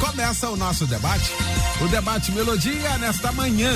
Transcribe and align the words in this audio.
começa 0.00 0.48
o 0.48 0.56
nosso 0.56 0.86
debate. 0.86 1.30
O 1.80 1.88
debate 1.88 2.32
Melodia 2.32 2.98
nesta 2.98 3.30
manhã 3.32 3.70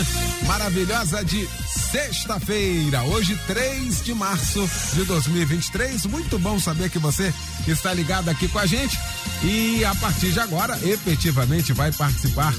maravilhosa 0.46 1.24
de 1.24 1.48
sexta-feira, 1.68 3.02
hoje 3.04 3.38
3 3.46 4.02
de 4.02 4.14
março 4.14 4.68
de 4.94 5.04
2023. 5.04 6.06
Muito 6.06 6.38
bom 6.38 6.58
saber 6.58 6.90
que 6.90 6.98
você 6.98 7.32
está 7.68 7.92
ligado 7.92 8.28
aqui 8.30 8.48
com 8.48 8.58
a 8.58 8.66
gente 8.66 8.98
e 9.42 9.84
a 9.84 9.94
partir 9.94 10.32
de 10.32 10.40
agora, 10.40 10.78
efetivamente, 10.82 11.72
vai 11.72 11.92
participar 11.92 12.52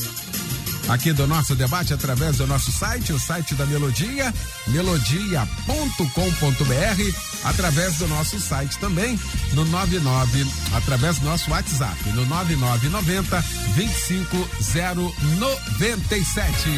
aqui 0.89 1.13
do 1.13 1.25
nosso 1.27 1.55
debate 1.55 1.93
através 1.93 2.37
do 2.37 2.47
nosso 2.47 2.71
site, 2.71 3.13
o 3.13 3.19
site 3.19 3.53
da 3.55 3.65
Melodia, 3.65 4.33
melodia.com.br, 4.67 5.45
através 7.43 7.97
do 7.97 8.07
nosso 8.07 8.39
site 8.39 8.77
também, 8.77 9.19
no 9.53 9.65
99, 9.65 10.45
através 10.73 11.17
do 11.19 11.25
nosso 11.25 11.51
WhatsApp, 11.51 11.97
no 12.09 12.25
9990 12.25 13.43
25097. 13.75 16.69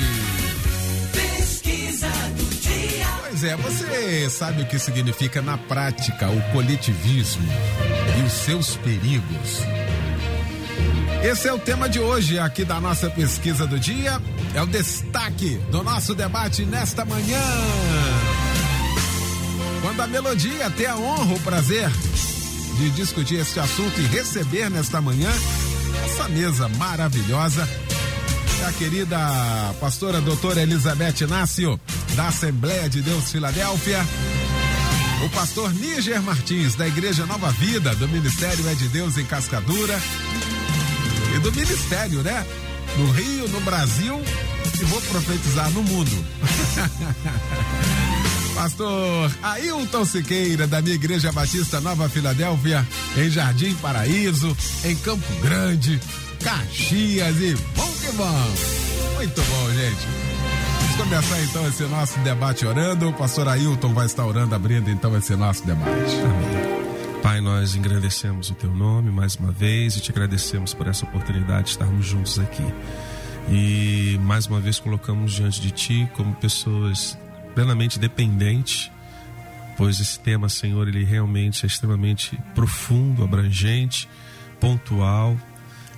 Pesquisa 1.14 2.10
do 2.10 2.46
dia. 2.62 3.06
Pois 3.22 3.44
é, 3.44 3.56
você 3.56 4.28
sabe 4.30 4.64
o 4.64 4.68
que 4.68 4.80
significa 4.80 5.42
na 5.42 5.58
prática 5.58 6.30
o 6.30 6.42
coletivismo 6.52 7.48
e 8.20 8.24
os 8.24 8.34
seus 8.34 8.76
perigos? 8.78 9.62
Esse 11.28 11.50
é 11.50 11.54
o 11.54 11.60
tema 11.60 11.90
de 11.90 12.00
hoje 12.00 12.40
aqui 12.40 12.64
da 12.64 12.80
nossa 12.80 13.10
pesquisa 13.10 13.68
do 13.68 13.78
dia. 13.78 14.18
É 14.56 14.62
o 14.62 14.66
destaque 14.66 15.58
do 15.70 15.84
nosso 15.84 16.16
debate 16.16 16.64
nesta 16.64 17.04
manhã. 17.04 17.42
Quando 19.82 20.00
a 20.00 20.08
melodia 20.08 20.70
tem 20.70 20.86
a 20.86 20.96
honra, 20.96 21.36
o 21.36 21.40
prazer 21.42 21.90
de 22.78 22.90
discutir 22.92 23.42
este 23.42 23.60
assunto 23.60 24.00
e 24.00 24.06
receber 24.06 24.70
nesta 24.70 25.02
manhã 25.02 25.30
essa 26.06 26.30
mesa 26.30 26.70
maravilhosa 26.70 27.68
é 28.62 28.66
a 28.66 28.72
querida 28.72 29.18
pastora 29.82 30.22
doutora 30.22 30.62
Elizabeth 30.62 31.26
Inácio, 31.26 31.78
da 32.16 32.30
Assembleia 32.30 32.88
de 32.88 33.02
Deus 33.02 33.30
Filadélfia. 33.30 34.00
O 35.26 35.30
pastor 35.32 35.74
Níger 35.74 36.22
Martins, 36.22 36.76
da 36.76 36.88
Igreja 36.88 37.26
Nova 37.26 37.52
Vida, 37.52 37.94
do 37.96 38.08
Ministério 38.08 38.66
É 38.70 38.76
de 38.76 38.88
Deus 38.88 39.18
em 39.18 39.26
Cascadura 39.26 40.00
e 41.38 41.40
do 41.40 41.52
ministério, 41.52 42.24
né? 42.24 42.46
No 42.98 43.12
Rio, 43.12 43.48
no 43.50 43.60
Brasil 43.62 44.20
e 44.80 44.84
vou 44.86 45.00
profetizar 45.02 45.70
no 45.72 45.84
mundo. 45.84 46.12
Pastor 48.56 49.32
Ailton 49.44 50.04
Siqueira, 50.04 50.66
da 50.66 50.82
minha 50.82 50.96
Igreja 50.96 51.32
Batista 51.32 51.80
Nova 51.80 52.10
Filadélfia, 52.10 52.88
em 53.16 53.30
Jardim 53.30 53.76
Paraíso, 53.76 54.58
em 54.84 54.96
Campo 54.96 55.32
Grande, 55.42 56.02
Caxias 56.44 57.38
e 57.38 57.56
bom 57.76 57.94
que 58.02 58.12
bom. 58.14 58.52
Muito 59.16 59.40
bom, 59.42 59.72
gente. 59.74 60.08
Vamos 60.80 60.96
começar 60.96 61.40
então 61.44 61.68
esse 61.68 61.84
nosso 61.84 62.18
debate 62.20 62.66
orando. 62.66 63.10
O 63.10 63.14
pastor 63.14 63.48
Ailton 63.48 63.94
vai 63.94 64.08
estar 64.08 64.26
orando, 64.26 64.56
abrindo 64.56 64.90
então 64.90 65.16
esse 65.16 65.36
nosso 65.36 65.64
debate. 65.64 66.16
Amém. 66.22 66.67
Pai, 67.28 67.42
nós 67.42 67.76
engrandecemos 67.76 68.50
o 68.52 68.56
teu 68.56 68.74
nome 68.74 69.12
mais 69.12 69.36
uma 69.36 69.52
vez 69.52 69.98
e 69.98 70.00
te 70.00 70.12
agradecemos 70.12 70.74
por 70.74 70.88
essa 70.88 71.04
oportunidade 71.04 71.64
de 71.64 71.70
estarmos 71.72 72.06
juntos 72.06 72.40
aqui. 72.40 72.64
E 73.50 74.18
mais 74.20 74.48
uma 74.48 74.62
vez 74.62 74.80
colocamos 74.80 75.34
diante 75.34 75.60
de 75.60 75.70
ti 75.72 76.10
como 76.16 76.34
pessoas 76.36 77.20
plenamente 77.54 78.00
dependentes, 78.00 78.90
pois 79.76 80.00
esse 80.00 80.18
tema, 80.18 80.48
Senhor, 80.48 80.88
ele 80.88 81.04
realmente 81.04 81.66
é 81.66 81.68
extremamente 81.68 82.40
profundo, 82.56 83.26
abrangente, 83.26 84.08
pontual 84.58 85.36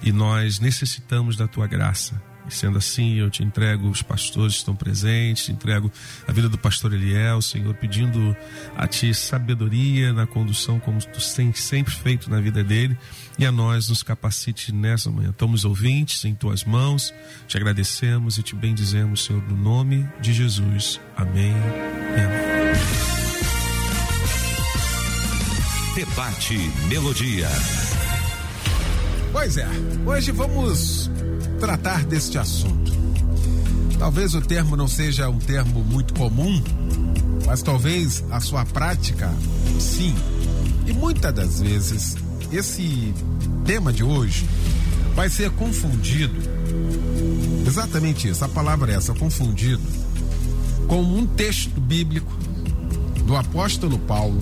e 0.01 0.11
nós 0.11 0.59
necessitamos 0.59 1.37
da 1.37 1.47
tua 1.47 1.67
graça. 1.67 2.19
E 2.49 2.53
sendo 2.53 2.77
assim, 2.77 3.15
eu 3.15 3.29
te 3.29 3.43
entrego 3.43 3.87
os 3.89 4.01
pastores 4.01 4.53
que 4.53 4.59
estão 4.59 4.75
presentes, 4.75 5.45
te 5.45 5.51
entrego 5.51 5.91
a 6.27 6.31
vida 6.31 6.49
do 6.49 6.57
pastor 6.57 6.93
Eliel, 6.93 7.41
Senhor, 7.41 7.73
pedindo 7.75 8.35
a 8.75 8.87
ti 8.87 9.13
sabedoria 9.13 10.11
na 10.11 10.25
condução, 10.25 10.79
como 10.79 10.99
tu 10.99 11.19
tens 11.35 11.59
sempre 11.59 11.93
feito 11.93 12.29
na 12.29 12.41
vida 12.41 12.63
dele, 12.63 12.97
e 13.37 13.45
a 13.45 13.51
nós 13.51 13.89
nos 13.89 14.01
capacite 14.01 14.73
nessa 14.73 15.11
manhã. 15.11 15.29
Estamos 15.29 15.63
ouvintes 15.63 16.25
em 16.25 16.33
tuas 16.33 16.63
mãos, 16.63 17.13
te 17.47 17.55
agradecemos 17.55 18.37
e 18.37 18.43
te 18.43 18.55
bendizemos, 18.55 19.25
Senhor, 19.25 19.43
no 19.43 19.55
nome 19.55 20.07
de 20.19 20.33
Jesus. 20.33 20.99
Amém. 21.15 21.53
E 21.53 22.21
amém. 22.21 23.19
Debate 25.95 26.57
Melodia. 26.87 27.49
Pois 29.31 29.57
é, 29.57 29.67
hoje 30.05 30.31
vamos 30.31 31.09
tratar 31.59 32.03
deste 32.03 32.37
assunto. 32.37 32.91
Talvez 33.97 34.33
o 34.33 34.41
termo 34.41 34.75
não 34.75 34.87
seja 34.87 35.29
um 35.29 35.37
termo 35.37 35.83
muito 35.83 36.13
comum, 36.15 36.61
mas 37.45 37.61
talvez 37.61 38.23
a 38.31 38.39
sua 38.39 38.65
prática, 38.65 39.31
sim. 39.79 40.15
E 40.87 40.93
muitas 40.93 41.33
das 41.33 41.61
vezes, 41.61 42.15
esse 42.51 43.13
tema 43.65 43.93
de 43.93 44.03
hoje 44.03 44.47
vai 45.13 45.29
ser 45.29 45.51
confundido. 45.51 46.33
Exatamente 47.67 48.27
isso, 48.27 48.43
a 48.43 48.49
palavra 48.49 48.91
é 48.91 48.95
essa, 48.95 49.13
confundido, 49.13 49.83
com 50.87 51.01
um 51.01 51.27
texto 51.27 51.79
bíblico 51.79 52.33
do 53.25 53.35
apóstolo 53.35 53.99
Paulo 53.99 54.41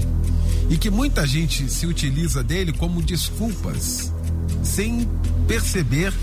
e 0.70 0.78
que 0.78 0.90
muita 0.90 1.28
gente 1.28 1.70
se 1.70 1.86
utiliza 1.86 2.42
dele 2.42 2.72
como 2.72 3.02
desculpas, 3.02 4.14
sem 4.64 5.08
perceber 5.48 6.14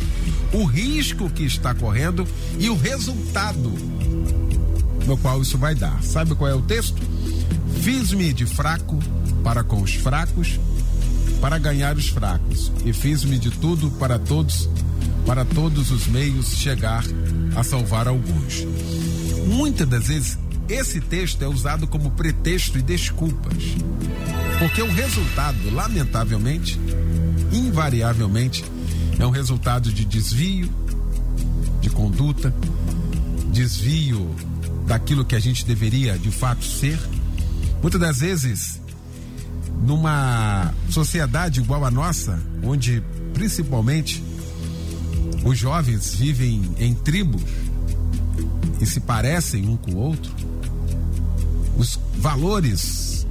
o 0.52 0.64
risco 0.64 1.28
que 1.30 1.44
está 1.44 1.74
correndo 1.74 2.26
e 2.58 2.68
o 2.68 2.76
resultado 2.76 3.72
no 5.06 5.16
qual 5.18 5.42
isso 5.42 5.58
vai 5.58 5.74
dar. 5.74 6.02
Sabe 6.02 6.34
qual 6.34 6.50
é 6.50 6.54
o 6.54 6.62
texto? 6.62 7.00
Fiz-me 7.82 8.32
de 8.32 8.46
fraco 8.46 8.98
para 9.42 9.62
com 9.62 9.82
os 9.82 9.94
fracos, 9.94 10.58
para 11.40 11.58
ganhar 11.58 11.96
os 11.96 12.08
fracos, 12.08 12.72
e 12.84 12.92
fiz-me 12.92 13.38
de 13.38 13.50
tudo 13.50 13.90
para 13.92 14.18
todos, 14.18 14.68
para 15.26 15.44
todos 15.44 15.90
os 15.90 16.06
meios 16.06 16.56
chegar 16.56 17.04
a 17.54 17.62
salvar 17.62 18.08
alguns. 18.08 18.64
Muitas 19.46 19.86
das 19.86 20.08
vezes 20.08 20.38
esse 20.68 21.00
texto 21.00 21.42
é 21.42 21.48
usado 21.48 21.86
como 21.86 22.10
pretexto 22.12 22.78
e 22.78 22.82
desculpas. 22.82 23.62
Porque 24.58 24.80
o 24.80 24.90
resultado, 24.90 25.58
lamentavelmente, 25.70 26.80
invariavelmente, 27.54 28.64
é 29.18 29.26
um 29.26 29.30
resultado 29.30 29.92
de 29.92 30.04
desvio 30.04 30.70
de 31.80 31.90
conduta, 31.90 32.54
desvio 33.52 34.34
daquilo 34.86 35.24
que 35.24 35.34
a 35.34 35.40
gente 35.40 35.64
deveria 35.64 36.18
de 36.18 36.30
fato 36.30 36.64
ser. 36.64 36.98
Muitas 37.80 38.00
das 38.00 38.18
vezes, 38.18 38.80
numa 39.82 40.72
sociedade 40.90 41.60
igual 41.60 41.84
a 41.84 41.90
nossa, 41.90 42.42
onde 42.62 43.02
principalmente 43.32 44.22
os 45.44 45.58
jovens 45.58 46.14
vivem 46.14 46.62
em 46.78 46.94
tribos 46.94 47.42
e 48.80 48.86
se 48.86 49.00
parecem 49.00 49.68
um 49.68 49.76
com 49.76 49.92
o 49.92 49.96
outro, 49.96 50.32
os 51.76 51.98
valores 52.16 53.23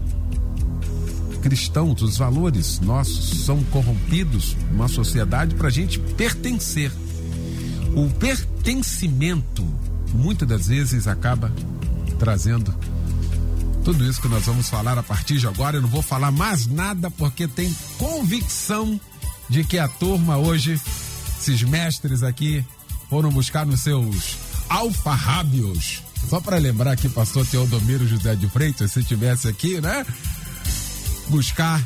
cristãos, 1.44 2.02
os 2.02 2.18
valores 2.18 2.80
nossos 2.80 3.44
são 3.44 3.62
corrompidos 3.66 4.56
numa 4.72 4.88
sociedade 4.88 5.56
para 5.56 5.68
a 5.68 5.72
gente 5.72 6.00
pertencer. 6.00 6.90
O 7.94 8.10
pertencimento 8.12 9.62
muitas 10.14 10.48
das 10.48 10.68
vezes 10.68 11.06
acaba 11.06 11.52
trazendo 12.18 12.74
tudo 13.84 14.10
isso 14.10 14.22
que 14.22 14.30
nós 14.30 14.46
vamos 14.46 14.70
falar 14.70 14.98
a 14.98 15.04
partir 15.04 15.38
de 15.38 15.46
agora. 15.46 15.76
Eu 15.76 15.82
não 15.82 15.90
vou 15.90 16.02
falar 16.02 16.32
mais 16.32 16.66
nada 16.66 17.12
porque 17.12 17.46
tem 17.46 17.76
convicção 17.98 19.00
de 19.50 19.66
que 19.66 19.78
a 19.78 19.90
turma 19.90 20.38
hoje, 20.38 20.80
esses 21.38 21.62
mestres 21.64 22.24
aqui, 22.24 22.66
foram 23.10 23.30
buscar 23.30 23.66
nos 23.66 23.82
seus 23.82 24.38
alfarrábios. 24.70 26.02
Só 26.30 26.40
para 26.40 26.58
lembrar 26.58 26.96
que 26.96 27.10
pastor 27.10 27.46
Teodomiro 27.46 28.08
José 28.08 28.34
de 28.34 28.48
Freitas, 28.48 28.94
se 28.94 29.04
tivesse 29.04 29.50
aqui, 29.50 29.82
né? 29.82 30.06
Buscar 31.28 31.84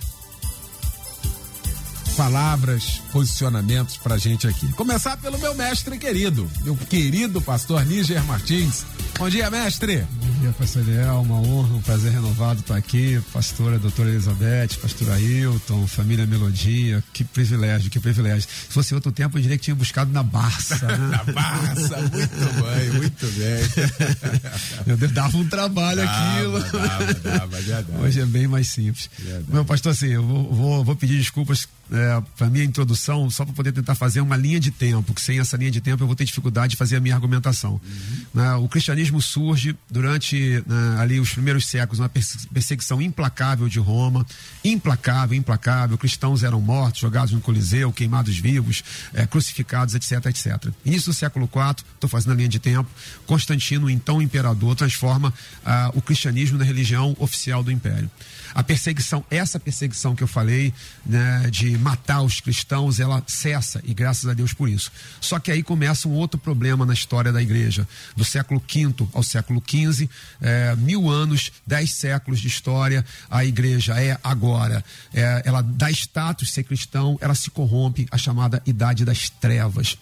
palavras, 2.17 2.99
posicionamentos 3.11 3.95
pra 3.97 4.17
gente 4.17 4.47
aqui. 4.47 4.67
Começar 4.73 5.17
pelo 5.17 5.37
meu 5.37 5.53
mestre 5.53 5.99
querido, 5.99 6.49
meu 6.63 6.75
querido 6.75 7.39
pastor 7.39 7.85
Níger 7.85 8.23
Martins. 8.25 8.83
Bom 9.19 9.29
dia, 9.29 9.49
mestre. 9.51 10.05
Bom 10.37 10.41
dia, 10.41 10.53
pastor 10.53 10.87
Eliel. 10.87 11.21
Uma 11.21 11.41
honra, 11.41 11.75
um 11.75 11.81
prazer 11.81 12.11
renovado 12.11 12.59
estar 12.59 12.75
aqui. 12.75 13.19
Pastora 13.33 13.79
doutora 13.79 14.09
Elizabeth, 14.09 14.77
pastor 14.79 15.09
Ailton, 15.09 15.87
família 15.87 16.27
Melodia. 16.27 17.03
Que 17.11 17.23
privilégio, 17.23 17.89
que 17.89 17.99
privilégio. 17.99 18.47
Se 18.47 18.71
fosse 18.71 18.93
outro 18.93 19.11
tempo, 19.11 19.35
eu 19.35 19.41
diria 19.41 19.57
que 19.57 19.63
tinha 19.63 19.75
buscado 19.75 20.11
na 20.11 20.21
Barça. 20.21 20.75
Né? 20.75 20.97
na 21.09 21.23
Barça, 21.33 21.97
muito 22.01 22.37
bem, 22.61 22.91
muito 22.91 23.25
bem. 23.31 24.81
Meu 24.85 24.95
Deus, 24.95 25.11
dava 25.11 25.35
um 25.37 25.49
trabalho 25.49 26.05
dava, 26.05 26.11
aquilo. 26.11 26.59
Dava, 26.59 27.13
dava, 27.15 27.47
verdade. 27.47 27.87
Hoje 27.99 28.21
é 28.21 28.25
bem 28.25 28.47
mais 28.47 28.67
simples. 28.67 29.09
Verdade. 29.17 29.45
Meu 29.49 29.65
pastor, 29.65 29.93
assim, 29.93 30.09
eu 30.09 30.23
vou, 30.23 30.53
vou, 30.53 30.83
vou 30.83 30.95
pedir 30.95 31.17
desculpas 31.17 31.67
é, 31.91 32.21
para 32.37 32.49
minha 32.49 32.63
introdução, 32.63 33.29
só 33.29 33.45
para 33.45 33.53
poder 33.53 33.71
tentar 33.71 33.95
fazer 33.95 34.21
uma 34.21 34.35
linha 34.35 34.59
de 34.59 34.71
tempo, 34.71 35.13
que 35.13 35.21
sem 35.21 35.39
essa 35.39 35.55
linha 35.57 35.71
de 35.71 35.81
tempo 35.81 36.03
eu 36.03 36.07
vou 36.07 36.15
ter 36.15 36.25
dificuldade 36.25 36.71
de 36.71 36.77
fazer 36.77 36.97
a 36.97 36.99
minha 36.99 37.15
argumentação. 37.15 37.73
Uhum. 37.73 38.25
Né, 38.33 38.53
o 38.55 38.67
cristianismo 38.67 39.21
surge 39.21 39.75
durante 39.89 40.63
né, 40.65 40.97
ali 40.99 41.19
os 41.19 41.31
primeiros 41.31 41.65
séculos, 41.65 41.99
uma 41.99 42.09
perseguição 42.09 43.01
implacável 43.01 43.67
de 43.67 43.79
Roma, 43.79 44.25
implacável, 44.63 45.37
implacável. 45.37 45.97
Cristãos 45.97 46.43
eram 46.43 46.59
mortos, 46.59 47.01
jogados 47.01 47.33
no 47.33 47.41
Coliseu, 47.41 47.91
queimados 47.91 48.37
vivos, 48.37 48.83
é, 49.13 49.25
crucificados, 49.25 49.95
etc, 49.95 50.25
etc. 50.25 50.71
Início 50.85 51.11
do 51.11 51.15
século 51.15 51.49
IV, 51.53 51.83
estou 51.93 52.09
fazendo 52.09 52.33
a 52.33 52.35
linha 52.35 52.49
de 52.49 52.59
tempo, 52.59 52.89
Constantino, 53.25 53.89
então 53.89 54.21
imperador, 54.21 54.75
transforma 54.75 55.33
ah, 55.65 55.91
o 55.93 56.01
cristianismo 56.01 56.57
na 56.57 56.63
religião 56.63 57.15
oficial 57.19 57.63
do 57.63 57.71
império. 57.71 58.09
A 58.57 58.63
perseguição, 58.63 59.23
essa 59.29 59.59
perseguição 59.59 60.15
que 60.15 60.23
eu 60.23 60.27
falei, 60.27 60.73
né, 61.05 61.47
de 61.51 61.77
matar 61.77 62.23
os 62.23 62.41
cristãos, 62.41 62.99
ela 62.99 63.21
cessa 63.27 63.79
e 63.83 63.93
graças 63.93 64.27
a 64.27 64.33
Deus 64.33 64.51
por 64.51 64.67
isso. 64.67 64.91
Só 65.21 65.37
que 65.37 65.51
aí 65.51 65.61
começa 65.61 66.07
um 66.07 66.13
outro 66.13 66.39
problema 66.39 66.83
na 66.83 66.91
história 66.95 67.31
da 67.31 67.39
igreja. 67.39 67.87
Do 68.15 68.25
século 68.25 68.59
V 68.59 69.07
ao 69.13 69.21
século 69.21 69.61
XV, 69.61 70.09
é, 70.41 70.75
mil 70.75 71.07
anos, 71.07 71.51
dez 71.67 71.93
séculos 71.93 72.39
de 72.39 72.47
história, 72.47 73.05
a 73.29 73.45
igreja 73.45 73.93
é 74.01 74.17
agora. 74.23 74.83
É, 75.13 75.43
ela 75.45 75.61
dá 75.61 75.91
status 75.91 76.51
ser 76.51 76.63
cristão, 76.63 77.15
ela 77.21 77.35
se 77.35 77.51
corrompe, 77.51 78.07
a 78.09 78.17
chamada 78.17 78.59
idade 78.65 79.05
das 79.05 79.29
trevas 79.29 79.99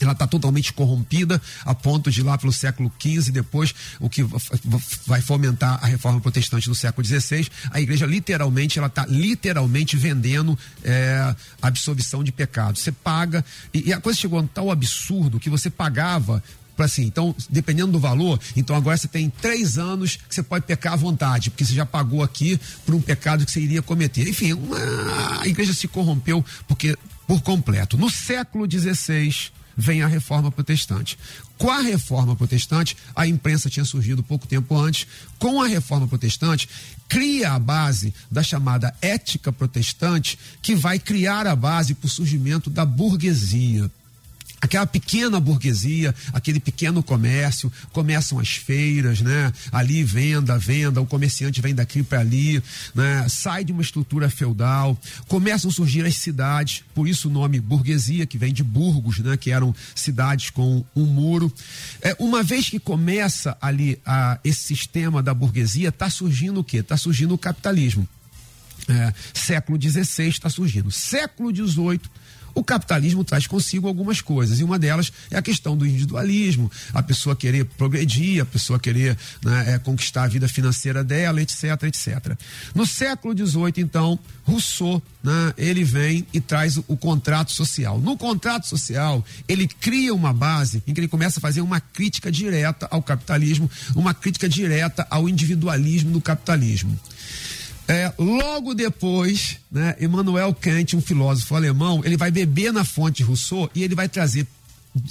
ela 0.00 0.12
está 0.12 0.26
totalmente 0.26 0.72
corrompida 0.72 1.40
a 1.64 1.74
ponto 1.74 2.10
de 2.10 2.22
lá 2.22 2.36
pelo 2.38 2.52
século 2.52 2.92
XV, 3.00 3.30
depois 3.30 3.74
o 3.98 4.08
que 4.08 4.24
vai 5.06 5.20
fomentar 5.20 5.78
a 5.82 5.86
reforma 5.86 6.20
protestante 6.20 6.68
no 6.68 6.74
século 6.74 7.06
XVI, 7.06 7.48
a 7.70 7.80
igreja 7.80 8.06
literalmente, 8.06 8.78
ela 8.78 8.88
está 8.88 9.06
literalmente 9.06 9.96
vendendo 9.96 10.58
é, 10.82 11.34
absolvição 11.60 12.24
de 12.24 12.32
pecado. 12.32 12.78
Você 12.78 12.92
paga, 12.92 13.44
e, 13.72 13.88
e 13.88 13.92
a 13.92 14.00
coisa 14.00 14.18
chegou 14.18 14.38
a 14.38 14.42
um 14.42 14.46
tal 14.46 14.70
absurdo 14.70 15.40
que 15.40 15.50
você 15.50 15.70
pagava 15.70 16.42
assim, 16.82 17.04
então, 17.04 17.34
dependendo 17.50 17.92
do 17.92 18.00
valor, 18.00 18.40
então 18.56 18.74
agora 18.74 18.96
você 18.96 19.06
tem 19.06 19.28
três 19.28 19.76
anos 19.76 20.16
que 20.16 20.34
você 20.34 20.42
pode 20.42 20.64
pecar 20.64 20.94
à 20.94 20.96
vontade, 20.96 21.50
porque 21.50 21.64
você 21.64 21.74
já 21.74 21.84
pagou 21.84 22.22
aqui 22.22 22.58
por 22.86 22.94
um 22.94 23.02
pecado 23.02 23.44
que 23.44 23.50
você 23.52 23.60
iria 23.60 23.82
cometer. 23.82 24.28
Enfim, 24.28 24.54
uma, 24.54 25.42
a 25.42 25.46
igreja 25.46 25.72
se 25.74 25.86
corrompeu 25.86 26.44
porque 26.66 26.96
por 27.26 27.42
completo. 27.42 27.96
No 27.96 28.10
século 28.10 28.66
XVI, 28.70 29.52
vem 29.80 30.02
a 30.02 30.06
reforma 30.06 30.52
protestante. 30.52 31.18
Com 31.56 31.70
a 31.70 31.80
reforma 31.80 32.36
protestante, 32.36 32.96
a 33.16 33.26
imprensa 33.26 33.70
tinha 33.70 33.84
surgido 33.84 34.22
pouco 34.22 34.46
tempo 34.46 34.76
antes. 34.76 35.06
Com 35.38 35.60
a 35.60 35.66
reforma 35.66 36.06
protestante, 36.06 36.68
cria 37.08 37.52
a 37.52 37.58
base 37.58 38.14
da 38.30 38.42
chamada 38.42 38.94
ética 39.00 39.52
protestante, 39.52 40.38
que 40.62 40.74
vai 40.74 40.98
criar 40.98 41.46
a 41.46 41.56
base 41.56 41.94
para 41.94 42.06
o 42.06 42.10
surgimento 42.10 42.70
da 42.70 42.84
burguesia 42.84 43.90
aquela 44.60 44.86
pequena 44.86 45.40
burguesia, 45.40 46.14
aquele 46.32 46.60
pequeno 46.60 47.02
comércio, 47.02 47.72
começam 47.92 48.38
as 48.38 48.50
feiras, 48.50 49.20
né? 49.20 49.52
Ali 49.72 50.02
venda, 50.04 50.58
venda, 50.58 51.00
o 51.00 51.06
comerciante 51.06 51.60
vem 51.60 51.74
daqui 51.74 52.02
para 52.02 52.20
ali, 52.20 52.62
né? 52.94 53.26
Sai 53.28 53.64
de 53.64 53.72
uma 53.72 53.82
estrutura 53.82 54.28
feudal, 54.28 54.98
começam 55.26 55.70
a 55.70 55.72
surgir 55.72 56.04
as 56.04 56.16
cidades, 56.16 56.84
por 56.94 57.08
isso 57.08 57.28
o 57.28 57.32
nome 57.32 57.58
burguesia, 57.60 58.26
que 58.26 58.38
vem 58.38 58.52
de 58.52 58.62
burgos, 58.62 59.18
né? 59.20 59.36
Que 59.36 59.50
eram 59.50 59.74
cidades 59.94 60.50
com 60.50 60.84
um 60.94 61.06
muro. 61.06 61.52
É, 62.02 62.14
uma 62.18 62.42
vez 62.42 62.68
que 62.68 62.78
começa 62.78 63.56
ali 63.60 63.98
a, 64.04 64.38
esse 64.44 64.64
sistema 64.64 65.22
da 65.22 65.32
burguesia, 65.32 65.88
está 65.88 66.10
surgindo 66.10 66.60
o 66.60 66.64
quê? 66.64 66.78
Está 66.78 66.96
surgindo 66.96 67.34
o 67.34 67.38
capitalismo. 67.38 68.06
É, 68.88 69.12
século 69.32 69.80
XVI 69.80 70.28
está 70.28 70.50
surgindo. 70.50 70.90
Século 70.90 71.54
XVIII 71.54 72.00
o 72.60 72.64
capitalismo 72.64 73.24
traz 73.24 73.46
consigo 73.46 73.88
algumas 73.88 74.20
coisas, 74.20 74.60
e 74.60 74.64
uma 74.64 74.78
delas 74.78 75.10
é 75.30 75.38
a 75.38 75.42
questão 75.42 75.76
do 75.76 75.86
individualismo, 75.86 76.70
a 76.92 77.02
pessoa 77.02 77.34
querer 77.34 77.64
progredir, 77.64 78.42
a 78.42 78.44
pessoa 78.44 78.78
querer 78.78 79.16
né, 79.42 79.74
é, 79.74 79.78
conquistar 79.78 80.24
a 80.24 80.28
vida 80.28 80.46
financeira 80.46 81.02
dela, 81.02 81.40
etc, 81.40 81.64
etc. 81.84 82.36
No 82.74 82.86
século 82.86 83.34
XVIII, 83.34 83.72
então, 83.78 84.18
Rousseau, 84.44 85.02
né, 85.24 85.54
ele 85.56 85.84
vem 85.84 86.26
e 86.34 86.40
traz 86.40 86.76
o, 86.76 86.84
o 86.86 86.96
contrato 86.98 87.50
social. 87.50 87.98
No 87.98 88.14
contrato 88.16 88.66
social, 88.66 89.24
ele 89.48 89.66
cria 89.66 90.14
uma 90.14 90.32
base 90.32 90.82
em 90.86 90.92
que 90.92 91.00
ele 91.00 91.08
começa 91.08 91.38
a 91.38 91.40
fazer 91.40 91.62
uma 91.62 91.80
crítica 91.80 92.30
direta 92.30 92.86
ao 92.90 93.02
capitalismo, 93.02 93.70
uma 93.96 94.12
crítica 94.12 94.46
direta 94.46 95.06
ao 95.08 95.28
individualismo 95.30 96.10
do 96.10 96.20
capitalismo. 96.20 96.98
É, 97.90 98.12
logo 98.18 98.72
depois, 98.72 99.56
né, 99.70 99.96
Emmanuel 100.00 100.54
Kant, 100.54 100.96
um 100.96 101.00
filósofo 101.00 101.56
alemão, 101.56 102.02
ele 102.04 102.16
vai 102.16 102.30
beber 102.30 102.72
na 102.72 102.84
fonte 102.84 103.22
Rousseau 103.22 103.68
e 103.74 103.82
ele 103.82 103.94
vai 103.94 104.08
trazer 104.08 104.46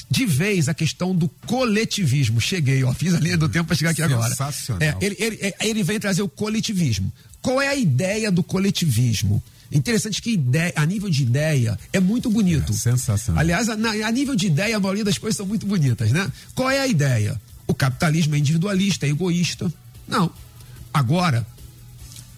de 0.10 0.26
vez 0.26 0.68
a 0.70 0.74
questão 0.74 1.16
do 1.16 1.28
coletivismo. 1.46 2.40
Cheguei, 2.40 2.84
ó, 2.84 2.94
fiz 2.94 3.14
a 3.14 3.20
linha 3.20 3.38
do 3.38 3.50
tempo 3.50 3.68
para 3.68 3.76
chegar 3.76 3.92
aqui 3.92 4.02
agora. 4.02 4.30
Sensacional. 4.30 4.82
É, 4.82 4.96
ele, 5.02 5.16
ele, 5.20 5.38
é, 5.42 5.56
ele 5.62 5.84
vem 5.84 6.00
trazer 6.00 6.22
o 6.22 6.30
coletivismo. 6.30 7.12
Qual 7.42 7.62
é 7.62 7.68
a 7.68 7.76
ideia 7.76 8.32
do 8.32 8.44
coletivismo? 8.44 9.42
Interessante 9.72 10.22
que 10.22 10.32
ideia, 10.32 10.74
a 10.76 10.86
nível 10.86 11.10
de 11.10 11.24
ideia 11.24 11.78
é 11.94 12.00
muito 12.00 12.30
bonito. 12.30 12.72
É, 12.72 12.76
sensacional. 12.76 13.40
Aliás, 13.40 13.70
a, 13.70 13.74
a, 13.74 14.12
nível 14.12 14.36
de 14.36 14.48
ideia, 14.48 14.78
a 14.78 14.80
maioria 14.80 15.04
das 15.04 15.18
coisas 15.18 15.38
são 15.38 15.46
muito 15.46 15.66
bonitas, 15.66 16.12
né? 16.12 16.30
Qual 16.56 16.70
é 16.70 16.80
a 16.80 16.88
ideia? 16.88 17.40
O 17.68 17.74
capitalismo 17.74 18.36
é 18.36 18.40
individualista, 18.40 19.06
é 19.06 19.10
egoísta. 19.10 19.72
Não. 20.08 20.32
Agora, 20.94 21.46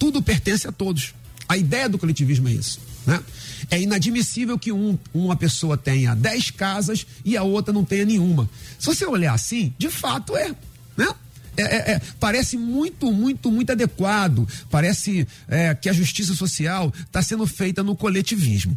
tudo 0.01 0.19
pertence 0.19 0.67
a 0.67 0.71
todos. 0.71 1.13
A 1.47 1.55
ideia 1.55 1.87
do 1.87 1.99
coletivismo 1.99 2.49
é 2.49 2.53
isso. 2.53 2.79
Né? 3.05 3.21
É 3.69 3.79
inadmissível 3.79 4.57
que 4.57 4.71
um, 4.71 4.97
uma 5.13 5.35
pessoa 5.35 5.77
tenha 5.77 6.15
dez 6.15 6.49
casas 6.49 7.05
e 7.23 7.37
a 7.37 7.43
outra 7.43 7.71
não 7.71 7.85
tenha 7.85 8.03
nenhuma. 8.03 8.49
Se 8.79 8.87
você 8.87 9.05
olhar 9.05 9.35
assim, 9.35 9.71
de 9.77 9.91
fato 9.91 10.35
é. 10.35 10.55
Né? 10.97 11.07
É, 11.55 11.61
é, 11.61 11.91
é, 11.91 12.01
parece 12.19 12.57
muito, 12.57 13.11
muito, 13.11 13.51
muito 13.51 13.73
adequado. 13.73 14.47
Parece 14.71 15.27
é, 15.47 15.75
que 15.75 15.87
a 15.87 15.93
justiça 15.93 16.33
social 16.33 16.91
está 17.05 17.21
sendo 17.21 17.45
feita 17.45 17.83
no 17.83 17.95
coletivismo. 17.95 18.75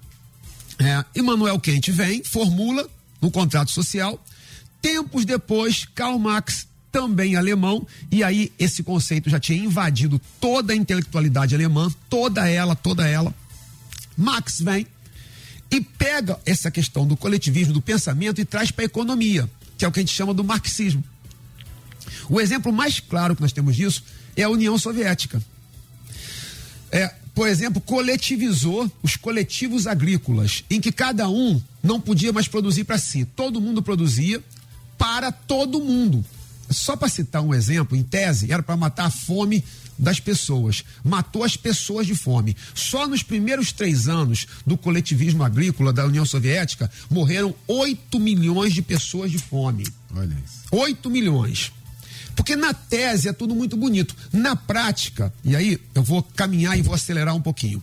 É, 0.79 1.19
Emmanuel 1.19 1.59
Kant 1.59 1.91
vem, 1.91 2.23
formula 2.23 2.87
no 3.19 3.31
contrato 3.31 3.71
social. 3.71 4.23
Tempos 4.83 5.25
depois, 5.25 5.87
Karl 5.95 6.19
Marx 6.19 6.67
também 6.95 7.35
alemão, 7.35 7.85
e 8.09 8.23
aí 8.23 8.53
esse 8.57 8.81
conceito 8.81 9.29
já 9.29 9.41
tinha 9.41 9.59
invadido 9.59 10.21
toda 10.41 10.73
a 10.73 10.77
intelectualidade 10.77 11.53
alemã, 11.53 11.93
toda 12.09 12.49
ela, 12.49 12.77
toda 12.77 13.05
ela. 13.05 13.35
Marx 14.17 14.61
vem 14.61 14.87
e 15.73 15.81
pega 15.81 16.39
essa 16.47 16.71
questão 16.71 17.05
do 17.05 17.17
coletivismo, 17.17 17.75
do 17.75 17.83
pensamento 17.83 18.41
e 18.41 18.45
traz 18.45 18.71
para 18.71 18.85
a 18.85 18.87
economia, 18.87 19.51
que 19.77 19.85
é 19.85 19.89
o 19.89 19.91
que 19.91 19.99
a 19.99 20.03
gente 20.03 20.15
chama 20.15 20.33
do 20.33 20.45
marxismo. 20.45 21.03
O 22.31 22.41
exemplo 22.41 22.73
mais 22.73 23.01
claro 23.01 23.35
que 23.35 23.43
nós 23.43 23.53
temos 23.53 23.75
disso 23.75 24.05
é 24.37 24.45
a 24.45 24.49
União 24.49 24.79
Soviética. 24.79 25.43
É, 26.93 27.13
por 27.35 27.49
exemplo, 27.49 27.81
coletivizou 27.81 28.89
os 29.03 29.17
coletivos 29.17 29.89
agrícolas, 29.89 30.63
em 30.71 30.81
que 30.81 30.93
cada 30.93 31.29
um 31.29 31.61
não 31.83 32.01
podia 32.01 32.33
mais 32.33 32.47
produzir 32.47 32.85
para 32.85 32.99
si, 32.99 33.25
todo 33.25 33.61
mundo 33.61 33.83
produzia 33.83 34.41
para 34.97 35.33
todo 35.33 35.81
mundo. 35.81 36.25
Só 36.75 36.97
para 36.97 37.09
citar 37.09 37.43
um 37.43 37.55
exemplo, 37.55 37.97
em 37.97 38.03
tese, 38.03 38.53
era 38.53 38.63
para 38.63 38.77
matar 38.77 39.07
a 39.07 39.11
fome 39.11 39.65
das 39.99 40.21
pessoas. 40.21 40.85
Matou 41.03 41.45
as 41.45 41.57
pessoas 41.57 42.07
de 42.07 42.15
fome. 42.15 42.57
Só 42.75 43.07
nos 43.07 43.23
primeiros 43.23 43.73
três 43.73 44.09
anos 44.09 44.47
do 44.67 44.77
coletivismo 44.77 45.43
agrícola 45.43 45.93
da 45.93 46.05
União 46.05 46.27
Soviética 46.27 46.91
morreram 47.09 47.55
8 47.67 48.19
milhões 48.19 48.73
de 48.73 48.83
pessoas 48.83 49.31
de 49.31 49.39
fome. 49.39 49.87
Olha 50.15 50.37
isso. 50.45 50.65
8 50.71 51.11
milhões. 51.11 51.73
Porque 52.35 52.57
na 52.57 52.75
tese 52.75 53.29
é 53.29 53.33
tudo 53.33 53.55
muito 53.55 53.77
bonito. 53.77 54.15
Na 54.33 54.57
prática, 54.57 55.33
e 55.45 55.55
aí 55.55 55.79
eu 55.95 56.03
vou 56.03 56.23
caminhar 56.23 56.77
e 56.77 56.83
vou 56.83 56.95
acelerar 56.95 57.35
um 57.35 57.41
pouquinho. 57.41 57.83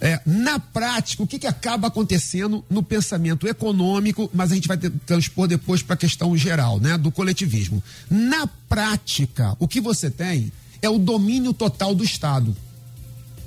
É, 0.00 0.20
na 0.26 0.58
prática, 0.58 1.22
o 1.22 1.26
que, 1.26 1.38
que 1.38 1.46
acaba 1.46 1.88
acontecendo 1.88 2.64
no 2.68 2.82
pensamento 2.82 3.46
econômico, 3.48 4.30
mas 4.34 4.52
a 4.52 4.54
gente 4.54 4.68
vai 4.68 4.76
transpor 4.76 5.46
depois 5.48 5.82
para 5.82 5.94
a 5.94 5.98
questão 5.98 6.36
geral, 6.36 6.78
né, 6.78 6.98
do 6.98 7.10
coletivismo. 7.10 7.82
Na 8.10 8.46
prática, 8.68 9.56
o 9.58 9.66
que 9.66 9.80
você 9.80 10.10
tem 10.10 10.52
é 10.82 10.88
o 10.88 10.98
domínio 10.98 11.54
total 11.54 11.94
do 11.94 12.04
Estado. 12.04 12.54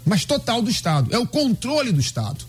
Mas 0.05 0.25
total 0.25 0.61
do 0.61 0.69
Estado, 0.69 1.13
é 1.13 1.19
o 1.19 1.27
controle 1.27 1.91
do 1.91 1.99
Estado. 1.99 2.45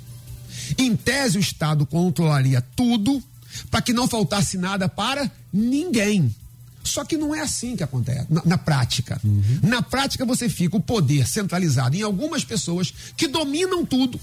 Em 0.79 0.97
tese, 0.97 1.37
o 1.37 1.41
Estado 1.41 1.85
controlaria 1.85 2.63
tudo 2.75 3.23
para 3.71 3.83
que 3.83 3.93
não 3.93 4.09
faltasse 4.09 4.57
nada 4.57 4.89
para 4.89 5.31
ninguém. 5.53 6.35
Só 6.83 7.05
que 7.05 7.17
não 7.17 7.35
é 7.35 7.41
assim 7.41 7.77
que 7.77 7.83
acontece 7.83 8.27
na, 8.31 8.43
na 8.45 8.59
prática. 8.59 9.21
Uhum. 9.23 9.61
Na 9.63 9.83
prática, 9.83 10.25
você 10.25 10.49
fica 10.49 10.77
o 10.77 10.81
poder 10.81 11.27
centralizado 11.27 11.97
em 11.97 12.03
algumas 12.03 12.45
pessoas 12.45 12.93
que 13.17 13.29
dominam 13.29 13.85
tudo. 13.85 14.19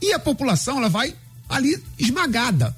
E 0.00 0.12
a 0.12 0.18
população 0.18 0.78
ela 0.78 0.88
vai 0.88 1.14
ali 1.48 1.82
esmagada. 1.98 2.76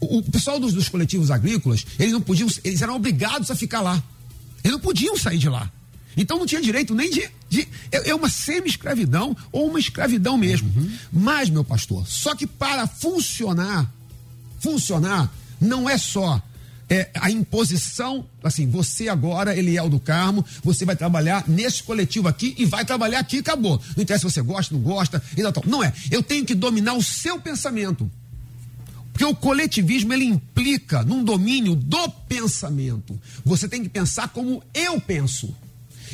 O, 0.00 0.18
o 0.18 0.22
pessoal 0.22 0.60
dos, 0.60 0.72
dos, 0.72 0.88
coletivos 0.88 1.30
agrícolas, 1.30 1.84
eles 1.98 2.12
não 2.12 2.20
podiam, 2.20 2.48
eles 2.62 2.80
eram 2.80 2.94
obrigados 2.94 3.50
a 3.50 3.56
ficar 3.56 3.80
lá. 3.80 4.02
Eles 4.62 4.72
não 4.72 4.80
podiam 4.80 5.16
sair 5.16 5.38
de 5.38 5.48
lá. 5.48 5.70
Então 6.16 6.38
não 6.38 6.46
tinha 6.46 6.60
direito 6.60 6.94
nem 6.94 7.10
de. 7.10 7.28
de 7.48 7.68
é, 7.90 8.10
é 8.10 8.14
uma 8.14 8.28
semi-escravidão 8.28 9.36
ou 9.50 9.68
uma 9.68 9.78
escravidão 9.78 10.36
mesmo. 10.36 10.72
Uhum. 10.76 10.90
Mas, 11.12 11.50
meu 11.50 11.64
pastor, 11.64 12.06
só 12.06 12.34
que 12.34 12.46
para 12.46 12.86
funcionar, 12.86 13.92
funcionar, 14.60 15.32
não 15.60 15.88
é 15.88 15.98
só 15.98 16.42
é, 16.90 17.10
a 17.14 17.30
imposição, 17.30 18.26
assim, 18.42 18.66
você 18.66 19.08
agora, 19.08 19.56
Eliel 19.56 19.88
do 19.88 20.00
Carmo, 20.00 20.44
você 20.62 20.84
vai 20.84 20.96
trabalhar 20.96 21.44
nesse 21.46 21.82
coletivo 21.82 22.28
aqui 22.28 22.54
e 22.56 22.64
vai 22.64 22.84
trabalhar 22.84 23.18
aqui 23.18 23.38
acabou. 23.38 23.80
Não 23.94 24.02
interessa 24.02 24.28
se 24.28 24.34
você 24.34 24.42
gosta, 24.42 24.74
não 24.74 24.80
gosta, 24.80 25.22
tal, 25.36 25.52
tal. 25.52 25.64
Não 25.66 25.84
é. 25.84 25.92
Eu 26.10 26.22
tenho 26.22 26.46
que 26.46 26.54
dominar 26.54 26.94
o 26.94 27.02
seu 27.02 27.38
pensamento. 27.38 28.10
Porque 29.12 29.24
o 29.24 29.34
coletivismo 29.34 30.12
ele 30.12 30.24
implica 30.24 31.02
num 31.02 31.24
domínio 31.24 31.74
do 31.74 32.08
pensamento. 32.08 33.20
Você 33.44 33.68
tem 33.68 33.82
que 33.82 33.88
pensar 33.88 34.28
como 34.28 34.62
eu 34.72 35.00
penso. 35.00 35.54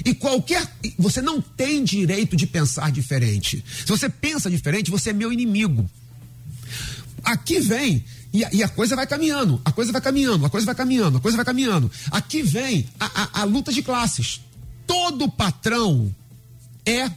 E 0.04 0.14
qualquer. 0.14 0.66
Você 0.99 1.21
não 1.21 1.40
tem 1.40 1.85
direito 1.85 2.35
de 2.35 2.47
pensar 2.47 2.90
diferente. 2.90 3.62
Se 3.81 3.87
você 3.87 4.09
pensa 4.09 4.50
diferente, 4.50 4.90
você 4.90 5.11
é 5.11 5.12
meu 5.12 5.33
inimigo. 5.33 5.88
Aqui 7.23 7.61
vem 7.61 8.04
e 8.33 8.44
a, 8.44 8.50
e 8.52 8.62
a, 8.62 8.68
coisa 8.68 8.97
vai 8.97 9.06
caminhando, 9.06 9.61
a 9.64 9.71
coisa 9.71 9.92
vai 9.92 10.00
caminhando, 10.00 10.44
a 10.44 10.50
coisa 10.50 10.66
vai 10.66 10.75
caminhando, 10.75 11.18
a 11.18 11.21
coisa 11.21 11.37
vai 11.37 11.47
caminhando. 11.47 11.90
Aqui 12.11 12.42
vem 12.42 12.87
a, 12.99 13.23
a, 13.23 13.40
a 13.42 13.44
luta 13.44 13.73
de 13.73 13.83
classes. 13.83 14.40
Todo 14.87 15.30
patrão 15.30 16.14
é 16.85 17.11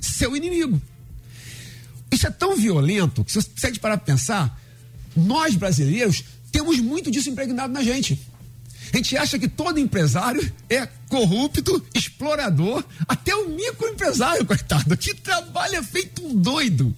seu 0.00 0.36
inimigo. 0.36 0.80
Isso 2.10 2.26
é 2.26 2.30
tão 2.30 2.56
violento 2.56 3.24
que 3.24 3.32
se 3.32 3.40
você 3.40 3.72
de 3.72 3.80
parar 3.80 3.96
para 3.96 4.06
pensar, 4.06 4.60
nós 5.16 5.54
brasileiros 5.54 6.24
temos 6.50 6.78
muito 6.78 7.10
disso 7.10 7.30
impregnado 7.30 7.72
na 7.72 7.82
gente. 7.82 8.20
A 8.92 8.96
gente 8.96 9.16
acha 9.16 9.38
que 9.38 9.48
todo 9.48 9.80
empresário 9.80 10.52
é 10.68 10.86
corrupto, 11.08 11.84
explorador, 11.94 12.84
até 13.08 13.34
o 13.34 13.48
microempresário, 13.48 14.44
coitado, 14.44 14.96
que 14.96 15.14
trabalha 15.14 15.82
feito 15.82 16.24
um 16.24 16.34
doido, 16.36 16.94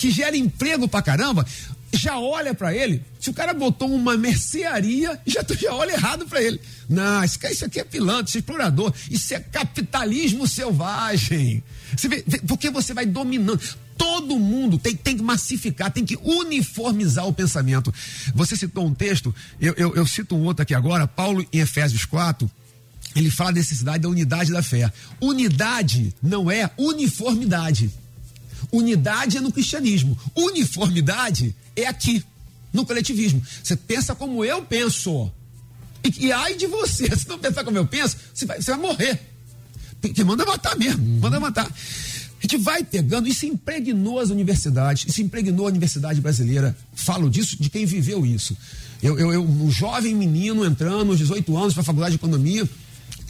que 0.00 0.10
gera 0.10 0.34
emprego 0.34 0.88
pra 0.88 1.02
caramba 1.02 1.46
já 1.92 2.18
olha 2.18 2.54
para 2.54 2.74
ele. 2.74 3.02
Se 3.18 3.28
o 3.28 3.34
cara 3.34 3.52
botou 3.52 3.92
uma 3.92 4.16
mercearia, 4.16 5.20
já, 5.26 5.44
já 5.58 5.74
olha 5.74 5.92
errado 5.92 6.24
para 6.26 6.40
ele. 6.40 6.58
Não, 6.88 7.22
isso, 7.22 7.38
isso 7.50 7.64
aqui 7.66 7.80
é 7.80 7.84
pilantra, 7.84 8.24
isso 8.26 8.38
é 8.38 8.40
explorador. 8.40 8.94
Isso 9.10 9.34
é 9.34 9.40
capitalismo 9.40 10.46
selvagem. 10.46 11.62
Você 11.94 12.08
vê, 12.08 12.24
porque 12.46 12.70
você 12.70 12.94
vai 12.94 13.04
dominando. 13.04 13.60
Todo 13.98 14.38
mundo 14.38 14.78
tem, 14.78 14.96
tem 14.96 15.16
que 15.16 15.22
massificar, 15.22 15.90
tem 15.90 16.06
que 16.06 16.16
uniformizar 16.22 17.26
o 17.26 17.32
pensamento. 17.34 17.92
Você 18.34 18.56
citou 18.56 18.86
um 18.86 18.94
texto, 18.94 19.34
eu, 19.60 19.74
eu, 19.76 19.94
eu 19.96 20.06
cito 20.06 20.34
um 20.34 20.44
outro 20.44 20.62
aqui 20.62 20.74
agora, 20.74 21.06
Paulo 21.06 21.46
em 21.52 21.58
Efésios 21.58 22.06
4. 22.06 22.50
Ele 23.14 23.30
fala 23.30 23.52
da 23.52 23.58
necessidade 23.58 23.98
da 23.98 24.08
unidade 24.08 24.52
da 24.52 24.62
fé. 24.62 24.90
Unidade 25.20 26.14
não 26.22 26.50
é 26.50 26.70
uniformidade. 26.78 27.90
Unidade 28.72 29.36
é 29.36 29.40
no 29.40 29.52
cristianismo. 29.52 30.18
Uniformidade 30.34 31.54
é 31.74 31.86
aqui, 31.86 32.24
no 32.72 32.86
coletivismo. 32.86 33.42
Você 33.62 33.76
pensa 33.76 34.14
como 34.14 34.44
eu 34.44 34.62
penso. 34.62 35.30
E, 36.04 36.26
e 36.26 36.32
ai 36.32 36.54
de 36.54 36.66
você, 36.66 37.04
se 37.16 37.28
não 37.28 37.38
pensar 37.38 37.64
como 37.64 37.78
eu 37.78 37.86
penso, 37.86 38.16
você 38.32 38.46
vai, 38.46 38.60
você 38.60 38.70
vai 38.70 38.80
morrer. 38.80 39.20
Que 40.14 40.24
manda 40.24 40.46
matar 40.46 40.76
mesmo, 40.78 41.04
uhum. 41.04 41.18
manda 41.20 41.38
matar. 41.38 41.66
A 41.66 42.42
gente 42.42 42.56
vai 42.56 42.82
pegando, 42.82 43.28
isso 43.28 43.44
impregnou 43.44 44.18
as 44.18 44.30
universidades, 44.30 45.04
isso 45.06 45.20
impregnou 45.20 45.66
a 45.66 45.68
universidade 45.68 46.22
brasileira. 46.22 46.74
Falo 46.94 47.28
disso 47.28 47.60
de 47.60 47.68
quem 47.68 47.84
viveu 47.84 48.24
isso. 48.24 48.56
Eu, 49.02 49.18
eu, 49.18 49.32
eu 49.32 49.44
um 49.44 49.70
jovem 49.70 50.14
menino 50.14 50.64
entrando 50.64 51.10
aos 51.10 51.18
18 51.18 51.54
anos 51.56 51.74
para 51.74 51.82
a 51.82 51.84
faculdade 51.84 52.12
de 52.12 52.16
economia, 52.16 52.66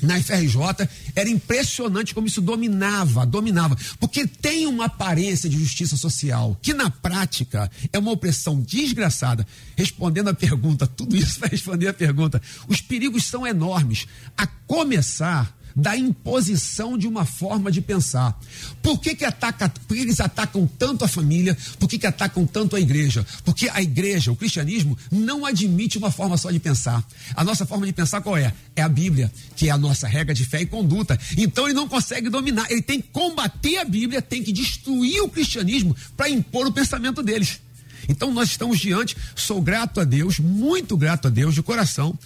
na 0.02 0.21
FRJ, 0.23 0.88
era 1.14 1.28
impressionante 1.28 2.14
como 2.14 2.26
isso 2.26 2.40
dominava, 2.40 3.26
dominava. 3.26 3.76
Porque 3.99 4.26
tem 4.26 4.66
uma 4.66 4.87
aparência 4.87 5.49
de 5.49 5.59
justiça 5.59 5.97
social, 5.97 6.57
que 6.62 6.75
na 6.75 6.90
prática 6.90 7.71
é 7.92 7.99
uma 7.99 8.12
opressão 8.12 8.61
desgraçada. 8.61 9.47
Respondendo 9.76 10.28
a 10.28 10.35
pergunta, 10.35 10.87
tudo 10.87 11.16
isso 11.16 11.38
para 11.40 11.49
responder 11.49 11.88
a 11.88 11.95
pergunta, 11.95 12.40
os 12.69 12.80
perigos 12.80 13.25
são 13.25 13.47
enormes. 13.47 14.07
A 14.37 14.47
começar 14.47 15.60
da 15.75 15.97
imposição 15.97 16.97
de 16.97 17.07
uma 17.07 17.25
forma 17.25 17.71
de 17.71 17.81
pensar. 17.81 18.39
Por 18.83 18.99
que, 18.99 19.15
que, 19.15 19.25
ataca, 19.25 19.69
por 19.69 19.97
que 19.97 20.03
eles 20.03 20.21
atacam 20.21 20.69
tanto 20.79 21.05
a 21.05 21.09
família? 21.09 21.57
Por 21.79 21.89
que, 21.89 21.99
que 21.99 22.07
atacam 22.07 22.47
tanto 22.47 22.77
a 22.77 22.81
igreja? 22.81 23.27
Porque 23.45 23.69
a 23.69 23.83
igreja, 23.83 24.33
o 24.33 24.37
cristianismo, 24.37 24.97
não 25.11 25.47
admite 25.47 25.99
uma 25.99 26.11
forma 26.11 26.37
só 26.37 26.50
de 26.50 26.59
pensar. 26.59 27.05
A 27.35 27.45
nossa 27.45 27.65
forma 27.67 27.87
de 27.87 27.93
pensar 27.93 28.21
qual 28.21 28.37
é? 28.37 28.53
É 28.75 28.83
a 28.83 28.89
Bíblia, 28.89 29.33
que 29.57 29.69
é 29.69 29.71
a 29.71 29.79
nossa 29.79 30.07
regra 30.07 30.35
de 30.35 30.45
fé 30.45 30.62
e 30.62 30.67
conduta. 30.67 31.19
Então 31.37 31.67
ele 31.67 31.75
não 31.75 31.89
consegue 31.89 32.29
dominar, 32.29 32.71
ele 32.71 32.83
tem 32.83 33.00
que 33.00 33.09
combater 33.09 33.79
a 33.79 33.85
Bíblia, 33.85 34.23
tem 34.23 34.43
que 34.43 34.53
destruir 34.53 35.23
o 35.23 35.29
cristianismo 35.29 35.97
para 36.17 36.29
impor 36.29 36.67
o 36.67 36.73
pensamento 36.73 37.23
deles. 37.23 37.61
Então 38.09 38.33
nós 38.33 38.50
estamos 38.50 38.79
diante, 38.79 39.17
sou 39.37 39.61
grato 39.61 40.00
a 40.00 40.05
Deus, 40.05 40.39
muito 40.39 40.97
grato 40.97 41.29
a 41.29 41.31
Deus 41.31 41.55
de 41.55 41.62
coração, 41.62 42.19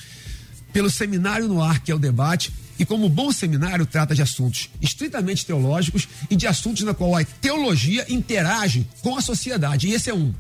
pelo 0.73 0.91
seminário 0.91 1.47
no 1.47 1.63
ar, 1.63 1.81
que 1.81 1.93
é 1.93 1.95
o 1.95 1.99
debate, 1.99 2.53
e 2.79 2.85
como 2.85 3.09
bom 3.09 3.31
seminário 3.33 3.87
trata 3.87 4.15
de 4.15 4.23
assuntos 4.23 4.71
estritamente 4.81 5.47
teológicos 5.47 6.09
e 6.31 6.37
de 6.37 6.47
assuntos 6.47 6.83
na 6.83 6.95
qual 6.95 7.17
a 7.17 7.25
teologia 7.25 8.05
interage 8.09 8.87
com 9.03 9.17
a 9.17 9.23
sociedade. 9.23 9.89
E 9.89 9.93
esse 9.93 10.11
é 10.11 10.15
um, 10.15 10.33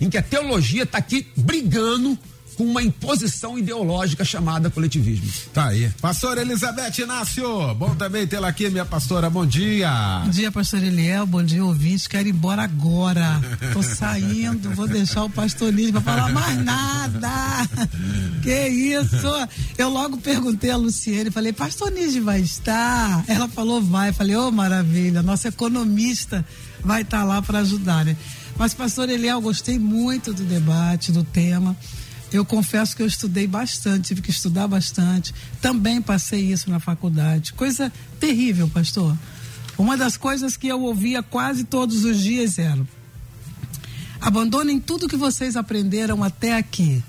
em 0.00 0.10
que 0.10 0.18
a 0.18 0.22
teologia 0.22 0.82
está 0.82 0.98
aqui 0.98 1.26
brigando 1.36 2.18
com 2.56 2.64
uma 2.64 2.82
imposição 2.82 3.58
ideológica 3.58 4.24
chamada 4.24 4.70
coletivismo. 4.70 5.30
Tá 5.52 5.68
aí. 5.68 5.90
Pastora 6.00 6.42
Elizabeth 6.42 6.98
Inácio, 6.98 7.74
bom 7.74 7.94
também 7.94 8.26
tê-la 8.26 8.48
aqui, 8.48 8.68
minha 8.68 8.84
pastora. 8.84 9.30
Bom 9.30 9.46
dia. 9.46 10.22
Bom 10.24 10.30
dia, 10.30 10.52
pastor 10.52 10.82
Eliel. 10.82 11.26
Bom 11.26 11.42
dia, 11.42 11.64
ouvintes. 11.64 12.06
Quero 12.06 12.28
ir 12.28 12.32
embora 12.32 12.62
agora. 12.62 13.40
Tô 13.72 13.82
saindo, 13.82 14.70
vou 14.74 14.86
deixar 14.86 15.24
o 15.24 15.30
pastor 15.30 15.72
Nísio 15.72 15.92
pra 15.92 16.00
falar 16.00 16.32
mais 16.32 16.64
nada. 16.64 17.30
que 18.42 18.68
isso? 18.68 19.48
Eu 19.78 19.88
logo 19.88 20.18
perguntei 20.18 20.70
a 20.70 20.76
Luciene, 20.76 21.30
falei, 21.30 21.52
pastor 21.52 21.90
Nísio 21.90 22.24
vai 22.24 22.40
estar? 22.40 23.24
Ela 23.26 23.48
falou, 23.48 23.80
vai. 23.80 24.12
Falei, 24.12 24.36
ô 24.36 24.48
oh, 24.48 24.50
maravilha, 24.50 25.22
nossa 25.22 25.48
economista 25.48 26.44
vai 26.82 27.02
estar 27.02 27.18
tá 27.18 27.24
lá 27.24 27.42
para 27.42 27.60
ajudar, 27.60 28.04
né? 28.04 28.16
Mas, 28.60 28.74
pastor 28.74 29.08
Eliel, 29.08 29.40
gostei 29.40 29.78
muito 29.78 30.34
do 30.34 30.44
debate, 30.44 31.10
do 31.12 31.24
tema. 31.24 31.74
Eu 32.32 32.44
confesso 32.44 32.94
que 32.94 33.02
eu 33.02 33.06
estudei 33.06 33.46
bastante, 33.46 34.08
tive 34.08 34.22
que 34.22 34.30
estudar 34.30 34.68
bastante. 34.68 35.34
Também 35.60 36.00
passei 36.00 36.52
isso 36.52 36.70
na 36.70 36.78
faculdade. 36.78 37.52
Coisa 37.52 37.92
terrível, 38.20 38.68
pastor. 38.68 39.16
Uma 39.76 39.96
das 39.96 40.16
coisas 40.16 40.56
que 40.56 40.68
eu 40.68 40.82
ouvia 40.82 41.22
quase 41.22 41.64
todos 41.64 42.04
os 42.04 42.20
dias 42.20 42.58
era: 42.58 42.86
abandonem 44.20 44.78
tudo 44.78 45.08
que 45.08 45.16
vocês 45.16 45.56
aprenderam 45.56 46.22
até 46.22 46.56
aqui. 46.56 47.02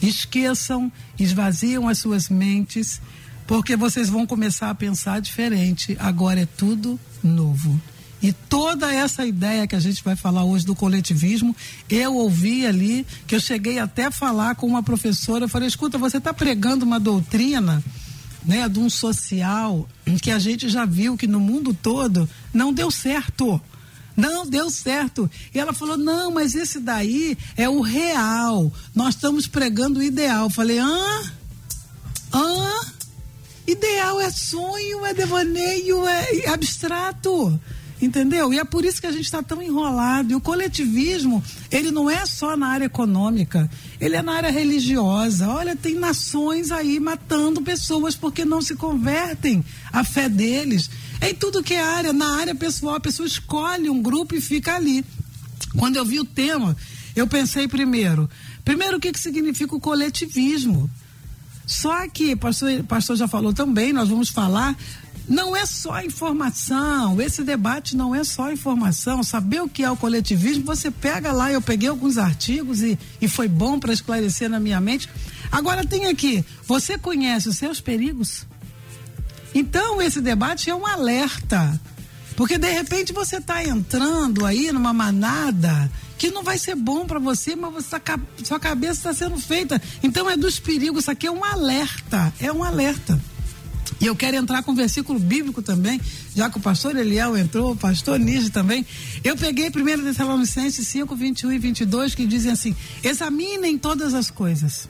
Esqueçam, 0.00 0.90
esvaziam 1.18 1.88
as 1.88 1.98
suas 1.98 2.28
mentes, 2.28 3.00
porque 3.46 3.76
vocês 3.76 4.08
vão 4.08 4.26
começar 4.26 4.70
a 4.70 4.74
pensar 4.74 5.20
diferente. 5.20 5.96
Agora 5.98 6.40
é 6.40 6.46
tudo 6.46 6.98
novo. 7.22 7.80
E 8.22 8.32
toda 8.32 8.94
essa 8.94 9.26
ideia 9.26 9.66
que 9.66 9.74
a 9.74 9.80
gente 9.80 10.02
vai 10.04 10.14
falar 10.14 10.44
hoje 10.44 10.64
do 10.64 10.76
coletivismo, 10.76 11.56
eu 11.90 12.14
ouvi 12.14 12.64
ali, 12.64 13.04
que 13.26 13.34
eu 13.34 13.40
cheguei 13.40 13.80
até 13.80 14.04
a 14.04 14.10
falar 14.12 14.54
com 14.54 14.66
uma 14.66 14.82
professora, 14.82 15.44
eu 15.44 15.48
falei, 15.48 15.66
escuta, 15.66 15.98
você 15.98 16.18
está 16.18 16.32
pregando 16.32 16.84
uma 16.84 17.00
doutrina, 17.00 17.82
né, 18.44 18.68
de 18.68 18.78
um 18.78 18.88
social 18.88 19.88
que 20.20 20.30
a 20.30 20.38
gente 20.38 20.68
já 20.68 20.84
viu 20.84 21.16
que 21.16 21.26
no 21.26 21.40
mundo 21.40 21.74
todo 21.74 22.28
não 22.54 22.72
deu 22.72 22.90
certo. 22.90 23.60
Não 24.16 24.46
deu 24.46 24.68
certo. 24.70 25.30
E 25.54 25.58
ela 25.58 25.72
falou: 25.72 25.96
não, 25.96 26.30
mas 26.30 26.54
esse 26.54 26.78
daí 26.78 27.36
é 27.56 27.66
o 27.66 27.80
real. 27.80 28.70
Nós 28.94 29.14
estamos 29.14 29.46
pregando 29.46 30.00
o 30.00 30.02
ideal. 30.02 30.44
Eu 30.44 30.50
falei: 30.50 30.78
hã? 30.78 31.32
Hã? 32.30 32.72
Ideal 33.66 34.20
é 34.20 34.30
sonho, 34.30 35.06
é 35.06 35.14
devaneio, 35.14 36.06
é 36.06 36.48
abstrato. 36.48 37.58
Entendeu? 38.02 38.52
E 38.52 38.58
é 38.58 38.64
por 38.64 38.84
isso 38.84 39.00
que 39.00 39.06
a 39.06 39.12
gente 39.12 39.26
está 39.26 39.44
tão 39.44 39.62
enrolado. 39.62 40.32
E 40.32 40.34
o 40.34 40.40
coletivismo, 40.40 41.40
ele 41.70 41.92
não 41.92 42.10
é 42.10 42.26
só 42.26 42.56
na 42.56 42.66
área 42.66 42.86
econômica, 42.86 43.70
ele 44.00 44.16
é 44.16 44.22
na 44.22 44.32
área 44.32 44.50
religiosa. 44.50 45.48
Olha, 45.48 45.76
tem 45.76 45.94
nações 45.94 46.72
aí 46.72 46.98
matando 46.98 47.62
pessoas 47.62 48.16
porque 48.16 48.44
não 48.44 48.60
se 48.60 48.74
convertem 48.74 49.64
à 49.92 50.02
fé 50.02 50.28
deles. 50.28 50.90
Em 51.22 51.32
tudo 51.32 51.62
que 51.62 51.74
é 51.74 51.80
área, 51.80 52.12
na 52.12 52.38
área 52.38 52.56
pessoal, 52.56 52.96
a 52.96 53.00
pessoa 53.00 53.24
escolhe 53.24 53.88
um 53.88 54.02
grupo 54.02 54.34
e 54.34 54.40
fica 54.40 54.74
ali. 54.74 55.04
Quando 55.76 55.94
eu 55.94 56.04
vi 56.04 56.18
o 56.18 56.24
tema, 56.24 56.76
eu 57.14 57.28
pensei 57.28 57.68
primeiro, 57.68 58.28
primeiro 58.64 58.96
o 58.96 59.00
que, 59.00 59.12
que 59.12 59.20
significa 59.20 59.76
o 59.76 59.80
coletivismo? 59.80 60.90
Só 61.64 62.08
que, 62.08 62.34
pastor, 62.34 62.82
pastor 62.82 63.16
já 63.16 63.28
falou 63.28 63.52
também, 63.52 63.92
nós 63.92 64.08
vamos 64.08 64.28
falar 64.28 64.76
não 65.28 65.56
é 65.56 65.64
só 65.64 66.00
informação, 66.02 67.20
esse 67.20 67.42
debate 67.44 67.96
não 67.96 68.14
é 68.14 68.24
só 68.24 68.50
informação. 68.50 69.22
Saber 69.22 69.62
o 69.62 69.68
que 69.68 69.82
é 69.82 69.90
o 69.90 69.96
coletivismo, 69.96 70.64
você 70.64 70.90
pega 70.90 71.32
lá, 71.32 71.50
eu 71.50 71.62
peguei 71.62 71.88
alguns 71.88 72.18
artigos 72.18 72.82
e, 72.82 72.98
e 73.20 73.28
foi 73.28 73.48
bom 73.48 73.78
para 73.78 73.92
esclarecer 73.92 74.48
na 74.48 74.58
minha 74.58 74.80
mente. 74.80 75.08
Agora 75.50 75.86
tem 75.86 76.06
aqui, 76.06 76.44
você 76.66 76.98
conhece 76.98 77.48
os 77.48 77.56
seus 77.56 77.80
perigos? 77.80 78.46
Então 79.54 80.00
esse 80.00 80.20
debate 80.20 80.70
é 80.70 80.74
um 80.74 80.86
alerta. 80.86 81.80
Porque 82.36 82.56
de 82.56 82.70
repente 82.70 83.12
você 83.12 83.36
está 83.36 83.62
entrando 83.62 84.46
aí 84.46 84.72
numa 84.72 84.92
manada 84.92 85.90
que 86.16 86.30
não 86.30 86.42
vai 86.42 86.56
ser 86.56 86.74
bom 86.74 87.04
para 87.04 87.18
você, 87.18 87.54
mas 87.54 87.72
você 87.72 87.98
tá, 87.98 88.18
sua 88.42 88.58
cabeça 88.58 88.92
está 88.92 89.12
sendo 89.12 89.38
feita. 89.38 89.80
Então 90.02 90.28
é 90.30 90.36
dos 90.36 90.58
perigos, 90.58 91.04
isso 91.04 91.10
aqui 91.10 91.26
é 91.26 91.30
um 91.30 91.44
alerta, 91.44 92.32
é 92.40 92.50
um 92.52 92.64
alerta. 92.64 93.20
E 94.02 94.06
eu 94.06 94.16
quero 94.16 94.36
entrar 94.36 94.64
com 94.64 94.72
um 94.72 94.74
versículo 94.74 95.16
bíblico 95.16 95.62
também, 95.62 96.00
já 96.34 96.50
que 96.50 96.58
o 96.58 96.60
pastor 96.60 96.96
Eliel 96.96 97.36
entrou, 97.36 97.70
o 97.70 97.76
pastor 97.76 98.18
Nige 98.18 98.50
também. 98.50 98.84
Eu 99.22 99.36
peguei 99.36 99.68
1 99.68 100.02
Tessalonicenses 100.02 100.88
5, 100.88 101.14
21 101.14 101.52
e 101.52 101.58
22, 101.58 102.12
que 102.16 102.26
dizem 102.26 102.50
assim: 102.50 102.74
examinem 103.00 103.78
todas 103.78 104.12
as 104.12 104.28
coisas, 104.28 104.88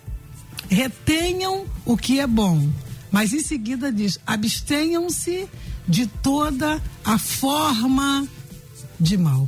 retenham 0.71 1.67
o 1.85 1.95
que 1.95 2.21
é 2.21 2.27
bom, 2.27 2.67
mas 3.11 3.35
em 3.35 3.41
seguida 3.41 3.93
diz: 3.93 4.19
abstenham-se 4.27 5.47
de 5.87 6.07
toda 6.07 6.83
a 7.05 7.19
forma 7.19 8.27
de 8.99 9.19
mal. 9.19 9.47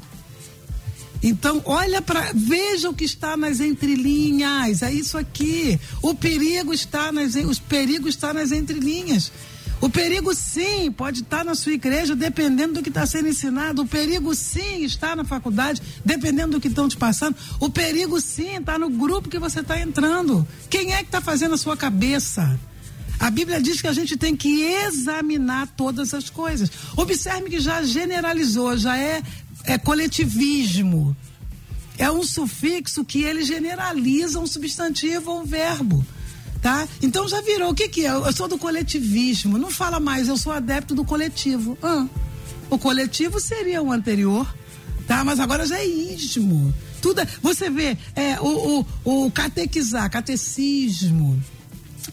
Então, 1.27 1.63
olha 1.65 2.03
para, 2.03 2.33
veja 2.35 2.91
o 2.91 2.95
que 2.95 3.07
está 3.07 3.35
nas 3.35 3.59
entrelinhas. 3.59 4.83
É 4.83 4.93
isso 4.93 5.17
aqui. 5.17 5.81
O 6.03 6.15
perigo 6.15 6.71
está 6.71 7.11
nas, 7.11 7.35
os 7.35 7.59
perigos 7.59 8.11
está 8.11 8.35
nas 8.35 8.53
entrelinhas. 8.53 9.33
O 9.81 9.89
perigo 9.89 10.35
sim 10.35 10.93
pode 10.93 11.23
estar 11.23 11.43
na 11.43 11.55
sua 11.55 11.73
igreja, 11.73 12.15
dependendo 12.15 12.75
do 12.75 12.83
que 12.83 12.91
está 12.91 13.07
sendo 13.07 13.29
ensinado. 13.29 13.81
O 13.81 13.87
perigo 13.87 14.35
sim 14.35 14.85
está 14.85 15.17
na 15.17 15.25
faculdade, 15.25 15.81
dependendo 16.05 16.53
do 16.53 16.61
que 16.61 16.69
estão 16.69 16.91
te 16.91 16.97
passando. 16.99 17.37
O 17.59 17.71
perigo 17.71 18.21
sim 18.21 18.57
está 18.57 18.79
no 18.79 18.91
grupo 18.91 19.31
que 19.31 19.39
você 19.39 19.61
está 19.61 19.81
entrando. 19.81 20.47
Quem 20.69 20.93
é 20.93 20.99
que 20.99 21.05
está 21.05 21.23
fazendo 21.23 21.55
a 21.55 21.59
sua 21.59 21.75
cabeça? 21.75 22.61
A 23.19 23.31
Bíblia 23.31 23.61
diz 23.63 23.81
que 23.81 23.87
a 23.87 23.93
gente 23.93 24.17
tem 24.17 24.37
que 24.37 24.63
examinar 24.63 25.69
todas 25.77 26.13
as 26.13 26.29
coisas. 26.29 26.71
Observe 26.97 27.49
que 27.49 27.61
já 27.61 27.83
generalizou, 27.83 28.77
já 28.77 28.99
é 28.99 29.23
é 29.65 29.79
coletivismo. 29.79 31.17
É 31.97 32.11
um 32.11 32.23
sufixo 32.23 33.05
que 33.05 33.23
ele 33.23 33.45
generaliza 33.45 34.39
um 34.39 34.47
substantivo 34.47 35.31
ou 35.31 35.41
um 35.43 35.45
verbo. 35.45 36.05
Tá? 36.61 36.89
Então 37.03 37.29
já 37.29 37.41
virou. 37.41 37.71
O 37.71 37.75
que, 37.75 37.89
que 37.89 38.07
é? 38.07 38.11
Eu 38.11 38.33
sou 38.33 38.49
do 38.49 38.59
coletivismo. 38.59 39.59
Não 39.59 39.71
fala 39.71 40.01
mais, 40.01 40.29
eu 40.29 40.37
sou 40.37 40.53
adepto 40.53 40.95
do 40.95 41.05
coletivo. 41.05 41.79
Ah, 41.83 42.07
o 42.71 42.79
coletivo 42.79 43.39
seria 43.39 43.83
o 43.83 43.93
anterior, 43.93 44.53
tá? 45.07 45.23
Mas 45.23 45.39
agora 45.39 45.67
já 45.67 45.79
é 45.79 45.87
ismo. 45.87 46.75
Tudo, 47.01 47.21
é, 47.21 47.29
você 47.43 47.69
vê 47.69 47.99
é, 48.17 48.41
o, 48.41 48.87
o, 49.05 49.27
o 49.27 49.31
catequizar, 49.31 50.11
catecismo. 50.11 51.41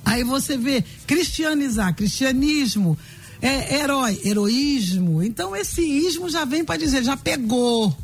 Aí 0.03 0.23
você 0.23 0.57
vê 0.57 0.83
cristianizar, 1.07 1.95
cristianismo 1.95 2.97
é 3.41 3.79
herói, 3.79 4.19
heroísmo. 4.23 5.23
Então 5.23 5.55
esse 5.55 5.81
ismo 5.81 6.29
já 6.29 6.45
vem 6.45 6.63
para 6.63 6.77
dizer, 6.77 7.03
já 7.03 7.17
pegou, 7.17 7.95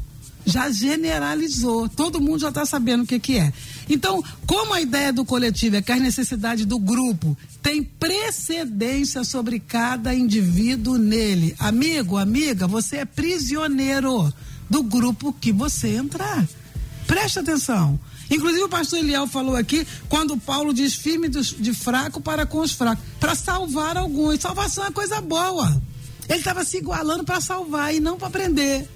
já 0.46 0.70
generalizou. 0.72 1.88
Todo 1.90 2.22
mundo 2.22 2.40
já 2.40 2.50
está 2.50 2.66
sabendo 2.66 3.04
o 3.04 3.08
que, 3.08 3.20
que 3.20 3.38
é. 3.38 3.54
Então, 3.90 4.24
como 4.46 4.74
a 4.74 4.82
ideia 4.82 5.14
do 5.14 5.24
coletivo 5.24 5.76
é 5.76 5.82
que 5.82 5.92
a 5.92 5.98
necessidade 5.98 6.66
do 6.66 6.80
grupo 6.80 7.38
tem 7.62 7.84
precedência 7.84 9.24
sobre 9.24 9.60
cada 9.60 10.14
indivíduo 10.14 10.98
nele. 10.98 11.56
Amigo, 11.60 12.18
amiga, 12.18 12.68
você 12.68 12.98
é 12.98 13.06
prisioneiro 13.06 14.34
do 14.70 14.84
grupo 14.84 15.34
que 15.34 15.52
você 15.52 15.96
entrar. 15.96 16.48
Preste 17.06 17.40
atenção. 17.40 18.00
Inclusive 18.30 18.64
o 18.64 18.70
pastor 18.70 19.00
Eliel 19.00 19.28
falou 19.28 19.56
aqui, 19.56 19.88
quando 20.10 20.38
Paulo 20.38 20.74
diz 20.74 20.94
firme 20.96 21.30
de 21.30 21.74
fraco 21.74 22.20
para 22.20 22.46
com 22.46 22.60
os 22.60 22.72
fracos, 22.72 23.04
para 23.20 23.36
salvar 23.36 23.98
alguns. 23.98 24.42
Salvação 24.42 24.86
é 24.86 24.92
coisa 24.92 25.22
boa. 25.22 25.82
Ele 26.28 26.40
estava 26.40 26.64
se 26.66 26.78
igualando 26.78 27.24
para 27.24 27.40
salvar 27.40 27.94
e 27.96 28.00
não 28.00 28.18
para 28.18 28.30
prender. 28.30 28.88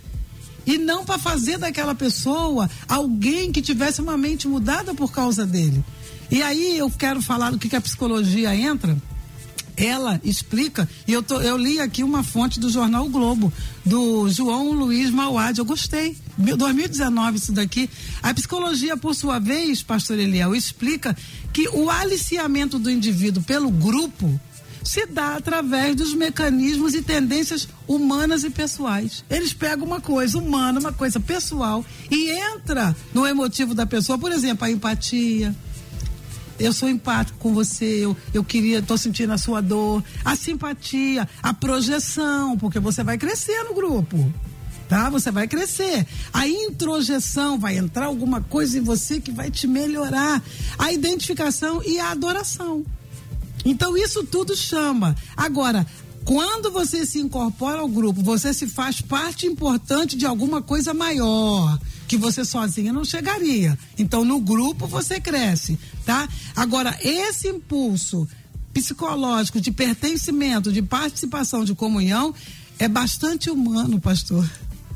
E 0.66 0.78
não 0.78 1.06
para 1.06 1.18
fazer 1.18 1.58
daquela 1.58 1.96
pessoa 1.96 2.70
alguém 2.88 3.52
que 3.52 3.62
tivesse 3.62 4.02
uma 4.02 4.18
mente 4.18 4.48
mudada 4.48 4.94
por 4.94 5.12
causa 5.12 5.46
dele. 5.46 5.84
E 6.30 6.42
aí 6.44 6.78
eu 6.78 6.90
quero 6.90 7.22
falar 7.22 7.52
do 7.52 7.58
que, 7.58 7.70
que 7.70 7.76
a 7.76 7.82
psicologia 7.82 8.56
entra 8.56 8.98
ela 9.76 10.20
explica, 10.24 10.88
e 11.08 11.14
eu, 11.14 11.24
tô, 11.24 11.42
eu 11.42 11.58
li 11.58 11.80
aqui 11.80 12.04
uma 12.04 12.24
fonte 12.24 12.60
do 12.60 12.70
jornal 12.70 13.06
o 13.06 13.10
Globo, 13.10 13.52
do 13.86 14.30
João 14.30 14.72
Luiz 14.72 15.10
Mauad, 15.10 15.58
eu 15.58 15.66
gostei. 15.66 16.16
2019 16.42 17.38
isso 17.38 17.52
daqui. 17.52 17.90
A 18.22 18.34
psicologia, 18.34 18.98
por 18.98 19.16
sua 19.16 19.40
vez, 19.40 19.82
pastor 19.84 20.20
Eliel, 20.20 20.56
explica 20.56 21.16
que 21.54 21.70
o 21.70 21.90
aliciamento 21.90 22.78
do 22.78 22.90
indivíduo 22.90 23.44
pelo 23.44 23.70
grupo 23.70 24.40
se 24.84 25.06
dá 25.06 25.36
através 25.36 25.96
dos 25.96 26.14
mecanismos 26.14 26.96
e 26.96 27.02
tendências 27.02 27.68
humanas 27.88 28.44
e 28.44 28.50
pessoais. 28.50 29.24
Eles 29.30 29.54
pegam 29.54 29.86
uma 29.86 30.02
coisa 30.02 30.38
humana, 30.38 30.80
uma 30.80 30.92
coisa 30.92 31.20
pessoal 31.20 31.86
e 32.10 32.32
entra 32.32 32.96
no 33.14 33.28
emotivo 33.28 33.76
da 33.76 33.86
pessoa, 33.86 34.18
por 34.18 34.32
exemplo, 34.32 34.66
a 34.66 34.72
empatia, 34.72 35.56
eu 36.62 36.72
sou 36.72 36.88
empático 36.88 37.40
com 37.40 37.54
você, 37.54 38.06
eu, 38.06 38.16
eu 38.34 38.44
queria, 38.44 38.80
estou 38.80 38.98
sentindo 38.98 39.34
a 39.34 39.38
sua 39.38 39.62
dor, 39.62 40.04
a 40.24 40.36
simpatia, 40.36 41.28
a 41.42 41.54
projeção, 41.54 42.58
porque 42.58 42.80
você 42.80 43.04
vai 43.04 43.18
crescer 43.18 43.64
no 43.64 43.74
grupo. 43.74 44.32
Tá? 44.92 45.10
Você 45.10 45.32
vai 45.32 45.48
crescer. 45.48 46.06
A 46.34 46.46
introjeção 46.46 47.58
vai 47.58 47.78
entrar 47.78 48.08
alguma 48.08 48.42
coisa 48.42 48.78
em 48.78 48.82
você 48.82 49.22
que 49.22 49.32
vai 49.32 49.50
te 49.50 49.66
melhorar. 49.66 50.44
A 50.78 50.92
identificação 50.92 51.82
e 51.82 51.98
a 51.98 52.12
adoração. 52.12 52.86
Então 53.64 53.96
isso 53.96 54.22
tudo 54.26 54.54
chama. 54.54 55.16
Agora, 55.38 55.88
quando 56.26 56.70
você 56.70 57.06
se 57.06 57.20
incorpora 57.20 57.80
ao 57.80 57.88
grupo, 57.88 58.22
você 58.22 58.54
se 58.54 58.68
faz 58.68 59.00
parte 59.00 59.48
importante 59.48 60.18
de 60.18 60.26
alguma 60.26 60.62
coisa 60.62 60.94
maior 60.94 61.80
que 62.06 62.18
você 62.18 62.44
sozinha 62.44 62.92
não 62.92 63.06
chegaria. 63.06 63.80
Então, 63.98 64.26
no 64.26 64.42
grupo 64.42 64.88
você 64.88 65.22
cresce, 65.22 65.80
tá? 66.06 66.28
Agora, 66.54 67.00
esse 67.02 67.48
impulso 67.48 68.28
psicológico 68.74 69.62
de 69.62 69.72
pertencimento, 69.72 70.70
de 70.70 70.82
participação, 70.82 71.64
de 71.64 71.74
comunhão, 71.74 72.36
é 72.78 72.90
bastante 72.90 73.50
humano, 73.50 73.98
pastor. 74.02 74.46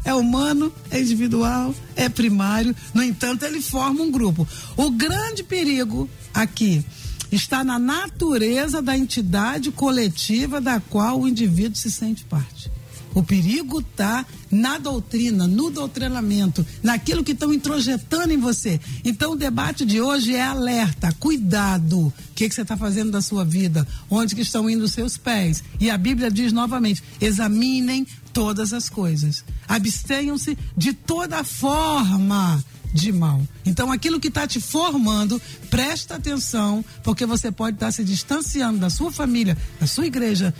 É 0.05 0.13
humano, 0.13 0.71
é 0.91 1.01
individual, 1.01 1.73
é 1.95 2.07
primário. 2.07 2.75
No 2.93 3.03
entanto, 3.03 3.43
ele 3.43 3.59
forma 3.59 4.03
um 4.03 4.11
grupo. 4.11 4.47
O 4.77 4.91
grande 4.91 5.43
perigo 5.43 6.07
aqui 6.33 6.85
está 7.31 7.63
na 7.63 7.79
natureza 7.79 8.81
da 8.81 8.95
entidade 8.95 9.71
coletiva 9.71 10.61
da 10.61 10.79
qual 10.79 11.19
o 11.19 11.27
indivíduo 11.27 11.75
se 11.75 11.91
sente 11.91 12.23
parte. 12.23 12.71
O 13.15 13.23
perigo 13.23 13.79
está 13.79 14.25
na 14.51 14.77
doutrina, 14.77 15.47
no 15.47 15.71
doutrinamento, 15.71 16.65
naquilo 16.83 17.23
que 17.23 17.31
estão 17.31 17.53
introjetando 17.53 18.33
em 18.33 18.37
você. 18.37 18.77
Então 19.05 19.31
o 19.31 19.35
debate 19.37 19.85
de 19.85 20.01
hoje 20.01 20.35
é 20.35 20.43
alerta, 20.43 21.15
cuidado. 21.17 22.07
O 22.07 22.13
que, 22.35 22.49
que 22.49 22.53
você 22.53 22.63
está 22.63 22.75
fazendo 22.75 23.11
da 23.11 23.21
sua 23.21 23.45
vida? 23.45 23.87
Onde 24.09 24.35
que 24.35 24.41
estão 24.41 24.69
indo 24.69 24.83
os 24.83 24.91
seus 24.91 25.15
pés? 25.15 25.63
E 25.79 25.89
a 25.89 25.97
Bíblia 25.97 26.29
diz 26.29 26.51
novamente: 26.51 27.01
examinem 27.21 28.05
todas 28.33 28.73
as 28.73 28.89
coisas. 28.89 29.45
Abstenham-se 29.65 30.57
de 30.75 30.91
toda 30.91 31.41
forma 31.45 32.61
de 32.93 33.13
mal. 33.13 33.41
Então, 33.65 33.93
aquilo 33.93 34.19
que 34.19 34.27
está 34.27 34.45
te 34.45 34.59
formando, 34.59 35.41
presta 35.69 36.15
atenção, 36.15 36.83
porque 37.01 37.25
você 37.25 37.49
pode 37.49 37.77
estar 37.77 37.87
tá 37.87 37.91
se 37.93 38.03
distanciando 38.03 38.79
da 38.79 38.89
sua 38.89 39.09
família, 39.09 39.57
da 39.79 39.87
sua 39.87 40.05
igreja, 40.05 40.53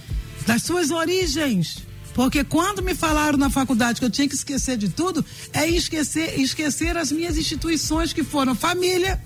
das 0.48 0.64
suas 0.64 0.90
origens 0.90 1.84
porque 2.16 2.46
quando 2.46 2.82
me 2.82 2.96
falaram 2.96 3.38
na 3.38 3.50
faculdade 3.50 4.00
que 4.00 4.06
eu 4.06 4.10
tinha 4.10 4.28
que 4.28 4.36
esquecer 4.36 4.78
de 4.78 4.88
tudo, 4.88 5.24
é 5.52 5.68
esquecer, 5.68 6.40
esquecer 6.40 6.96
as 6.96 7.12
minhas 7.12 7.38
instituições 7.38 8.14
que 8.14 8.24
foram 8.24 8.56
família, 8.56 9.22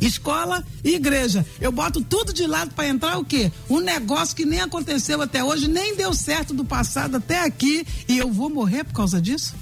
escola 0.00 0.64
e 0.84 0.94
igreja. 0.94 1.44
Eu 1.60 1.72
boto 1.72 2.00
tudo 2.00 2.32
de 2.32 2.46
lado 2.46 2.72
para 2.72 2.86
entrar 2.86 3.18
o 3.18 3.24
quê? 3.24 3.50
Um 3.68 3.80
negócio 3.80 4.36
que 4.36 4.46
nem 4.46 4.60
aconteceu 4.60 5.20
até 5.20 5.42
hoje, 5.42 5.66
nem 5.66 5.96
deu 5.96 6.14
certo 6.14 6.54
do 6.54 6.64
passado 6.64 7.16
até 7.16 7.40
aqui 7.40 7.84
e 8.08 8.16
eu 8.16 8.30
vou 8.30 8.48
morrer 8.48 8.84
por 8.84 8.94
causa 8.94 9.20
disso? 9.20 9.56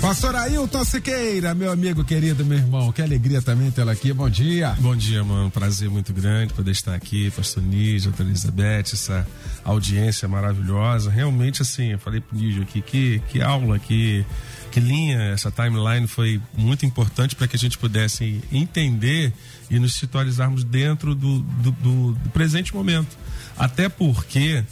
Pastor 0.00 0.34
Ailton 0.34 0.82
Siqueira, 0.82 1.54
meu 1.54 1.70
amigo 1.70 2.02
querido, 2.02 2.42
meu 2.42 2.56
irmão, 2.56 2.90
que 2.90 3.02
alegria 3.02 3.42
também 3.42 3.70
tê-lo 3.70 3.90
aqui. 3.90 4.14
Bom 4.14 4.30
dia. 4.30 4.74
Bom 4.80 4.96
dia, 4.96 5.22
mano. 5.22 5.50
Prazer 5.50 5.90
muito 5.90 6.10
grande 6.14 6.54
poder 6.54 6.70
estar 6.70 6.94
aqui, 6.94 7.30
Pastor 7.30 7.62
Nígia, 7.62 8.08
doutora 8.08 8.30
Elizabeth, 8.30 8.94
essa 8.94 9.28
audiência 9.62 10.26
maravilhosa. 10.26 11.10
Realmente, 11.10 11.60
assim, 11.60 11.92
eu 11.92 11.98
falei 11.98 12.18
pro 12.18 12.34
Nígia 12.34 12.62
aqui, 12.62 12.80
que, 12.80 13.22
que 13.28 13.42
aula, 13.42 13.78
que, 13.78 14.24
que 14.70 14.80
linha, 14.80 15.20
essa 15.32 15.50
timeline 15.50 16.06
foi 16.06 16.40
muito 16.56 16.86
importante 16.86 17.36
para 17.36 17.46
que 17.46 17.56
a 17.56 17.58
gente 17.58 17.76
pudesse 17.76 18.40
entender 18.50 19.34
e 19.70 19.78
nos 19.78 19.94
situalizarmos 19.94 20.64
dentro 20.64 21.14
do, 21.14 21.40
do, 21.40 21.70
do 21.72 22.30
presente 22.30 22.74
momento. 22.74 23.18
Até 23.54 23.90
porque 23.90 24.64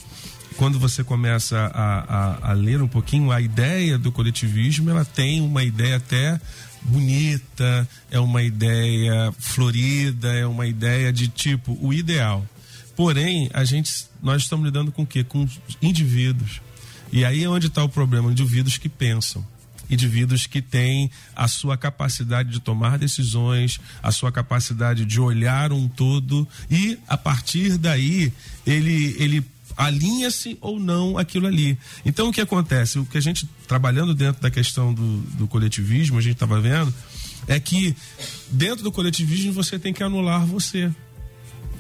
quando 0.59 0.77
você 0.77 1.05
começa 1.05 1.57
a, 1.73 2.49
a, 2.49 2.51
a, 2.51 2.53
ler 2.53 2.83
um 2.83 2.89
pouquinho, 2.89 3.31
a 3.31 3.41
ideia 3.41 3.97
do 3.97 4.11
coletivismo, 4.11 4.91
ela 4.91 5.05
tem 5.05 5.41
uma 5.41 5.63
ideia 5.63 5.97
até 5.97 6.39
bonita, 6.83 7.89
é 8.11 8.19
uma 8.19 8.43
ideia 8.43 9.33
florida, 9.39 10.33
é 10.35 10.45
uma 10.45 10.67
ideia 10.67 11.13
de 11.13 11.29
tipo 11.29 11.79
o 11.81 11.95
ideal. 11.95 12.45
Porém, 12.97 13.49
a 13.55 13.65
gente, 13.65 14.07
nós 14.21 14.43
estamos 14.43 14.67
lidando 14.67 14.91
com 14.91 15.03
o 15.03 15.07
quê? 15.07 15.23
Com 15.23 15.49
indivíduos. 15.81 16.61
E 17.13 17.25
aí 17.25 17.45
é 17.45 17.49
onde 17.49 17.69
está 17.69 17.85
o 17.85 17.89
problema, 17.89 18.31
indivíduos 18.31 18.77
que 18.77 18.89
pensam 18.89 19.47
indivíduos 19.91 20.47
que 20.47 20.61
têm 20.61 21.11
a 21.35 21.49
sua 21.49 21.75
capacidade 21.75 22.51
de 22.51 22.61
tomar 22.61 22.99
decisões, 22.99 23.81
a 24.03 24.13
sua 24.13 24.31
capacidade 24.31 25.07
de 25.07 25.19
olhar 25.19 25.73
um 25.73 25.89
todo 25.89 26.47
e 26.71 26.99
a 27.09 27.17
partir 27.17 27.79
daí 27.79 28.31
ele 28.67 29.17
ele 29.19 29.45
alinha-se 29.79 30.59
ou 30.61 30.81
não 30.81 31.17
aquilo 31.17 31.47
ali. 31.47 31.79
Então 32.05 32.29
o 32.29 32.33
que 32.33 32.41
acontece? 32.41 32.99
O 32.99 33.07
que 33.07 33.17
a 33.17 33.21
gente, 33.21 33.49
trabalhando 33.69 34.13
dentro 34.13 34.43
da 34.43 34.51
questão 34.51 34.93
do, 34.93 35.19
do 35.19 35.47
coletivismo, 35.47 36.19
a 36.19 36.21
gente 36.21 36.33
estava 36.33 36.61
vendo, 36.61 36.93
é 37.47 37.61
que 37.61 37.95
dentro 38.51 38.83
do 38.83 38.91
coletivismo 38.91 39.53
você 39.53 39.79
tem 39.79 39.93
que 39.95 40.03
anular 40.03 40.45
você. 40.45 40.91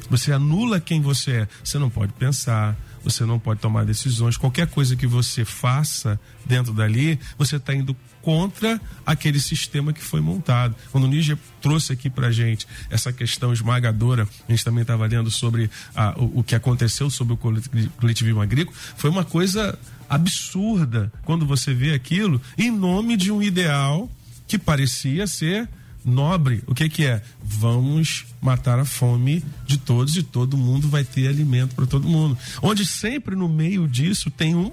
Você 0.08 0.32
anula 0.32 0.80
quem 0.80 1.02
você 1.02 1.32
é. 1.32 1.48
Você 1.62 1.76
não 1.78 1.90
pode 1.90 2.12
pensar, 2.12 2.78
você 3.02 3.24
não 3.24 3.38
pode 3.38 3.60
tomar 3.60 3.84
decisões. 3.84 4.36
Qualquer 4.36 4.68
coisa 4.68 4.94
que 4.94 5.06
você 5.06 5.44
faça 5.44 6.18
dentro 6.46 6.72
dali, 6.72 7.18
você 7.36 7.56
está 7.56 7.74
indo 7.74 7.96
contra 8.28 8.78
aquele 9.06 9.40
sistema 9.40 9.90
que 9.90 10.04
foi 10.04 10.20
montado. 10.20 10.76
Quando 10.92 11.04
o 11.04 11.06
Níger 11.06 11.38
trouxe 11.62 11.94
aqui 11.94 12.10
para 12.10 12.30
gente 12.30 12.68
essa 12.90 13.10
questão 13.10 13.54
esmagadora, 13.54 14.28
a 14.46 14.52
gente 14.52 14.62
também 14.62 14.82
estava 14.82 15.06
lendo 15.06 15.30
sobre 15.30 15.70
a, 15.96 16.14
o, 16.20 16.40
o, 16.40 16.44
que 16.44 16.54
aconteceu 16.54 17.08
sobre 17.08 17.32
o 17.32 17.38
coletivismo 17.38 18.42
agrícola, 18.42 18.76
foi 18.98 19.08
uma 19.08 19.24
coisa 19.24 19.78
absurda 20.10 21.10
quando 21.24 21.46
você 21.46 21.72
vê 21.72 21.94
aquilo 21.94 22.38
em 22.58 22.70
nome 22.70 23.16
de 23.16 23.32
um 23.32 23.42
ideal 23.42 24.10
que 24.46 24.58
parecia 24.58 25.26
ser 25.26 25.66
nobre. 26.04 26.62
O 26.66 26.74
que, 26.74 26.86
que 26.90 27.06
é? 27.06 27.22
Vamos 27.42 28.26
matar 28.42 28.78
a 28.78 28.84
fome 28.84 29.42
de 29.66 29.78
todos 29.78 30.14
e 30.18 30.22
todo 30.22 30.54
mundo 30.58 30.86
vai 30.86 31.02
ter 31.02 31.28
alimento 31.28 31.74
para 31.74 31.86
todo 31.86 32.06
mundo. 32.06 32.36
Onde 32.60 32.84
sempre 32.84 33.34
no 33.34 33.48
meio 33.48 33.88
disso 33.88 34.30
tem 34.30 34.54
um 34.54 34.70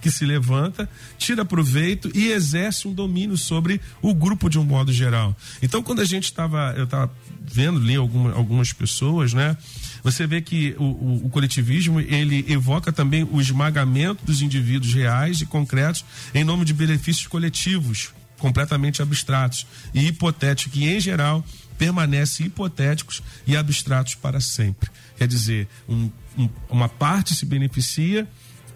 que 0.00 0.10
se 0.10 0.24
levanta, 0.24 0.88
tira 1.16 1.44
proveito 1.44 2.10
e 2.14 2.30
exerce 2.30 2.86
um 2.86 2.92
domínio 2.92 3.36
sobre 3.36 3.80
o 4.00 4.14
grupo 4.14 4.48
de 4.48 4.58
um 4.58 4.64
modo 4.64 4.92
geral. 4.92 5.36
Então, 5.62 5.82
quando 5.82 6.00
a 6.00 6.04
gente 6.04 6.24
estava, 6.24 6.74
eu 6.76 6.84
estava 6.84 7.10
vendo, 7.40 7.80
li 7.80 7.96
alguma, 7.96 8.32
algumas 8.32 8.72
pessoas, 8.72 9.32
né? 9.32 9.56
Você 10.02 10.26
vê 10.26 10.40
que 10.40 10.74
o, 10.78 10.84
o, 10.84 11.26
o, 11.26 11.30
coletivismo 11.30 12.00
ele 12.00 12.44
evoca 12.48 12.92
também 12.92 13.28
o 13.30 13.40
esmagamento 13.40 14.24
dos 14.24 14.40
indivíduos 14.40 14.94
reais 14.94 15.40
e 15.40 15.46
concretos 15.46 16.04
em 16.34 16.44
nome 16.44 16.64
de 16.64 16.72
benefícios 16.72 17.26
coletivos 17.26 18.12
completamente 18.38 19.02
abstratos 19.02 19.66
e 19.92 20.06
hipotéticos 20.06 20.72
que 20.72 20.88
em 20.88 21.00
geral 21.00 21.44
permanecem 21.76 22.46
hipotéticos 22.46 23.22
e 23.46 23.56
abstratos 23.56 24.14
para 24.14 24.40
sempre. 24.40 24.90
Quer 25.16 25.28
dizer, 25.28 25.68
um, 25.88 26.10
um, 26.36 26.48
uma 26.68 26.88
parte 26.88 27.34
se 27.34 27.44
beneficia 27.44 28.26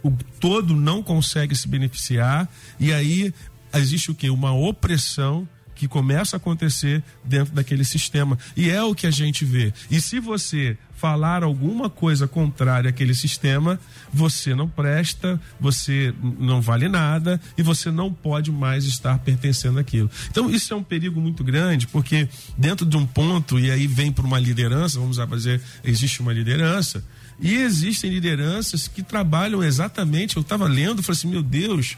o 0.03 0.13
todo 0.41 0.75
não 0.75 1.03
consegue 1.03 1.55
se 1.55 1.69
beneficiar 1.69 2.49
e 2.79 2.93
aí 2.93 3.33
existe 3.75 4.11
o 4.11 4.15
que? 4.15 4.29
Uma 4.29 4.53
opressão 4.53 5.49
que 5.75 5.89
começa 5.89 6.37
a 6.37 6.39
acontecer 6.39 7.03
dentro 7.25 7.53
daquele 7.53 7.85
sistema. 7.85 8.39
E 8.57 8.71
é 8.71 8.81
o 8.85 8.95
que 8.95 9.05
a 9.05 9.11
gente 9.11 9.45
vê. 9.45 9.73
E 9.91 10.01
se 10.01 10.21
você 10.21 10.79
falar 10.95 11.43
alguma 11.43 11.91
coisa 11.91 12.29
contrária 12.29 12.89
àquele 12.89 13.13
sistema, 13.13 13.81
você 14.13 14.55
não 14.55 14.69
presta, 14.69 15.41
você 15.59 16.15
não 16.39 16.61
vale 16.61 16.89
nada 16.89 17.41
e 17.59 17.63
você 17.65 17.91
não 17.91 18.13
pode 18.13 18.53
mais 18.53 18.85
estar 18.85 19.19
pertencendo 19.19 19.81
àquilo. 19.81 20.09
Então, 20.31 20.49
isso 20.49 20.73
é 20.73 20.77
um 20.77 20.85
perigo 20.85 21.21
muito 21.21 21.43
grande, 21.43 21.89
porque 21.89 22.29
dentro 22.57 22.87
de 22.87 22.97
um 22.97 23.05
ponto, 23.05 23.59
e 23.59 23.69
aí 23.69 23.89
vem 23.89 24.13
para 24.13 24.25
uma 24.25 24.39
liderança, 24.39 25.01
vamos 25.01 25.19
dizer, 25.19 25.61
existe 25.83 26.21
uma 26.21 26.33
liderança 26.33 27.03
e 27.41 27.57
existem 27.57 28.11
lideranças 28.11 28.87
que 28.87 29.03
trabalham 29.03 29.63
exatamente. 29.63 30.37
Eu 30.37 30.43
estava 30.43 30.67
lendo, 30.67 31.03
falei 31.03 31.19
assim: 31.19 31.29
meu 31.29 31.43
Deus, 31.43 31.97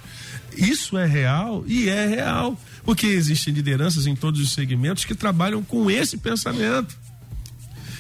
isso 0.56 0.96
é 0.96 1.06
real? 1.06 1.64
E 1.66 1.88
é 1.88 2.06
real. 2.06 2.58
Porque 2.84 3.06
existem 3.06 3.52
lideranças 3.52 4.06
em 4.06 4.16
todos 4.16 4.40
os 4.40 4.52
segmentos 4.52 5.04
que 5.04 5.14
trabalham 5.14 5.62
com 5.62 5.90
esse 5.90 6.16
pensamento. 6.16 6.96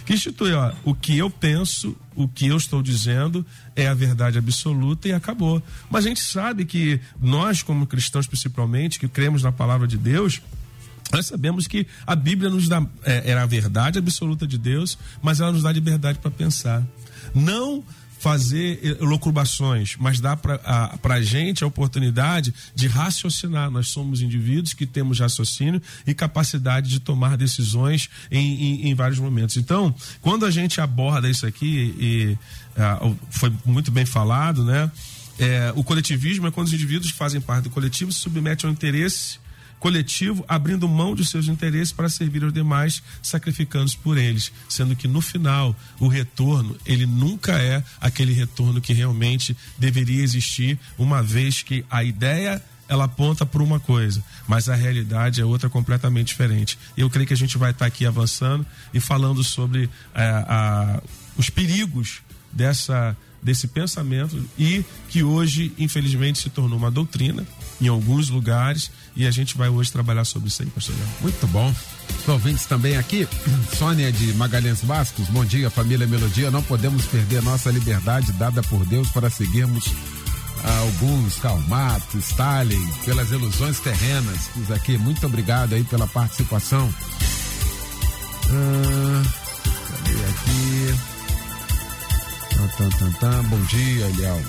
Que 0.04 0.12
institui, 0.12 0.52
ó, 0.52 0.72
o 0.84 0.94
que 0.94 1.16
eu 1.16 1.30
penso, 1.30 1.96
o 2.14 2.28
que 2.28 2.48
eu 2.48 2.58
estou 2.58 2.82
dizendo 2.82 3.44
é 3.74 3.88
a 3.88 3.94
verdade 3.94 4.36
absoluta 4.36 5.08
e 5.08 5.12
acabou. 5.12 5.62
Mas 5.90 6.04
a 6.04 6.08
gente 6.08 6.20
sabe 6.20 6.66
que 6.66 7.00
nós, 7.20 7.62
como 7.62 7.86
cristãos 7.86 8.26
principalmente, 8.26 8.98
que 8.98 9.08
cremos 9.08 9.42
na 9.42 9.50
palavra 9.50 9.86
de 9.86 9.96
Deus, 9.96 10.42
nós 11.10 11.24
sabemos 11.26 11.66
que 11.66 11.86
a 12.06 12.14
Bíblia 12.14 12.50
nos 12.50 12.68
dá 12.68 12.86
é, 13.02 13.30
era 13.30 13.42
a 13.42 13.46
verdade 13.46 13.98
absoluta 13.98 14.46
de 14.46 14.58
Deus, 14.58 14.98
mas 15.22 15.40
ela 15.40 15.52
nos 15.52 15.62
dá 15.62 15.72
liberdade 15.72 16.18
para 16.18 16.30
pensar 16.30 16.82
não 17.34 17.84
fazer 18.24 18.96
locubações, 19.02 19.96
mas 19.98 20.18
dá 20.18 20.34
para 20.34 20.98
a 21.14 21.20
gente 21.20 21.62
a 21.62 21.66
oportunidade 21.66 22.54
de 22.74 22.88
raciocinar. 22.88 23.70
Nós 23.70 23.88
somos 23.88 24.22
indivíduos 24.22 24.72
que 24.72 24.86
temos 24.86 25.20
raciocínio 25.20 25.82
e 26.06 26.14
capacidade 26.14 26.88
de 26.88 27.00
tomar 27.00 27.36
decisões 27.36 28.08
em, 28.30 28.38
em, 28.38 28.88
em 28.88 28.94
vários 28.94 29.18
momentos. 29.18 29.58
Então, 29.58 29.94
quando 30.22 30.46
a 30.46 30.50
gente 30.50 30.80
aborda 30.80 31.28
isso 31.28 31.46
aqui, 31.46 31.94
e 31.98 32.38
uh, 32.80 33.14
foi 33.28 33.52
muito 33.62 33.90
bem 33.90 34.06
falado, 34.06 34.64
né? 34.64 34.90
É, 35.38 35.70
o 35.76 35.84
coletivismo 35.84 36.46
é 36.46 36.50
quando 36.50 36.68
os 36.68 36.72
indivíduos 36.72 37.10
fazem 37.10 37.42
parte 37.42 37.64
do 37.64 37.70
coletivo 37.70 38.10
se 38.10 38.20
submetem 38.20 38.68
ao 38.68 38.72
interesse 38.72 39.43
coletivo, 39.84 40.42
abrindo 40.48 40.88
mão 40.88 41.14
de 41.14 41.26
seus 41.26 41.46
interesses 41.46 41.92
para 41.92 42.08
servir 42.08 42.42
aos 42.42 42.54
demais, 42.54 43.02
sacrificando-se 43.22 43.98
por 43.98 44.16
eles, 44.16 44.50
sendo 44.66 44.96
que 44.96 45.06
no 45.06 45.20
final 45.20 45.76
o 46.00 46.08
retorno 46.08 46.74
ele 46.86 47.04
nunca 47.04 47.60
é 47.60 47.84
aquele 48.00 48.32
retorno 48.32 48.80
que 48.80 48.94
realmente 48.94 49.54
deveria 49.78 50.22
existir, 50.22 50.78
uma 50.96 51.22
vez 51.22 51.62
que 51.62 51.84
a 51.90 52.02
ideia 52.02 52.62
ela 52.88 53.04
aponta 53.04 53.44
para 53.44 53.62
uma 53.62 53.78
coisa, 53.78 54.24
mas 54.48 54.70
a 54.70 54.74
realidade 54.74 55.42
é 55.42 55.44
outra 55.44 55.68
completamente 55.68 56.28
diferente. 56.28 56.78
Eu 56.96 57.10
creio 57.10 57.26
que 57.26 57.34
a 57.34 57.36
gente 57.36 57.58
vai 57.58 57.70
estar 57.70 57.84
aqui 57.84 58.06
avançando 58.06 58.64
e 58.94 58.98
falando 59.00 59.44
sobre 59.44 59.90
é, 60.14 60.24
a, 60.24 61.02
os 61.36 61.50
perigos 61.50 62.22
dessa 62.50 63.14
desse 63.44 63.68
pensamento 63.68 64.42
e 64.58 64.82
que 65.10 65.22
hoje, 65.22 65.72
infelizmente, 65.78 66.38
se 66.38 66.48
tornou 66.48 66.78
uma 66.78 66.90
doutrina 66.90 67.46
em 67.80 67.88
alguns 67.88 68.30
lugares 68.30 68.90
e 69.14 69.26
a 69.26 69.30
gente 69.30 69.56
vai 69.56 69.68
hoje 69.68 69.92
trabalhar 69.92 70.24
sobre 70.24 70.48
isso 70.48 70.62
aí, 70.62 70.70
pastor 70.70 70.96
Léo. 70.96 71.08
Muito 71.20 71.46
bom. 71.48 71.72
Os 72.22 72.28
ouvintes 72.28 72.64
também 72.64 72.96
aqui, 72.96 73.28
Sônia 73.76 74.10
de 74.10 74.32
Magalhães 74.34 74.80
Bascos, 74.80 75.28
bom 75.28 75.44
dia, 75.44 75.68
família 75.68 76.06
Melodia. 76.06 76.50
Não 76.50 76.62
podemos 76.62 77.04
perder 77.04 77.42
nossa 77.42 77.70
liberdade 77.70 78.32
dada 78.32 78.62
por 78.62 78.84
Deus 78.86 79.08
para 79.10 79.28
seguirmos 79.28 79.92
alguns, 80.64 81.36
Calmato, 81.36 82.18
Stalin, 82.18 82.88
pelas 83.04 83.30
ilusões 83.30 83.78
terrenas. 83.80 84.48
Diz 84.56 84.70
aqui, 84.70 84.96
muito 84.96 85.26
obrigado 85.26 85.74
aí 85.74 85.84
pela 85.84 86.06
participação. 86.06 86.92
Ah, 88.50 89.22
cadê 89.88 90.12
aqui? 90.12 91.13
Tan, 92.64 92.88
tan, 92.88 93.12
tan, 93.20 93.44
Bom 93.44 93.60
dia, 93.64 94.06
Eliel. 94.06 94.42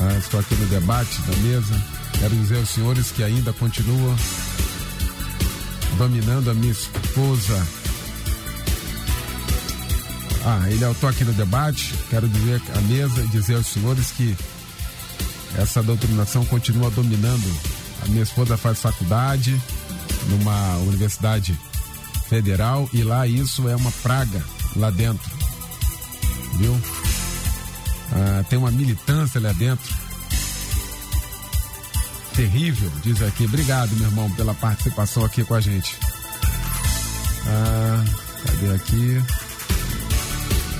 Ah, 0.00 0.18
estou 0.18 0.40
aqui 0.40 0.54
no 0.54 0.66
debate 0.66 1.20
da 1.22 1.36
mesa. 1.36 1.84
Quero 2.18 2.34
dizer 2.34 2.56
aos 2.56 2.70
senhores 2.70 3.10
que 3.10 3.22
ainda 3.22 3.52
continua 3.52 4.16
dominando 5.98 6.50
a 6.50 6.54
minha 6.54 6.72
esposa. 6.72 7.66
Ah, 10.46 10.70
ele 10.70 10.82
é 10.82 10.88
o 10.88 10.94
toque 10.94 11.24
no 11.24 11.32
debate. 11.34 11.92
Quero 12.08 12.26
dizer 12.26 12.62
à 12.74 12.80
mesa 12.80 13.22
e 13.22 13.28
dizer 13.28 13.56
aos 13.56 13.66
senhores 13.66 14.10
que 14.12 14.34
essa 15.58 15.82
doutrinação 15.82 16.42
continua 16.46 16.90
dominando. 16.90 17.60
A 18.02 18.08
minha 18.08 18.22
esposa 18.22 18.56
faz 18.56 18.80
faculdade 18.80 19.60
numa 20.30 20.76
universidade 20.88 21.58
federal 22.30 22.88
e 22.94 23.02
lá 23.02 23.26
isso 23.26 23.68
é 23.68 23.76
uma 23.76 23.92
praga 24.02 24.42
lá 24.74 24.90
dentro. 24.90 25.36
Viu? 26.56 26.80
Ah, 28.12 28.44
tem 28.48 28.58
uma 28.58 28.70
militância 28.70 29.40
lá 29.40 29.52
dentro 29.52 29.94
terrível, 32.36 32.92
diz 33.02 33.22
aqui. 33.22 33.46
Obrigado, 33.46 33.96
meu 33.96 34.06
irmão, 34.06 34.30
pela 34.32 34.54
participação 34.54 35.24
aqui 35.24 35.42
com 35.42 35.54
a 35.54 35.60
gente. 35.60 35.96
Ah, 37.46 38.04
cadê 38.44 38.74
aqui? 38.74 39.22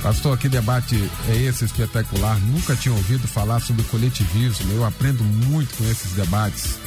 Pastor, 0.03 0.37
que 0.39 0.49
debate 0.49 1.11
é 1.29 1.37
esse 1.37 1.65
espetacular? 1.65 2.39
Nunca 2.41 2.77
tinha 2.77 2.95
ouvido 2.95 3.27
falar 3.27 3.61
sobre 3.61 3.83
coletivismo. 3.85 4.73
Eu 4.73 4.85
aprendo 4.85 5.25
muito 5.25 5.75
com 5.77 5.85
esses 5.91 6.13
debates. 6.13 6.79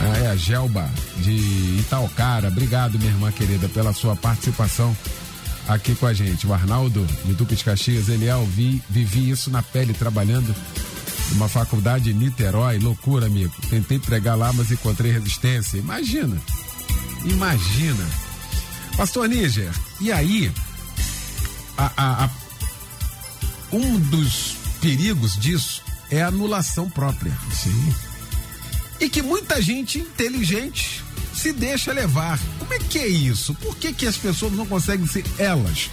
Ah, 0.00 0.18
é 0.18 0.26
a 0.28 0.36
Gelba 0.36 0.90
de 1.18 1.78
Itaocara. 1.80 2.48
Obrigado, 2.48 2.98
minha 2.98 3.10
irmã 3.10 3.30
querida, 3.30 3.68
pela 3.68 3.92
sua 3.92 4.16
participação 4.16 4.96
aqui 5.68 5.94
com 5.94 6.06
a 6.06 6.12
gente. 6.12 6.46
O 6.46 6.52
Arnaldo 6.52 7.06
de 7.24 7.34
Duque 7.34 7.54
de 7.54 7.64
Caxias, 7.64 8.08
ele 8.08 8.26
é, 8.26 8.44
vi, 8.44 8.82
vivi 8.88 9.30
isso 9.30 9.50
na 9.50 9.62
pele 9.62 9.92
trabalhando 9.92 10.54
numa 11.32 11.48
faculdade 11.48 12.10
em 12.10 12.14
Niterói. 12.14 12.78
Loucura, 12.78 13.26
amigo. 13.26 13.54
Tentei 13.68 13.98
pregar 13.98 14.36
lá, 14.36 14.52
mas 14.52 14.70
encontrei 14.70 15.12
resistência. 15.12 15.78
Imagina. 15.78 16.40
Imagina. 17.24 18.06
Pastor 18.96 19.28
Níger, 19.28 19.72
e 20.00 20.12
aí? 20.12 20.52
A, 21.76 21.90
a, 21.96 22.24
a, 22.24 22.30
um 23.72 23.98
dos 23.98 24.56
perigos 24.80 25.36
disso 25.36 25.82
é 26.10 26.22
a 26.22 26.28
anulação 26.28 26.88
própria. 26.88 27.32
Sim. 27.52 27.94
E 29.00 29.08
que 29.08 29.20
muita 29.20 29.60
gente 29.60 29.98
inteligente 29.98 31.03
se 31.44 31.52
deixa 31.52 31.92
levar. 31.92 32.40
Como 32.58 32.72
é 32.72 32.78
que 32.78 32.98
é 32.98 33.06
isso? 33.06 33.54
Por 33.56 33.76
que, 33.76 33.92
que 33.92 34.06
as 34.06 34.16
pessoas 34.16 34.54
não 34.54 34.64
conseguem 34.64 35.06
ser 35.06 35.22
elas? 35.36 35.90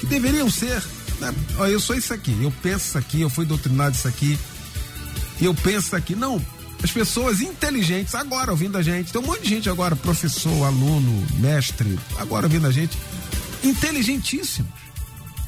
Que 0.00 0.06
deveriam 0.06 0.50
ser. 0.50 0.82
Né? 1.20 1.32
Eu 1.70 1.78
sou 1.78 1.94
isso 1.94 2.12
aqui, 2.12 2.36
eu 2.42 2.52
penso 2.60 2.88
isso 2.88 2.98
aqui, 2.98 3.20
eu 3.20 3.30
fui 3.30 3.46
doutrinado 3.46 3.94
isso 3.94 4.08
aqui, 4.08 4.36
eu 5.40 5.54
penso 5.54 5.86
isso 5.86 5.96
aqui. 5.96 6.16
Não, 6.16 6.44
as 6.82 6.90
pessoas 6.90 7.40
inteligentes 7.40 8.12
agora 8.16 8.50
ouvindo 8.50 8.76
a 8.76 8.82
gente, 8.82 9.12
tem 9.12 9.20
um 9.20 9.24
monte 9.24 9.42
de 9.42 9.50
gente 9.50 9.70
agora, 9.70 9.94
professor, 9.94 10.64
aluno, 10.64 11.26
mestre, 11.38 11.96
agora 12.16 12.46
ouvindo 12.46 12.66
a 12.66 12.72
gente, 12.72 12.98
inteligentíssimos 13.62 14.81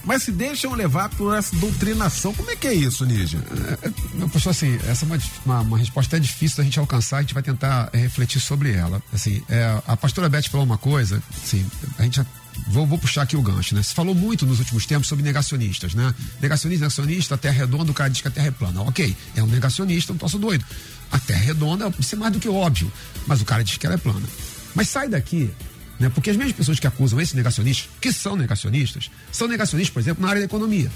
mas 0.05 0.23
se 0.23 0.33
deixam 0.33 0.75
levar 0.75 1.09
por 1.11 1.35
essa 1.35 1.55
doutrinação. 1.57 2.35
Como 2.35 2.51
é 2.51 2.57
que 2.57 2.67
é 2.67 2.75
isso, 2.75 3.05
Nígia? 3.05 3.39
É, 3.39 4.51
assim, 4.51 4.79
essa 4.87 5.05
é 5.05 5.07
uma, 5.07 5.19
uma, 5.45 5.61
uma, 5.61 5.79
resposta 5.79 6.17
é 6.17 6.21
difícil 6.21 6.59
da 6.59 6.65
gente 6.65 6.79
alcançar, 6.79 7.19
a 7.19 7.21
gente 7.23 7.35
vai 7.35 7.43
tentar 7.43 7.89
é, 7.93 7.99
refletir 7.99 8.41
sobre 8.41 8.73
ela. 8.73 9.03
Assim, 9.13 9.43
é, 9.49 9.81
a 9.87 9.97
pastora 9.97 10.29
Beth 10.29 10.49
falou 10.51 10.67
uma 10.67 10.79
coisa, 10.79 11.23
assim, 11.43 11.65
a 11.99 12.03
gente 12.03 12.17
já 12.17 12.27
Vou, 12.69 12.87
vou, 12.87 12.99
puxar 12.99 13.23
aqui 13.23 13.37
o 13.37 13.43
gancho, 13.43 13.75
né? 13.75 13.83
Se 13.83 13.93
falou 13.93 14.15
muito 14.15 14.47
nos 14.47 14.61
últimos 14.61 14.87
tempos 14.87 15.09
sobre 15.09 15.25
negacionistas, 15.25 15.93
né? 15.93 16.15
Negacionista, 16.41 16.85
negacionista, 16.85 17.35
a 17.35 17.39
terra 17.39 17.57
é 17.57 17.59
redonda, 17.59 17.91
o 17.91 17.95
cara 17.95 18.09
diz 18.09 18.21
que 18.21 18.29
a 18.29 18.31
terra 18.31 18.47
é 18.47 18.51
plana. 18.53 18.83
Ok, 18.83 19.15
é 19.35 19.43
um 19.43 19.47
negacionista, 19.47 20.13
um 20.13 20.17
troço 20.17 20.39
doido. 20.39 20.65
A 21.11 21.19
terra 21.19 21.41
é 21.41 21.47
redonda, 21.47 21.93
isso 21.99 22.15
é 22.15 22.19
mais 22.19 22.33
do 22.33 22.39
que 22.39 22.49
óbvio, 22.49 22.91
mas 23.27 23.41
o 23.41 23.45
cara 23.45 23.65
diz 23.65 23.77
que 23.77 23.85
ela 23.87 23.97
é 23.97 23.99
plana. 23.99 24.27
Mas 24.75 24.89
sai 24.89 25.09
daqui 25.09 25.51
né? 25.99 26.09
Porque 26.09 26.31
as 26.31 26.37
mesmas 26.37 26.57
pessoas 26.57 26.79
que 26.79 26.87
acusam 26.87 27.21
esses 27.21 27.35
negacionistas, 27.35 27.89
que 28.01 28.13
são 28.13 28.37
negacionistas, 28.37 29.11
são 29.31 29.49
negacionistas, 29.49 29.93
por 29.93 30.01
exemplo, 30.01 30.23
na 30.23 30.29
área 30.29 30.41
da 30.41 30.47
economia. 30.47 30.91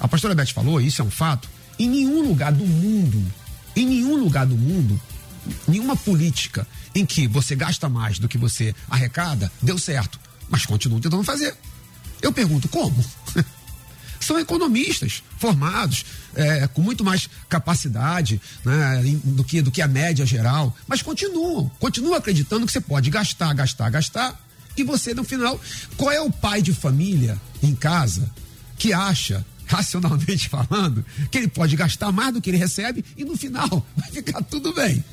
A 0.00 0.08
pastora 0.08 0.34
Beth 0.34 0.52
falou, 0.52 0.80
isso 0.80 1.02
é 1.02 1.04
um 1.04 1.10
fato, 1.10 1.48
em 1.78 1.88
nenhum 1.88 2.22
lugar 2.22 2.52
do 2.52 2.66
mundo, 2.66 3.24
em 3.76 3.86
nenhum 3.86 4.16
lugar 4.16 4.46
do 4.46 4.56
mundo, 4.56 5.00
nenhuma 5.66 5.96
política 5.96 6.66
em 6.94 7.06
que 7.06 7.26
você 7.26 7.54
gasta 7.54 7.88
mais 7.88 8.18
do 8.18 8.28
que 8.28 8.38
você 8.38 8.74
arrecada, 8.88 9.50
deu 9.60 9.78
certo. 9.78 10.18
Mas 10.48 10.66
continuam 10.66 11.00
tentando 11.00 11.24
fazer. 11.24 11.56
Eu 12.20 12.32
pergunto, 12.32 12.68
como? 12.68 13.04
são 14.24 14.38
economistas 14.38 15.22
formados, 15.38 16.04
é, 16.34 16.66
com 16.68 16.80
muito 16.80 17.04
mais 17.04 17.28
capacidade 17.48 18.40
né, 18.64 19.02
do, 19.24 19.44
que, 19.44 19.60
do 19.62 19.70
que 19.70 19.82
a 19.82 19.88
média 19.88 20.24
geral, 20.24 20.74
mas 20.86 21.02
continuam, 21.02 21.70
continuam 21.78 22.14
acreditando 22.14 22.66
que 22.66 22.72
você 22.72 22.80
pode 22.80 23.10
gastar, 23.10 23.52
gastar, 23.54 23.90
gastar, 23.90 24.40
e 24.76 24.82
você, 24.82 25.12
no 25.12 25.24
final, 25.24 25.60
qual 25.96 26.10
é 26.10 26.20
o 26.20 26.30
pai 26.30 26.62
de 26.62 26.72
família 26.72 27.40
em 27.62 27.74
casa 27.74 28.30
que 28.78 28.92
acha 28.92 29.44
racionalmente 29.66 30.48
falando, 30.50 31.04
que 31.30 31.38
ele 31.38 31.48
pode 31.48 31.76
gastar 31.76 32.12
mais 32.12 32.32
do 32.32 32.40
que 32.40 32.50
ele 32.50 32.58
recebe 32.58 33.04
e 33.16 33.24
no 33.24 33.36
final 33.36 33.86
vai 33.96 34.10
ficar 34.10 34.42
tudo 34.42 34.72
bem. 34.72 35.04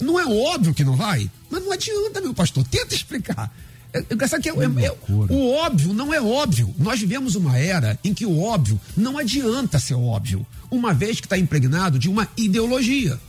Não 0.00 0.18
é 0.18 0.26
óbvio 0.26 0.74
que 0.74 0.84
não 0.84 0.96
vai, 0.96 1.30
mas 1.48 1.62
não 1.62 1.72
adianta, 1.72 2.20
meu 2.20 2.34
pastor. 2.34 2.66
Tenta 2.66 2.94
explicar. 2.94 3.52
É, 3.92 4.02
que 4.02 4.48
é, 4.48 4.52
é, 4.52 4.86
é, 4.86 4.96
o 5.08 5.52
óbvio 5.52 5.92
não 5.92 6.14
é 6.14 6.20
óbvio. 6.20 6.74
Nós 6.78 6.98
vivemos 6.98 7.34
uma 7.34 7.58
era 7.58 7.98
em 8.02 8.14
que 8.14 8.24
o 8.24 8.40
óbvio 8.40 8.80
não 8.96 9.18
adianta 9.18 9.78
ser 9.78 9.94
óbvio, 9.94 10.46
uma 10.70 10.94
vez 10.94 11.20
que 11.20 11.26
está 11.26 11.36
impregnado 11.36 11.98
de 11.98 12.08
uma 12.08 12.26
ideologia. 12.36 13.20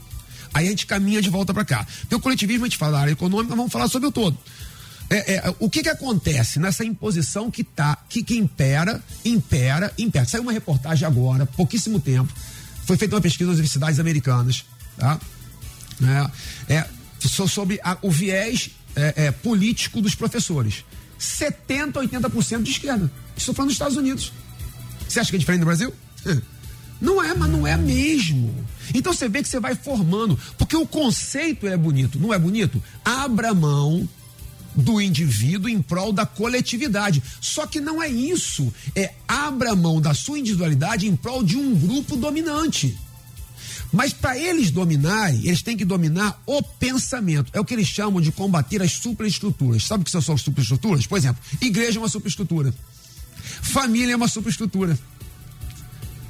Aí 0.54 0.66
a 0.66 0.70
gente 0.70 0.86
caminha 0.86 1.20
de 1.20 1.28
volta 1.28 1.52
para 1.52 1.64
cá. 1.64 1.86
Porque 2.00 2.14
o 2.14 2.20
coletivismo 2.20 2.64
a 2.64 2.68
gente 2.68 2.78
fala 2.78 2.92
da 2.92 3.00
área 3.00 3.12
econômica, 3.12 3.54
vamos 3.54 3.72
falar 3.72 3.88
sobre 3.88 4.08
o 4.08 4.12
todo. 4.12 4.38
É, 5.10 5.34
é, 5.34 5.54
o 5.58 5.68
que 5.68 5.82
que 5.82 5.88
acontece 5.88 6.58
nessa 6.58 6.84
imposição 6.84 7.50
que 7.50 7.62
tá, 7.62 7.98
que, 8.08 8.22
que 8.22 8.36
impera, 8.36 9.02
impera, 9.24 9.92
impera. 9.98 10.24
Saiu 10.24 10.42
uma 10.42 10.52
reportagem 10.52 11.06
agora, 11.06 11.44
pouquíssimo 11.44 12.00
tempo, 12.00 12.32
foi 12.86 12.96
feita 12.96 13.14
uma 13.14 13.20
pesquisa 13.20 13.50
nas 13.50 13.58
universidades 13.58 13.98
americanas, 14.00 14.64
tá? 14.96 15.20
É, 16.68 16.74
é 16.74 16.88
sobre 17.28 17.80
a, 17.82 17.98
o 18.02 18.10
viés 18.10 18.70
é, 18.96 19.26
é, 19.26 19.30
político 19.30 20.00
dos 20.00 20.14
professores. 20.14 20.84
70, 21.18 22.00
80% 22.00 22.62
de 22.62 22.70
esquerda. 22.70 23.10
Estou 23.36 23.54
falando 23.54 23.68
dos 23.68 23.74
Estados 23.74 23.96
Unidos. 23.96 24.32
Você 25.08 25.20
acha 25.20 25.30
que 25.30 25.36
é 25.36 25.38
diferente 25.38 25.60
do 25.60 25.66
Brasil? 25.66 25.92
Não 27.00 27.22
é, 27.22 27.34
mas 27.34 27.50
não 27.50 27.66
é 27.66 27.76
mesmo. 27.76 28.54
Então 28.94 29.12
você 29.12 29.28
vê 29.28 29.42
que 29.42 29.48
você 29.48 29.60
vai 29.60 29.74
formando, 29.74 30.38
porque 30.56 30.76
o 30.76 30.86
conceito 30.86 31.66
é 31.66 31.76
bonito, 31.76 32.18
não 32.18 32.32
é 32.32 32.38
bonito? 32.38 32.82
Abra 33.04 33.52
mão 33.52 34.08
do 34.74 35.00
indivíduo 35.00 35.68
em 35.68 35.82
prol 35.82 36.12
da 36.12 36.24
coletividade. 36.24 37.22
Só 37.40 37.66
que 37.66 37.80
não 37.80 38.02
é 38.02 38.08
isso. 38.08 38.72
É 38.94 39.12
abra 39.28 39.74
mão 39.74 40.00
da 40.00 40.14
sua 40.14 40.38
individualidade 40.38 41.06
em 41.06 41.14
prol 41.14 41.42
de 41.42 41.56
um 41.56 41.74
grupo 41.74 42.16
dominante. 42.16 42.98
Mas 43.94 44.12
para 44.12 44.36
eles 44.36 44.72
dominarem, 44.72 45.46
eles 45.46 45.62
têm 45.62 45.76
que 45.76 45.84
dominar 45.84 46.42
o 46.44 46.60
pensamento. 46.60 47.48
É 47.52 47.60
o 47.60 47.64
que 47.64 47.72
eles 47.72 47.86
chamam 47.86 48.20
de 48.20 48.32
combater 48.32 48.82
as 48.82 48.90
superestruturas. 48.90 49.84
Sabe 49.84 50.02
o 50.02 50.04
que 50.04 50.10
são 50.10 50.34
as 50.34 50.40
superestruturas? 50.40 51.06
Por 51.06 51.16
exemplo, 51.16 51.40
igreja 51.60 51.98
é 51.98 52.02
uma 52.02 52.08
superestrutura. 52.08 52.74
Família 53.62 54.14
é 54.14 54.16
uma 54.16 54.26
superestrutura. 54.26 54.98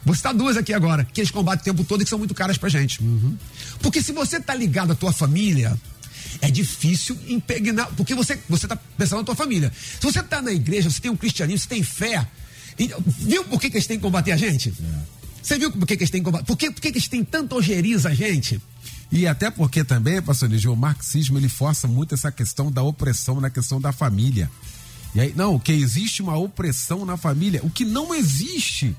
Vou 0.04 0.14
citar 0.14 0.34
duas 0.34 0.58
aqui 0.58 0.74
agora, 0.74 1.06
que 1.06 1.22
eles 1.22 1.30
combatem 1.30 1.62
o 1.62 1.64
tempo 1.64 1.88
todo 1.88 2.02
e 2.02 2.04
que 2.04 2.10
são 2.10 2.18
muito 2.18 2.34
caras 2.34 2.58
pra 2.58 2.68
gente. 2.68 3.02
Uhum. 3.02 3.34
Porque 3.80 4.02
se 4.02 4.12
você 4.12 4.38
tá 4.38 4.54
ligado 4.54 4.92
à 4.92 4.94
tua 4.94 5.14
família, 5.14 5.74
é 6.42 6.50
difícil 6.50 7.18
impregnar, 7.26 7.88
porque 7.96 8.14
você, 8.14 8.38
você 8.46 8.68
tá 8.68 8.76
pensando 8.98 9.20
na 9.20 9.24
tua 9.24 9.34
família. 9.34 9.72
Se 9.74 10.02
você 10.02 10.22
tá 10.22 10.42
na 10.42 10.52
igreja, 10.52 10.90
você 10.90 11.00
tem 11.00 11.10
um 11.10 11.16
cristianismo, 11.16 11.60
você 11.60 11.68
tem 11.68 11.82
fé, 11.82 12.26
viu 13.06 13.42
por 13.44 13.58
que, 13.58 13.70
que 13.70 13.78
eles 13.78 13.86
têm 13.86 13.96
que 13.96 14.02
combater 14.02 14.32
a 14.32 14.36
gente? 14.36 14.68
É. 14.68 15.13
Você 15.44 15.58
viu 15.58 15.70
por 15.70 15.86
que, 15.86 15.94
que 15.94 16.04
eles 16.04 16.10
têm 16.10 16.22
por 16.22 16.56
que, 16.56 16.70
por 16.70 16.80
que, 16.80 16.90
que 16.90 16.98
eles 16.98 17.06
têm 17.06 17.22
tanto 17.22 17.54
ojeriza, 17.54 18.14
gente? 18.14 18.58
E 19.12 19.26
até 19.26 19.50
porque 19.50 19.84
também, 19.84 20.22
pastor 20.22 20.48
Nigel, 20.48 20.72
o 20.72 20.76
marxismo 20.76 21.36
ele 21.36 21.50
força 21.50 21.86
muito 21.86 22.14
essa 22.14 22.32
questão 22.32 22.72
da 22.72 22.82
opressão 22.82 23.42
na 23.42 23.50
questão 23.50 23.78
da 23.78 23.92
família. 23.92 24.50
E 25.14 25.20
aí, 25.20 25.34
não, 25.36 25.58
que 25.58 25.70
existe 25.70 26.22
uma 26.22 26.34
opressão 26.34 27.04
na 27.04 27.18
família, 27.18 27.60
o 27.62 27.68
que 27.68 27.84
não 27.84 28.14
existe 28.14 28.96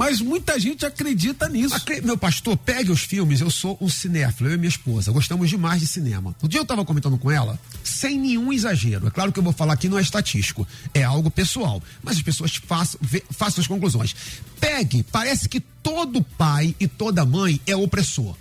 mas 0.00 0.18
muita 0.18 0.58
gente 0.58 0.86
acredita 0.86 1.46
nisso. 1.46 1.74
Acre... 1.74 2.00
Meu 2.00 2.16
pastor, 2.16 2.56
pegue 2.56 2.90
os 2.90 3.02
filmes. 3.02 3.42
Eu 3.42 3.50
sou 3.50 3.76
um 3.82 3.86
cinéfilo, 3.86 4.48
eu 4.48 4.54
e 4.54 4.56
minha 4.56 4.70
esposa. 4.70 5.12
Gostamos 5.12 5.50
demais 5.50 5.78
de 5.78 5.86
cinema. 5.86 6.34
Um 6.42 6.48
dia 6.48 6.58
eu 6.58 6.62
estava 6.62 6.82
comentando 6.86 7.18
com 7.18 7.30
ela, 7.30 7.60
sem 7.84 8.18
nenhum 8.18 8.50
exagero. 8.50 9.08
É 9.08 9.10
claro 9.10 9.30
que 9.30 9.38
eu 9.38 9.42
vou 9.42 9.52
falar 9.52 9.74
aqui 9.74 9.90
não 9.90 9.98
é 9.98 10.00
estatístico, 10.00 10.66
é 10.94 11.02
algo 11.02 11.30
pessoal. 11.30 11.82
Mas 12.02 12.16
as 12.16 12.22
pessoas 12.22 12.56
façam, 12.56 12.98
façam 13.30 13.60
as 13.60 13.66
conclusões. 13.66 14.16
Pegue, 14.58 15.02
parece 15.02 15.50
que 15.50 15.60
todo 15.60 16.22
pai 16.22 16.74
e 16.80 16.88
toda 16.88 17.26
mãe 17.26 17.60
é 17.66 17.76
opressor. 17.76 18.34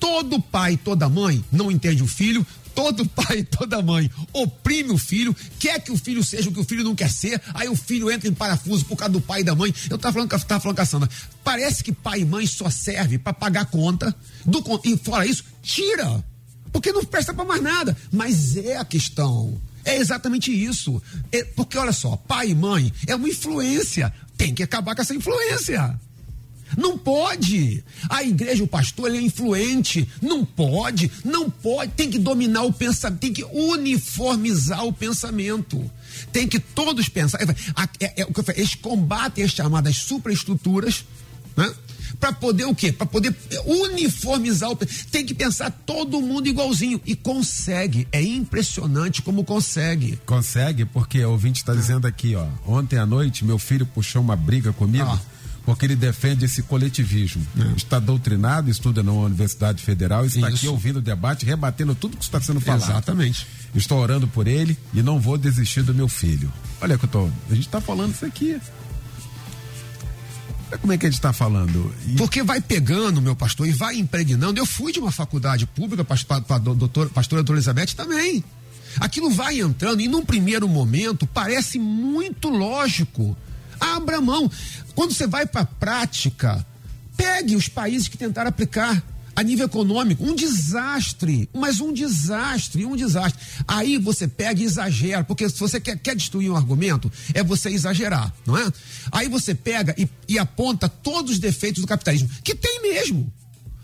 Todo 0.00 0.40
pai 0.40 0.72
e 0.72 0.78
toda 0.78 1.06
mãe 1.06 1.44
não 1.52 1.70
entende 1.70 2.02
o 2.02 2.06
filho, 2.06 2.46
todo 2.74 3.06
pai 3.08 3.38
e 3.38 3.44
toda 3.44 3.80
mãe 3.80 4.10
oprime 4.32 4.90
o 4.90 4.98
filho, 4.98 5.34
quer 5.58 5.80
que 5.80 5.92
o 5.92 5.96
filho 5.96 6.22
seja 6.22 6.48
o 6.48 6.52
que 6.52 6.60
o 6.60 6.64
filho 6.64 6.84
não 6.84 6.94
quer 6.94 7.10
ser, 7.10 7.40
aí 7.54 7.68
o 7.68 7.76
filho 7.76 8.10
entra 8.10 8.28
em 8.28 8.34
parafuso 8.34 8.84
por 8.84 8.96
causa 8.96 9.12
do 9.12 9.20
pai 9.20 9.40
e 9.40 9.44
da 9.44 9.54
mãe. 9.54 9.72
Eu 9.88 9.98
tava 9.98 10.14
falando, 10.14 10.30
tava 10.30 10.60
falando 10.60 10.76
com 10.76 10.82
a 10.82 10.86
Sandra, 10.86 11.08
parece 11.42 11.84
que 11.84 11.92
pai 11.92 12.20
e 12.20 12.24
mãe 12.24 12.46
só 12.46 12.68
serve 12.68 13.18
para 13.18 13.32
pagar 13.32 13.66
conta, 13.66 14.14
do, 14.44 14.62
e 14.84 14.96
fora 14.96 15.26
isso, 15.26 15.44
tira, 15.62 16.22
porque 16.72 16.92
não 16.92 17.04
presta 17.04 17.32
para 17.32 17.44
mais 17.44 17.62
nada. 17.62 17.96
Mas 18.12 18.56
é 18.56 18.76
a 18.76 18.84
questão. 18.84 19.60
É 19.84 19.96
exatamente 19.96 20.50
isso. 20.50 21.00
É, 21.30 21.44
porque 21.44 21.78
olha 21.78 21.92
só, 21.92 22.16
pai 22.16 22.50
e 22.50 22.54
mãe 22.54 22.92
é 23.06 23.14
uma 23.14 23.28
influência. 23.28 24.12
Tem 24.36 24.52
que 24.52 24.62
acabar 24.62 24.94
com 24.94 25.02
essa 25.02 25.14
influência. 25.14 25.98
Não 26.76 26.98
pode. 26.98 27.84
A 28.08 28.22
igreja, 28.22 28.64
o 28.64 28.68
pastor, 28.68 29.08
ele 29.08 29.18
é 29.18 29.22
influente. 29.22 30.08
Não 30.20 30.44
pode, 30.44 31.10
não 31.24 31.48
pode. 31.50 31.92
Tem 31.92 32.10
que 32.10 32.18
dominar 32.18 32.62
o 32.62 32.72
pensamento, 32.72 33.20
tem 33.20 33.32
que 33.32 33.44
uniformizar 33.44 34.84
o 34.84 34.92
pensamento. 34.92 35.90
Tem 36.32 36.48
que 36.48 36.58
todos 36.58 37.08
pensar. 37.08 37.40
É, 37.42 38.04
é, 38.06 38.22
é, 38.22 38.26
eles 38.56 38.74
combatem 38.74 39.44
as 39.44 39.52
chamadas 39.52 39.96
superestruturas, 39.96 41.04
né? 41.56 41.72
para 42.20 42.32
poder 42.32 42.64
o 42.64 42.74
quê? 42.74 42.92
Para 42.92 43.06
poder 43.06 43.34
uniformizar 43.66 44.70
o. 44.70 44.76
Tem 45.10 45.26
que 45.26 45.34
pensar 45.34 45.70
todo 45.70 46.20
mundo 46.20 46.48
igualzinho. 46.48 47.00
E 47.04 47.14
consegue. 47.14 48.08
É 48.10 48.22
impressionante 48.22 49.22
como 49.22 49.44
consegue. 49.44 50.18
Consegue, 50.24 50.84
porque 50.84 51.24
o 51.24 51.32
ouvinte 51.32 51.60
está 51.60 51.74
dizendo 51.74 52.06
aqui, 52.06 52.34
ó. 52.34 52.46
Ontem 52.66 52.98
à 52.98 53.06
noite, 53.06 53.44
meu 53.44 53.58
filho 53.58 53.86
puxou 53.86 54.22
uma 54.22 54.36
briga 54.36 54.72
comigo. 54.72 55.04
Ah 55.06 55.33
porque 55.64 55.86
ele 55.86 55.96
defende 55.96 56.44
esse 56.44 56.62
coletivismo. 56.62 57.44
É. 57.58 57.76
Está 57.76 57.98
doutrinado, 57.98 58.70
estuda 58.70 59.02
na 59.02 59.12
Universidade 59.12 59.82
Federal, 59.82 60.24
está 60.24 60.48
Isso. 60.48 60.56
aqui 60.58 60.68
ouvindo 60.68 60.98
o 60.98 61.02
debate, 61.02 61.46
rebatendo 61.46 61.94
tudo 61.94 62.16
que 62.16 62.24
está 62.24 62.40
sendo 62.40 62.60
falado. 62.60 62.82
Exatamente. 62.82 63.46
Estou 63.74 63.98
orando 63.98 64.28
por 64.28 64.46
ele 64.46 64.76
e 64.92 65.02
não 65.02 65.18
vou 65.18 65.38
desistir 65.38 65.82
do 65.82 65.94
meu 65.94 66.08
filho. 66.08 66.52
Olha 66.80 66.98
que 66.98 67.04
eu 67.04 67.08
tô, 67.08 67.24
a 67.50 67.54
gente 67.54 67.66
está 67.66 67.80
falando 67.80 68.14
isso 68.14 68.26
aqui. 68.26 68.60
Como 70.80 70.92
é 70.92 70.98
que 70.98 71.06
a 71.06 71.08
gente 71.08 71.18
está 71.18 71.32
falando? 71.32 71.94
E... 72.06 72.14
Porque 72.14 72.42
vai 72.42 72.60
pegando, 72.60 73.22
meu 73.22 73.36
pastor, 73.36 73.66
e 73.66 73.72
vai 73.72 73.96
impregnando. 73.96 74.58
Eu 74.58 74.66
fui 74.66 74.92
de 74.92 74.98
uma 74.98 75.12
faculdade 75.12 75.66
pública, 75.66 76.04
pastor, 76.04 76.40
doutor, 76.58 77.08
pastora 77.10 77.42
doutora 77.42 77.58
Elizabeth 77.58 77.94
também. 77.96 78.44
Aquilo 78.98 79.30
vai 79.30 79.60
entrando 79.60 80.00
e 80.00 80.08
num 80.08 80.24
primeiro 80.24 80.68
momento 80.68 81.26
parece 81.26 81.78
muito 81.78 82.48
lógico. 82.48 83.36
Abra 83.84 84.20
mão. 84.20 84.50
Quando 84.94 85.12
você 85.12 85.26
vai 85.26 85.46
para 85.46 85.62
a 85.62 85.66
prática, 85.66 86.64
pegue 87.16 87.56
os 87.56 87.68
países 87.68 88.08
que 88.08 88.16
tentaram 88.16 88.48
aplicar 88.48 89.02
a 89.36 89.42
nível 89.42 89.66
econômico, 89.66 90.24
um 90.24 90.34
desastre, 90.34 91.48
mas 91.52 91.80
um 91.80 91.92
desastre, 91.92 92.86
um 92.86 92.96
desastre. 92.96 93.40
Aí 93.66 93.98
você 93.98 94.28
pega 94.28 94.62
e 94.62 94.64
exagera, 94.64 95.24
porque 95.24 95.48
se 95.48 95.58
você 95.58 95.80
quer, 95.80 95.98
quer 95.98 96.14
destruir 96.14 96.50
um 96.50 96.56
argumento, 96.56 97.10
é 97.32 97.42
você 97.42 97.68
exagerar, 97.70 98.32
não 98.46 98.56
é? 98.56 98.72
Aí 99.10 99.28
você 99.28 99.54
pega 99.54 99.94
e, 99.98 100.08
e 100.28 100.38
aponta 100.38 100.88
todos 100.88 101.32
os 101.32 101.38
defeitos 101.38 101.82
do 101.82 101.88
capitalismo, 101.88 102.28
que 102.42 102.54
tem 102.54 102.80
mesmo. 102.82 103.32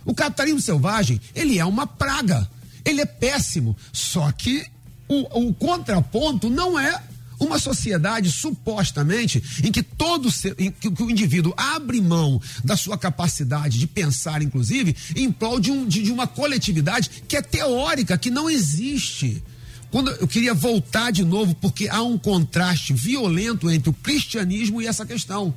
O 0.04 0.14
capitalismo 0.14 0.60
selvagem, 0.60 1.20
ele 1.34 1.58
é 1.58 1.64
uma 1.64 1.86
praga, 1.86 2.48
ele 2.84 3.00
é 3.00 3.06
péssimo, 3.06 3.76
só 3.92 4.30
que 4.32 4.64
o, 5.08 5.48
o 5.48 5.54
contraponto 5.54 6.48
não 6.48 6.78
é 6.78 7.02
uma 7.40 7.58
sociedade 7.58 8.30
supostamente 8.30 9.42
em 9.64 9.72
que 9.72 9.82
todo 9.82 10.30
ser, 10.30 10.54
em 10.58 10.70
que, 10.70 10.88
o 10.88 11.10
indivíduo 11.10 11.54
abre 11.56 12.00
mão 12.00 12.40
da 12.62 12.76
sua 12.76 12.98
capacidade 12.98 13.78
de 13.78 13.86
pensar, 13.86 14.42
inclusive, 14.42 14.94
em 15.16 15.32
prol 15.32 15.58
de, 15.58 15.70
um, 15.70 15.86
de, 15.86 16.02
de 16.02 16.12
uma 16.12 16.26
coletividade 16.26 17.10
que 17.26 17.36
é 17.36 17.42
teórica, 17.42 18.18
que 18.18 18.30
não 18.30 18.48
existe. 18.48 19.42
Quando 19.90 20.10
eu 20.12 20.28
queria 20.28 20.54
voltar 20.54 21.10
de 21.10 21.24
novo, 21.24 21.54
porque 21.54 21.88
há 21.88 22.02
um 22.02 22.18
contraste 22.18 22.92
violento 22.92 23.70
entre 23.70 23.90
o 23.90 23.94
cristianismo 23.94 24.80
e 24.80 24.86
essa 24.86 25.04
questão. 25.04 25.52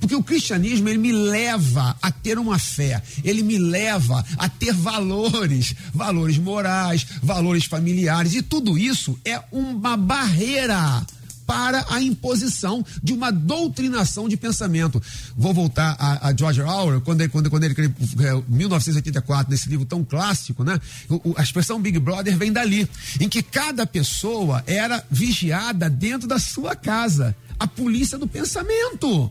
Porque 0.00 0.14
o 0.14 0.22
cristianismo 0.22 0.88
ele 0.88 0.98
me 0.98 1.12
leva 1.12 1.96
a 2.00 2.10
ter 2.10 2.38
uma 2.38 2.58
fé, 2.58 3.02
ele 3.22 3.42
me 3.42 3.58
leva 3.58 4.24
a 4.36 4.48
ter 4.48 4.72
valores, 4.72 5.74
valores 5.92 6.38
morais, 6.38 7.06
valores 7.22 7.64
familiares, 7.64 8.34
e 8.34 8.42
tudo 8.42 8.78
isso 8.78 9.18
é 9.24 9.40
uma 9.50 9.96
barreira 9.96 11.04
para 11.46 11.84
a 11.90 12.00
imposição 12.00 12.84
de 13.02 13.12
uma 13.12 13.30
doutrinação 13.30 14.28
de 14.28 14.36
pensamento. 14.36 15.02
Vou 15.36 15.52
voltar 15.52 15.96
a, 15.98 16.28
a 16.28 16.36
George 16.36 16.60
Orwell, 16.60 17.00
quando 17.00 17.20
ele, 17.20 17.30
quando, 17.30 17.50
quando 17.50 17.64
ele 17.64 17.74
é, 17.74 18.42
1984, 18.48 19.50
nesse 19.50 19.68
livro 19.68 19.84
tão 19.84 20.04
clássico, 20.04 20.64
né? 20.64 20.80
O, 21.08 21.34
a 21.36 21.42
expressão 21.42 21.80
Big 21.80 21.98
Brother 21.98 22.36
vem 22.36 22.52
dali, 22.52 22.88
em 23.20 23.28
que 23.28 23.42
cada 23.42 23.86
pessoa 23.86 24.62
era 24.66 25.04
vigiada 25.10 25.88
dentro 25.88 26.26
da 26.26 26.38
sua 26.38 26.74
casa. 26.74 27.36
A 27.58 27.68
polícia 27.68 28.18
do 28.18 28.26
pensamento. 28.26 29.30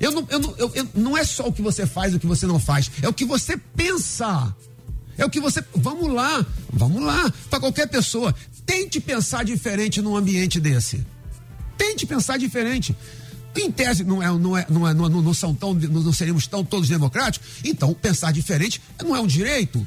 Eu 0.00 0.12
não, 0.12 0.26
eu 0.30 0.38
não, 0.38 0.54
eu, 0.56 0.72
eu, 0.74 0.88
não 0.94 1.16
é 1.16 1.24
só 1.24 1.46
o 1.46 1.52
que 1.52 1.62
você 1.62 1.86
faz, 1.86 2.14
o 2.14 2.18
que 2.18 2.26
você 2.26 2.46
não 2.46 2.60
faz, 2.60 2.90
é 3.02 3.08
o 3.08 3.12
que 3.12 3.24
você 3.24 3.56
pensa. 3.56 4.54
É 5.16 5.24
o 5.24 5.30
que 5.30 5.40
você. 5.40 5.62
Vamos 5.74 6.12
lá, 6.12 6.46
vamos 6.72 7.02
lá. 7.02 7.32
Para 7.50 7.58
qualquer 7.58 7.88
pessoa, 7.88 8.32
tente 8.64 9.00
pensar 9.00 9.44
diferente 9.44 10.00
num 10.00 10.16
ambiente 10.16 10.60
desse. 10.60 11.04
Tente 11.76 12.06
pensar 12.06 12.38
diferente. 12.38 12.96
Em 13.56 13.72
tese, 13.72 14.04
não, 14.04 14.22
é, 14.22 14.26
não, 14.26 14.56
é, 14.56 14.66
não, 14.68 14.88
é, 14.88 14.94
não, 14.94 15.08
não 15.08 15.34
são 15.34 15.52
tão, 15.52 15.74
não 15.74 16.12
seríamos 16.12 16.46
tão 16.46 16.64
todos 16.64 16.88
democráticos, 16.88 17.48
então 17.64 17.92
pensar 17.92 18.32
diferente 18.32 18.80
não 19.02 19.16
é 19.16 19.20
um 19.20 19.26
direito. 19.26 19.86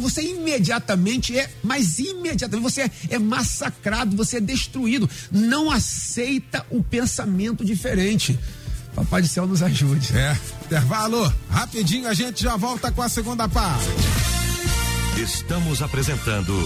Você 0.00 0.22
imediatamente 0.22 1.36
é, 1.38 1.50
mas 1.62 1.98
imediatamente 1.98 2.62
você 2.62 2.82
é, 2.82 2.90
é 3.10 3.18
massacrado, 3.18 4.16
você 4.16 4.38
é 4.38 4.40
destruído. 4.40 5.08
Não 5.30 5.70
aceita 5.70 6.66
o 6.70 6.82
pensamento 6.82 7.64
diferente. 7.64 8.38
Papai 8.96 9.20
do 9.20 9.28
céu 9.28 9.46
nos 9.46 9.62
ajude. 9.62 10.16
É, 10.16 10.34
intervalo, 10.64 11.30
rapidinho 11.50 12.08
a 12.08 12.14
gente 12.14 12.42
já 12.42 12.56
volta 12.56 12.90
com 12.90 13.02
a 13.02 13.08
segunda 13.10 13.46
parte. 13.46 13.84
Estamos 15.18 15.82
apresentando 15.82 16.64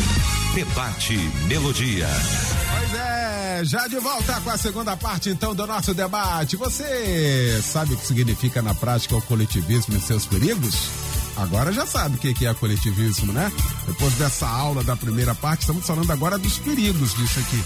Debate 0.54 1.16
Melodia. 1.48 2.06
Pois 2.06 2.94
é, 2.94 3.62
já 3.64 3.88
de 3.88 3.98
volta 3.98 4.40
com 4.42 4.50
a 4.50 4.56
segunda 4.56 4.96
parte 4.96 5.28
então 5.28 5.56
do 5.56 5.66
nosso 5.66 5.92
debate. 5.92 6.54
Você 6.54 7.60
sabe 7.64 7.94
o 7.94 7.96
que 7.96 8.06
significa 8.06 8.62
na 8.62 8.74
prática 8.76 9.16
o 9.16 9.22
coletivismo 9.22 9.96
e 9.96 10.00
seus 10.00 10.24
perigos? 10.24 10.88
Agora 11.36 11.72
já 11.72 11.84
sabe 11.84 12.14
o 12.14 12.18
que 12.18 12.46
é 12.46 12.54
coletivismo, 12.54 13.32
né? 13.32 13.50
Depois 13.88 14.14
dessa 14.14 14.46
aula 14.46 14.84
da 14.84 14.94
primeira 14.94 15.34
parte, 15.34 15.62
estamos 15.62 15.84
falando 15.84 16.12
agora 16.12 16.38
dos 16.38 16.58
perigos 16.58 17.12
disso 17.14 17.40
aqui. 17.40 17.64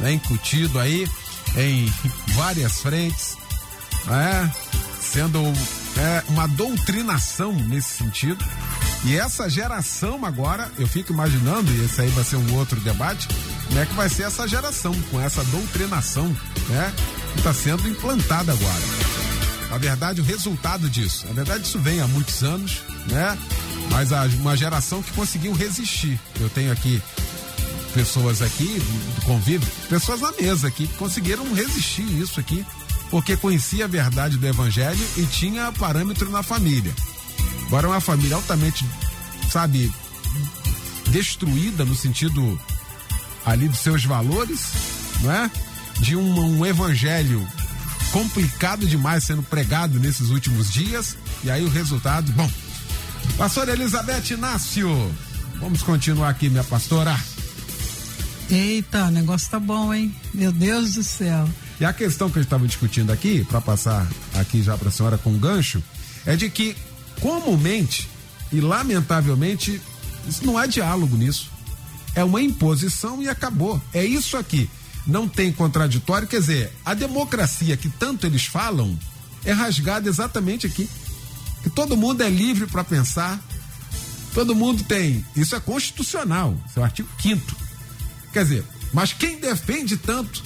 Né? 0.00 0.12
Incutido 0.12 0.78
aí 0.78 1.08
em 1.56 1.92
várias 2.34 2.80
frentes, 2.80 3.36
né? 4.06 4.52
sendo 5.00 5.40
é, 5.96 6.22
uma 6.28 6.46
doutrinação 6.46 7.52
nesse 7.52 7.98
sentido 7.98 8.44
e 9.06 9.16
essa 9.16 9.48
geração 9.48 10.24
agora, 10.24 10.68
eu 10.78 10.88
fico 10.88 11.12
imaginando, 11.12 11.70
e 11.72 11.84
esse 11.84 12.00
aí 12.00 12.08
vai 12.08 12.24
ser 12.24 12.36
um 12.36 12.54
outro 12.56 12.80
debate, 12.80 13.28
como 13.68 13.78
é 13.78 13.86
que 13.86 13.94
vai 13.94 14.08
ser 14.08 14.24
essa 14.24 14.48
geração, 14.48 14.92
com 15.10 15.20
essa 15.20 15.44
doutrinação, 15.44 16.26
né? 16.68 16.92
Que 17.32 17.38
está 17.38 17.54
sendo 17.54 17.88
implantada 17.88 18.50
agora. 18.50 18.82
Na 19.70 19.78
verdade, 19.78 20.20
o 20.20 20.24
resultado 20.24 20.90
disso, 20.90 21.24
na 21.28 21.34
verdade, 21.34 21.66
isso 21.66 21.78
vem 21.78 22.00
há 22.00 22.08
muitos 22.08 22.42
anos, 22.42 22.82
né? 23.08 23.38
Mas 23.90 24.12
há 24.12 24.24
uma 24.40 24.56
geração 24.56 25.00
que 25.00 25.12
conseguiu 25.12 25.52
resistir. 25.52 26.18
Eu 26.40 26.50
tenho 26.50 26.72
aqui 26.72 27.00
pessoas 27.94 28.42
aqui 28.42 28.82
do 29.14 29.22
convívio, 29.24 29.70
pessoas 29.88 30.20
na 30.20 30.32
mesa 30.32 30.66
aqui 30.66 30.88
que 30.88 30.96
conseguiram 30.96 31.54
resistir 31.54 32.02
isso 32.02 32.40
aqui, 32.40 32.66
porque 33.10 33.36
conhecia 33.36 33.84
a 33.84 33.88
verdade 33.88 34.36
do 34.36 34.46
evangelho 34.46 35.04
e 35.16 35.24
tinha 35.24 35.72
parâmetro 35.72 36.30
na 36.30 36.42
família. 36.42 36.94
Agora, 37.66 37.88
uma 37.88 38.00
família 38.00 38.36
altamente, 38.36 38.84
sabe, 39.50 39.92
destruída 41.10 41.84
no 41.84 41.94
sentido 41.94 42.60
ali 43.44 43.68
dos 43.68 43.78
seus 43.78 44.04
valores, 44.04 44.72
não 45.20 45.32
é? 45.32 45.50
De 46.00 46.16
um, 46.16 46.58
um 46.58 46.66
evangelho 46.66 47.46
complicado 48.12 48.86
demais 48.86 49.24
sendo 49.24 49.42
pregado 49.42 49.98
nesses 49.98 50.30
últimos 50.30 50.72
dias. 50.72 51.16
E 51.44 51.50
aí 51.50 51.64
o 51.64 51.68
resultado, 51.68 52.30
bom. 52.32 52.50
Pastora 53.36 53.72
Elizabeth 53.72 54.30
Inácio, 54.30 54.88
vamos 55.60 55.82
continuar 55.82 56.30
aqui, 56.30 56.48
minha 56.48 56.64
pastora. 56.64 57.18
Eita, 58.50 59.06
o 59.06 59.10
negócio 59.10 59.50
tá 59.50 59.58
bom, 59.58 59.92
hein? 59.92 60.14
Meu 60.32 60.52
Deus 60.52 60.94
do 60.94 61.02
céu. 61.02 61.48
E 61.78 61.84
a 61.84 61.92
questão 61.92 62.30
que 62.30 62.38
a 62.38 62.42
gente 62.42 62.46
estava 62.46 62.66
discutindo 62.66 63.12
aqui, 63.12 63.44
para 63.44 63.60
passar 63.60 64.06
aqui 64.34 64.62
já 64.62 64.76
para 64.78 64.88
a 64.88 64.92
senhora 64.92 65.18
com 65.18 65.36
gancho, 65.38 65.82
é 66.24 66.34
de 66.34 66.48
que 66.48 66.76
comumente 67.20 68.08
e 68.52 68.60
lamentavelmente 68.60 69.80
não 70.42 70.56
há 70.56 70.66
diálogo 70.66 71.16
nisso. 71.16 71.50
É 72.14 72.24
uma 72.24 72.40
imposição 72.40 73.22
e 73.22 73.28
acabou. 73.28 73.80
É 73.92 74.04
isso 74.04 74.36
aqui. 74.36 74.70
Não 75.06 75.28
tem 75.28 75.52
contraditório, 75.52 76.26
quer 76.26 76.40
dizer, 76.40 76.72
a 76.84 76.94
democracia 76.94 77.76
que 77.76 77.88
tanto 77.88 78.26
eles 78.26 78.46
falam 78.46 78.98
é 79.44 79.52
rasgada 79.52 80.08
exatamente 80.08 80.66
aqui. 80.66 80.88
Que 81.62 81.70
todo 81.70 81.96
mundo 81.96 82.22
é 82.22 82.28
livre 82.28 82.66
para 82.66 82.82
pensar, 82.82 83.40
todo 84.34 84.54
mundo 84.54 84.82
tem. 84.84 85.24
Isso 85.36 85.54
é 85.54 85.60
constitucional, 85.60 86.56
isso 86.66 86.78
é 86.78 86.80
o 86.80 86.84
artigo 86.84 87.08
5 87.20 87.56
Quer 88.32 88.42
dizer, 88.44 88.64
mas 88.92 89.12
quem 89.12 89.38
defende 89.38 89.96
tanto 89.96 90.42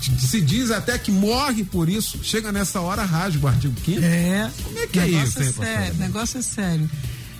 se 0.00 0.40
diz 0.40 0.70
até 0.70 0.98
que 0.98 1.10
morre 1.10 1.64
por 1.64 1.88
isso, 1.88 2.20
chega 2.22 2.50
nessa 2.50 2.80
hora, 2.80 3.04
rasga 3.04 3.44
o 3.44 3.48
artigo 3.48 3.74
5 3.84 4.00
É. 4.02 4.50
Como 4.62 4.78
é 4.78 4.86
que 4.86 4.98
é 4.98 5.08
isso, 5.08 5.40
é 5.40 5.52
sério, 5.52 5.94
negócio 5.94 6.38
é 6.38 6.42
sério. 6.42 6.90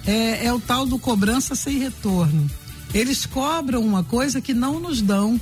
É, 0.06 0.46
é 0.46 0.52
o 0.52 0.60
tal 0.60 0.86
do 0.86 0.98
cobrança 0.98 1.54
sem 1.54 1.78
retorno. 1.78 2.50
Eles 2.92 3.26
cobram 3.26 3.82
uma 3.82 4.02
coisa 4.02 4.40
que 4.40 4.52
não 4.52 4.80
nos 4.80 5.00
dão. 5.00 5.40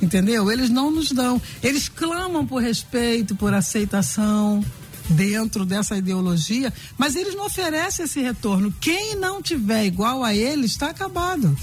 Entendeu? 0.00 0.52
Eles 0.52 0.68
não 0.68 0.90
nos 0.90 1.10
dão. 1.10 1.40
Eles 1.62 1.88
clamam 1.88 2.46
por 2.46 2.62
respeito, 2.62 3.34
por 3.34 3.54
aceitação 3.54 4.64
dentro 5.08 5.64
dessa 5.64 5.96
ideologia, 5.96 6.72
mas 6.98 7.14
eles 7.14 7.34
não 7.34 7.46
oferecem 7.46 8.04
esse 8.04 8.20
retorno. 8.20 8.74
Quem 8.80 9.16
não 9.16 9.40
tiver 9.40 9.86
igual 9.86 10.22
a 10.22 10.34
eles 10.34 10.72
está 10.72 10.90
acabado. 10.90 11.56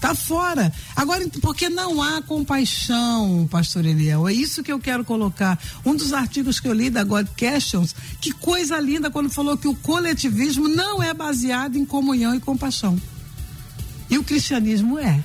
Tá 0.00 0.14
fora. 0.14 0.72
Agora, 0.96 1.28
porque 1.42 1.68
não 1.68 2.02
há 2.02 2.22
compaixão, 2.22 3.46
pastor 3.50 3.84
Eliel. 3.84 4.26
É 4.26 4.32
isso 4.32 4.62
que 4.62 4.72
eu 4.72 4.78
quero 4.78 5.04
colocar. 5.04 5.58
Um 5.84 5.94
dos 5.94 6.14
artigos 6.14 6.58
que 6.58 6.66
eu 6.66 6.72
li 6.72 6.88
da 6.88 7.04
God 7.04 7.26
Questions, 7.36 7.94
que 8.20 8.32
coisa 8.32 8.80
linda 8.80 9.10
quando 9.10 9.28
falou 9.28 9.58
que 9.58 9.68
o 9.68 9.74
coletivismo 9.74 10.68
não 10.68 11.02
é 11.02 11.12
baseado 11.12 11.76
em 11.76 11.84
comunhão 11.84 12.34
e 12.34 12.40
compaixão. 12.40 13.00
E 14.08 14.16
o 14.16 14.24
cristianismo 14.24 14.98
é. 14.98 15.22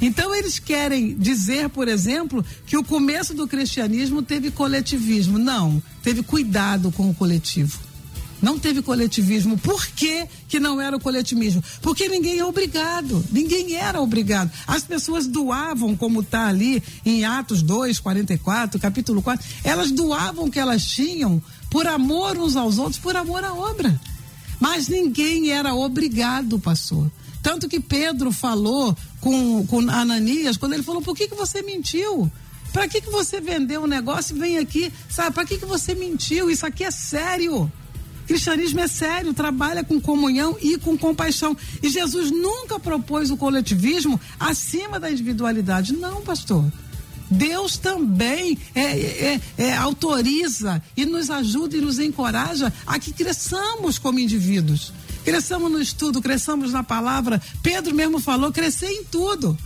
Então 0.00 0.34
eles 0.34 0.58
querem 0.58 1.14
dizer, 1.14 1.68
por 1.68 1.86
exemplo, 1.86 2.44
que 2.66 2.76
o 2.76 2.84
começo 2.84 3.34
do 3.34 3.46
cristianismo 3.46 4.22
teve 4.22 4.50
coletivismo. 4.50 5.38
Não, 5.38 5.82
teve 6.02 6.22
cuidado 6.22 6.90
com 6.90 7.10
o 7.10 7.14
coletivo. 7.14 7.85
Não 8.40 8.58
teve 8.58 8.82
coletivismo. 8.82 9.56
Por 9.58 9.86
que, 9.86 10.26
que 10.48 10.60
não 10.60 10.80
era 10.80 10.96
o 10.96 11.00
coletivismo? 11.00 11.62
Porque 11.80 12.08
ninguém 12.08 12.38
é 12.38 12.44
obrigado. 12.44 13.24
Ninguém 13.30 13.76
era 13.76 14.00
obrigado. 14.00 14.50
As 14.66 14.84
pessoas 14.84 15.26
doavam, 15.26 15.96
como 15.96 16.20
está 16.20 16.46
ali 16.46 16.82
em 17.04 17.24
Atos 17.24 17.62
2, 17.62 17.98
44, 17.98 18.78
capítulo 18.78 19.22
4. 19.22 19.44
Elas 19.64 19.90
doavam 19.90 20.46
o 20.46 20.50
que 20.50 20.58
elas 20.58 20.84
tinham 20.84 21.42
por 21.70 21.86
amor 21.86 22.36
uns 22.36 22.56
aos 22.56 22.78
outros, 22.78 22.98
por 22.98 23.16
amor 23.16 23.42
à 23.42 23.54
obra. 23.54 23.98
Mas 24.60 24.88
ninguém 24.88 25.50
era 25.50 25.74
obrigado, 25.74 26.58
pastor. 26.58 27.10
Tanto 27.42 27.68
que 27.68 27.78
Pedro 27.80 28.32
falou 28.32 28.96
com, 29.20 29.66
com 29.66 29.78
Ananias, 29.90 30.56
quando 30.56 30.72
ele 30.72 30.82
falou: 30.82 31.00
por 31.00 31.16
que, 31.16 31.28
que 31.28 31.34
você 31.34 31.62
mentiu? 31.62 32.30
Para 32.72 32.88
que, 32.88 33.00
que 33.00 33.10
você 33.10 33.40
vendeu 33.40 33.84
um 33.84 33.86
negócio 33.86 34.36
e 34.36 34.38
vem 34.38 34.58
aqui? 34.58 34.92
Sabe, 35.08 35.32
para 35.32 35.46
que, 35.46 35.56
que 35.56 35.64
você 35.64 35.94
mentiu? 35.94 36.50
Isso 36.50 36.66
aqui 36.66 36.84
é 36.84 36.90
sério. 36.90 37.70
Cristianismo 38.26 38.80
é 38.80 38.88
sério, 38.88 39.32
trabalha 39.32 39.84
com 39.84 40.00
comunhão 40.00 40.56
e 40.60 40.76
com 40.78 40.98
compaixão. 40.98 41.56
E 41.82 41.88
Jesus 41.88 42.30
nunca 42.30 42.78
propôs 42.78 43.30
o 43.30 43.36
coletivismo 43.36 44.20
acima 44.38 44.98
da 44.98 45.10
individualidade. 45.10 45.92
Não, 45.94 46.22
pastor. 46.22 46.64
Deus 47.30 47.76
também 47.76 48.58
é, 48.74 48.82
é, 48.82 49.40
é, 49.58 49.76
autoriza 49.76 50.82
e 50.96 51.04
nos 51.04 51.28
ajuda 51.30 51.76
e 51.76 51.80
nos 51.80 51.98
encoraja 51.98 52.72
a 52.86 52.98
que 52.98 53.12
cresçamos 53.12 53.98
como 53.98 54.18
indivíduos. 54.18 54.92
Cresçamos 55.24 55.70
no 55.70 55.80
estudo, 55.80 56.22
cresçamos 56.22 56.72
na 56.72 56.84
palavra. 56.84 57.42
Pedro 57.62 57.94
mesmo 57.94 58.20
falou: 58.20 58.52
crescer 58.52 58.88
em 58.88 59.04
tudo 59.04 59.58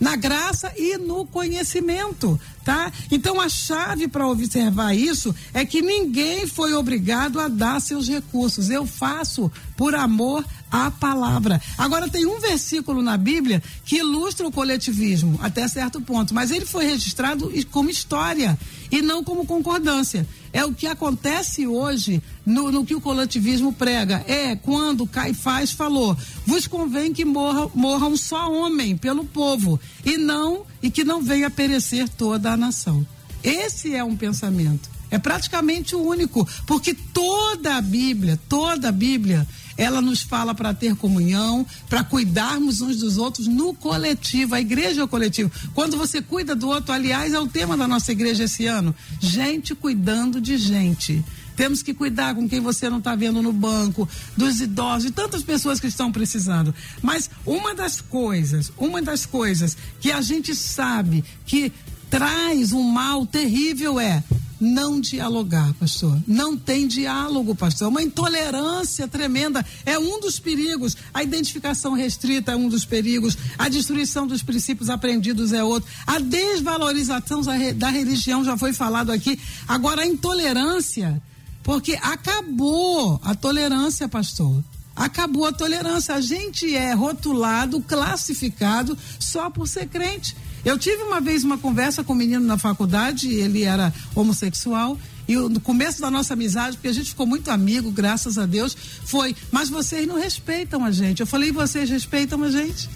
na 0.00 0.16
graça 0.16 0.72
e 0.76 0.96
no 0.96 1.26
conhecimento, 1.26 2.40
tá? 2.64 2.90
Então 3.10 3.38
a 3.38 3.48
chave 3.48 4.08
para 4.08 4.26
observar 4.26 4.94
isso 4.94 5.34
é 5.52 5.64
que 5.64 5.82
ninguém 5.82 6.46
foi 6.46 6.72
obrigado 6.72 7.38
a 7.38 7.48
dar 7.48 7.80
seus 7.80 8.08
recursos. 8.08 8.70
Eu 8.70 8.86
faço 8.86 9.52
por 9.76 9.94
amor 9.94 10.44
à 10.70 10.90
palavra. 10.90 11.60
Agora 11.76 12.08
tem 12.08 12.26
um 12.26 12.40
versículo 12.40 13.02
na 13.02 13.16
Bíblia 13.16 13.62
que 13.84 13.96
ilustra 13.96 14.46
o 14.46 14.52
coletivismo 14.52 15.38
até 15.42 15.66
certo 15.66 16.00
ponto, 16.00 16.34
mas 16.34 16.50
ele 16.50 16.66
foi 16.66 16.84
registrado 16.84 17.50
como 17.70 17.90
história 17.90 18.58
e 18.90 19.02
não 19.02 19.22
como 19.22 19.46
concordância. 19.46 20.26
É 20.52 20.64
o 20.64 20.74
que 20.74 20.86
acontece 20.86 21.66
hoje 21.66 22.22
no, 22.44 22.72
no 22.72 22.84
que 22.84 22.94
o 22.94 23.00
coletivismo 23.00 23.72
prega. 23.72 24.24
É 24.26 24.56
quando 24.56 25.06
Caifás 25.06 25.70
falou: 25.72 26.16
vos 26.46 26.66
convém 26.66 27.12
que 27.12 27.24
morra, 27.24 27.68
morra 27.74 28.06
um 28.06 28.16
só 28.16 28.52
homem 28.52 28.96
pelo 28.96 29.24
povo, 29.24 29.78
e 30.04 30.16
não, 30.16 30.64
e 30.82 30.90
que 30.90 31.04
não 31.04 31.22
venha 31.22 31.50
perecer 31.50 32.08
toda 32.08 32.52
a 32.52 32.56
nação. 32.56 33.06
Esse 33.42 33.94
é 33.94 34.04
um 34.04 34.16
pensamento. 34.16 34.90
É 35.10 35.18
praticamente 35.18 35.96
o 35.96 36.02
único, 36.02 36.46
porque 36.66 36.94
toda 36.94 37.76
a 37.76 37.80
Bíblia, 37.80 38.38
toda 38.48 38.90
a 38.90 38.92
Bíblia 38.92 39.46
ela 39.80 40.02
nos 40.02 40.20
fala 40.20 40.54
para 40.54 40.74
ter 40.74 40.94
comunhão, 40.94 41.66
para 41.88 42.04
cuidarmos 42.04 42.82
uns 42.82 42.98
dos 42.98 43.16
outros 43.16 43.46
no 43.46 43.72
coletivo. 43.72 44.54
A 44.54 44.60
igreja 44.60 45.00
é 45.00 45.04
o 45.04 45.08
coletivo. 45.08 45.50
Quando 45.72 45.96
você 45.96 46.20
cuida 46.20 46.54
do 46.54 46.68
outro, 46.68 46.92
aliás, 46.92 47.32
é 47.32 47.40
o 47.40 47.46
tema 47.46 47.78
da 47.78 47.88
nossa 47.88 48.12
igreja 48.12 48.44
esse 48.44 48.66
ano: 48.66 48.94
gente 49.18 49.74
cuidando 49.74 50.38
de 50.38 50.58
gente. 50.58 51.24
Temos 51.56 51.82
que 51.82 51.94
cuidar 51.94 52.34
com 52.34 52.46
quem 52.46 52.60
você 52.60 52.90
não 52.90 52.98
está 52.98 53.16
vendo 53.16 53.40
no 53.40 53.54
banco, 53.54 54.06
dos 54.36 54.60
idosos, 54.60 55.04
de 55.04 55.10
tantas 55.12 55.42
pessoas 55.42 55.80
que 55.80 55.86
estão 55.86 56.12
precisando. 56.12 56.74
Mas 57.00 57.30
uma 57.46 57.74
das 57.74 58.02
coisas, 58.02 58.70
uma 58.76 59.00
das 59.00 59.24
coisas 59.24 59.78
que 59.98 60.12
a 60.12 60.20
gente 60.20 60.54
sabe 60.54 61.24
que 61.46 61.72
traz 62.10 62.72
um 62.72 62.82
mal 62.82 63.24
terrível 63.24 63.98
é 63.98 64.22
não 64.60 65.00
dialogar, 65.00 65.72
pastor. 65.74 66.20
Não 66.26 66.56
tem 66.56 66.86
diálogo, 66.86 67.54
pastor. 67.54 67.88
Uma 67.88 68.02
intolerância 68.02 69.08
tremenda 69.08 69.64
é 69.86 69.98
um 69.98 70.20
dos 70.20 70.38
perigos. 70.38 70.96
A 71.14 71.22
identificação 71.22 71.94
restrita 71.94 72.52
é 72.52 72.56
um 72.56 72.68
dos 72.68 72.84
perigos. 72.84 73.36
A 73.56 73.68
destruição 73.68 74.26
dos 74.26 74.42
princípios 74.42 74.90
aprendidos 74.90 75.52
é 75.52 75.64
outro. 75.64 75.88
A 76.06 76.18
desvalorização 76.18 77.40
da 77.76 77.88
religião 77.88 78.44
já 78.44 78.56
foi 78.56 78.72
falado 78.72 79.10
aqui. 79.10 79.40
Agora, 79.66 80.02
a 80.02 80.06
intolerância, 80.06 81.20
porque 81.62 81.98
acabou 82.02 83.18
a 83.24 83.34
tolerância, 83.34 84.08
pastor. 84.08 84.62
Acabou 84.94 85.46
a 85.46 85.52
tolerância. 85.52 86.14
A 86.14 86.20
gente 86.20 86.74
é 86.76 86.92
rotulado, 86.92 87.80
classificado 87.80 88.98
só 89.18 89.48
por 89.48 89.66
ser 89.66 89.88
crente. 89.88 90.36
Eu 90.64 90.78
tive 90.78 91.02
uma 91.02 91.20
vez 91.20 91.44
uma 91.44 91.58
conversa 91.58 92.04
com 92.04 92.12
um 92.12 92.16
menino 92.16 92.44
na 92.44 92.58
faculdade, 92.58 93.32
ele 93.32 93.62
era 93.62 93.92
homossexual, 94.14 94.98
e 95.26 95.36
no 95.36 95.60
começo 95.60 96.00
da 96.00 96.10
nossa 96.10 96.34
amizade, 96.34 96.76
porque 96.76 96.88
a 96.88 96.92
gente 96.92 97.10
ficou 97.10 97.26
muito 97.26 97.50
amigo, 97.50 97.90
graças 97.90 98.36
a 98.36 98.46
Deus, 98.46 98.76
foi, 99.04 99.34
mas 99.50 99.68
vocês 99.68 100.06
não 100.06 100.18
respeitam 100.18 100.84
a 100.84 100.90
gente. 100.90 101.20
Eu 101.20 101.26
falei, 101.26 101.52
vocês 101.52 101.88
respeitam 101.88 102.42
a 102.42 102.50
gente? 102.50 102.88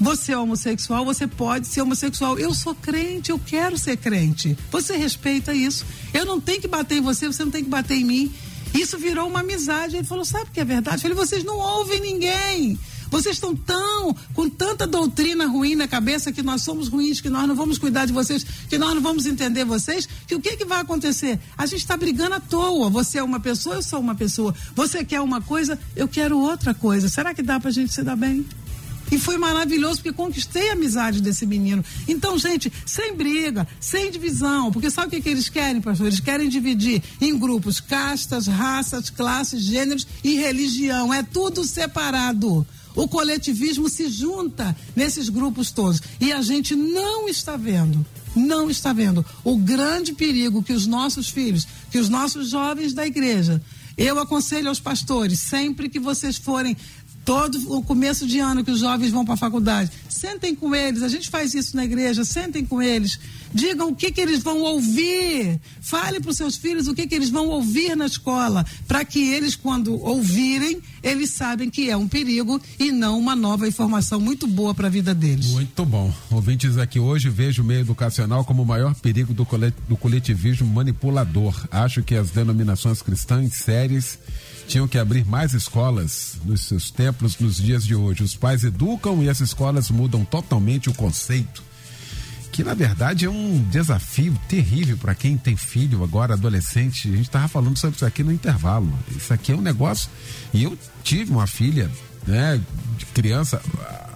Você 0.00 0.32
é 0.32 0.38
homossexual, 0.38 1.04
você 1.04 1.26
pode 1.26 1.66
ser 1.66 1.82
homossexual. 1.82 2.38
Eu 2.38 2.54
sou 2.54 2.74
crente, 2.74 3.30
eu 3.30 3.38
quero 3.38 3.76
ser 3.76 3.96
crente. 3.96 4.56
Você 4.70 4.96
respeita 4.96 5.52
isso. 5.52 5.84
Eu 6.14 6.24
não 6.24 6.40
tenho 6.40 6.60
que 6.60 6.68
bater 6.68 6.98
em 6.98 7.00
você, 7.00 7.26
você 7.26 7.44
não 7.44 7.50
tem 7.50 7.64
que 7.64 7.70
bater 7.70 7.96
em 7.96 8.04
mim. 8.04 8.32
Isso 8.72 8.96
virou 8.96 9.26
uma 9.26 9.40
amizade. 9.40 9.96
Ele 9.96 10.06
falou: 10.06 10.24
sabe 10.24 10.44
o 10.44 10.52
que 10.52 10.60
é 10.60 10.64
verdade? 10.64 10.98
Eu 10.98 11.02
falei: 11.02 11.16
vocês 11.16 11.42
não 11.42 11.56
ouvem 11.56 12.00
ninguém. 12.00 12.78
Vocês 13.10 13.36
estão 13.36 13.54
tão 13.54 14.14
com 14.34 14.48
tanta 14.48 14.86
doutrina 14.86 15.46
ruim 15.46 15.74
na 15.74 15.88
cabeça 15.88 16.32
que 16.32 16.42
nós 16.42 16.62
somos 16.62 16.88
ruins, 16.88 17.20
que 17.20 17.30
nós 17.30 17.46
não 17.48 17.54
vamos 17.54 17.78
cuidar 17.78 18.04
de 18.04 18.12
vocês, 18.12 18.44
que 18.68 18.78
nós 18.78 18.94
não 18.94 19.02
vamos 19.02 19.26
entender 19.26 19.64
vocês, 19.64 20.08
que 20.26 20.34
o 20.34 20.40
que, 20.40 20.56
que 20.56 20.64
vai 20.64 20.80
acontecer? 20.80 21.38
A 21.56 21.66
gente 21.66 21.80
está 21.80 21.96
brigando 21.96 22.34
à 22.34 22.40
toa. 22.40 22.90
Você 22.90 23.18
é 23.18 23.22
uma 23.22 23.40
pessoa, 23.40 23.76
eu 23.76 23.82
sou 23.82 24.00
uma 24.00 24.14
pessoa. 24.14 24.54
Você 24.74 25.04
quer 25.04 25.20
uma 25.20 25.40
coisa, 25.40 25.78
eu 25.96 26.06
quero 26.06 26.38
outra 26.38 26.74
coisa. 26.74 27.08
Será 27.08 27.34
que 27.34 27.42
dá 27.42 27.58
para 27.58 27.70
a 27.70 27.72
gente 27.72 27.92
se 27.92 28.02
dar 28.02 28.16
bem? 28.16 28.44
E 29.10 29.18
foi 29.18 29.38
maravilhoso 29.38 29.96
porque 29.96 30.12
conquistei 30.12 30.70
a 30.70 30.72
amizade 30.74 31.22
desse 31.22 31.46
menino. 31.46 31.82
Então, 32.06 32.38
gente, 32.38 32.70
sem 32.84 33.16
briga, 33.16 33.66
sem 33.80 34.10
divisão, 34.10 34.70
porque 34.70 34.90
sabe 34.90 35.08
o 35.08 35.10
que, 35.10 35.22
que 35.22 35.28
eles 35.30 35.48
querem, 35.48 35.80
pastor? 35.80 36.06
Eles 36.06 36.20
querem 36.20 36.48
dividir 36.48 37.02
em 37.20 37.38
grupos 37.38 37.80
castas, 37.80 38.46
raças, 38.46 39.08
classes, 39.08 39.62
gêneros 39.62 40.06
e 40.22 40.34
religião. 40.34 41.12
É 41.12 41.22
tudo 41.22 41.64
separado. 41.64 42.66
O 42.98 43.06
coletivismo 43.06 43.88
se 43.88 44.08
junta 44.08 44.76
nesses 44.96 45.28
grupos 45.28 45.70
todos. 45.70 46.02
E 46.20 46.32
a 46.32 46.42
gente 46.42 46.74
não 46.74 47.28
está 47.28 47.56
vendo, 47.56 48.04
não 48.34 48.68
está 48.68 48.92
vendo 48.92 49.24
o 49.44 49.56
grande 49.56 50.12
perigo 50.12 50.64
que 50.64 50.72
os 50.72 50.84
nossos 50.84 51.28
filhos, 51.28 51.64
que 51.92 51.98
os 51.98 52.08
nossos 52.08 52.50
jovens 52.50 52.92
da 52.92 53.06
igreja. 53.06 53.62
Eu 53.96 54.18
aconselho 54.18 54.68
aos 54.68 54.80
pastores, 54.80 55.38
sempre 55.38 55.88
que 55.88 56.00
vocês 56.00 56.36
forem 56.36 56.76
todo 57.28 57.76
o 57.76 57.82
começo 57.82 58.26
de 58.26 58.38
ano 58.38 58.64
que 58.64 58.70
os 58.70 58.80
jovens 58.80 59.10
vão 59.10 59.22
para 59.22 59.34
a 59.34 59.36
faculdade, 59.36 59.90
sentem 60.08 60.54
com 60.54 60.74
eles, 60.74 61.02
a 61.02 61.10
gente 61.10 61.28
faz 61.28 61.52
isso 61.52 61.76
na 61.76 61.84
igreja, 61.84 62.24
sentem 62.24 62.64
com 62.64 62.80
eles, 62.80 63.20
digam 63.52 63.90
o 63.90 63.94
que, 63.94 64.10
que 64.10 64.18
eles 64.18 64.42
vão 64.42 64.62
ouvir, 64.62 65.60
fale 65.78 66.20
para 66.20 66.30
os 66.30 66.38
seus 66.38 66.56
filhos 66.56 66.88
o 66.88 66.94
que, 66.94 67.06
que 67.06 67.14
eles 67.14 67.28
vão 67.28 67.48
ouvir 67.48 67.94
na 67.94 68.06
escola, 68.06 68.64
para 68.86 69.04
que 69.04 69.28
eles, 69.28 69.54
quando 69.54 70.02
ouvirem, 70.02 70.80
eles 71.02 71.28
sabem 71.28 71.68
que 71.68 71.90
é 71.90 71.96
um 71.98 72.08
perigo 72.08 72.58
e 72.78 72.90
não 72.90 73.18
uma 73.18 73.36
nova 73.36 73.68
informação 73.68 74.18
muito 74.18 74.46
boa 74.46 74.74
para 74.74 74.86
a 74.86 74.90
vida 74.90 75.14
deles. 75.14 75.48
Muito 75.48 75.84
bom. 75.84 76.10
Ouvintes 76.30 76.78
aqui 76.78 76.98
hoje, 76.98 77.28
vejo 77.28 77.62
o 77.62 77.64
meio 77.66 77.80
educacional 77.80 78.42
como 78.42 78.62
o 78.62 78.66
maior 78.66 78.94
perigo 78.94 79.34
do, 79.34 79.44
coletivismo 79.98 80.66
manipulador. 80.66 81.68
Acho 81.70 82.02
que 82.02 82.14
as 82.14 82.30
denominações 82.30 83.02
cristãs 83.02 83.52
sérias 83.52 84.18
tinham 84.68 84.86
que 84.86 84.98
abrir 84.98 85.24
mais 85.24 85.54
escolas 85.54 86.36
nos 86.44 86.60
seus 86.60 86.90
templos 86.90 87.38
nos 87.38 87.56
dias 87.56 87.84
de 87.84 87.94
hoje. 87.94 88.22
Os 88.22 88.36
pais 88.36 88.62
educam 88.62 89.22
e 89.22 89.28
as 89.28 89.40
escolas 89.40 89.90
mudam 89.90 90.24
totalmente 90.26 90.90
o 90.90 90.94
conceito. 90.94 91.62
Que 92.52 92.62
na 92.62 92.74
verdade 92.74 93.24
é 93.24 93.30
um 93.30 93.64
desafio 93.70 94.38
terrível 94.46 94.98
para 94.98 95.14
quem 95.14 95.38
tem 95.38 95.56
filho 95.56 96.04
agora, 96.04 96.34
adolescente. 96.34 97.08
A 97.08 97.12
gente 97.12 97.22
estava 97.22 97.48
falando 97.48 97.78
sobre 97.78 97.96
isso 97.96 98.04
aqui 98.04 98.22
no 98.22 98.30
intervalo. 98.30 98.92
Isso 99.16 99.32
aqui 99.32 99.52
é 99.52 99.56
um 99.56 99.62
negócio. 99.62 100.10
E 100.52 100.64
eu 100.64 100.78
tive 101.02 101.30
uma 101.30 101.46
filha, 101.46 101.90
né, 102.26 102.60
de 102.98 103.06
criança, 103.06 103.62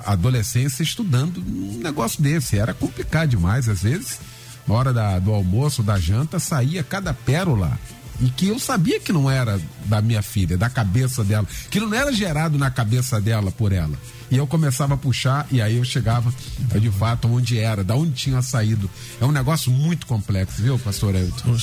adolescência, 0.04 0.82
estudando 0.82 1.38
um 1.38 1.78
negócio 1.82 2.22
desse. 2.22 2.58
Era 2.58 2.74
complicado 2.74 3.30
demais, 3.30 3.70
às 3.70 3.82
vezes. 3.82 4.20
Na 4.66 4.74
hora 4.74 4.92
da, 4.92 5.18
do 5.18 5.32
almoço, 5.32 5.82
da 5.82 5.98
janta, 5.98 6.38
saía 6.38 6.84
cada 6.84 7.14
pérola 7.14 7.78
e 8.20 8.28
que 8.30 8.48
eu 8.48 8.58
sabia 8.58 9.00
que 9.00 9.12
não 9.12 9.30
era 9.30 9.60
da 9.86 10.00
minha 10.00 10.22
filha, 10.22 10.56
da 10.56 10.70
cabeça 10.70 11.24
dela, 11.24 11.46
que 11.70 11.80
não 11.80 11.92
era 11.92 12.12
gerado 12.12 12.58
na 12.58 12.70
cabeça 12.70 13.20
dela 13.20 13.50
por 13.50 13.72
ela. 13.72 13.98
E 14.30 14.36
eu 14.36 14.46
começava 14.46 14.94
a 14.94 14.96
puxar 14.96 15.46
e 15.50 15.60
aí 15.60 15.76
eu 15.76 15.84
chegava 15.84 16.32
de 16.58 16.90
fato 16.90 17.28
onde 17.28 17.58
era, 17.58 17.84
da 17.84 17.94
onde 17.94 18.12
tinha 18.12 18.40
saído. 18.42 18.88
É 19.20 19.24
um 19.24 19.32
negócio 19.32 19.70
muito 19.70 20.06
complexo, 20.06 20.62
viu, 20.62 20.78
pastor 20.78 21.14
Elton? 21.14 21.56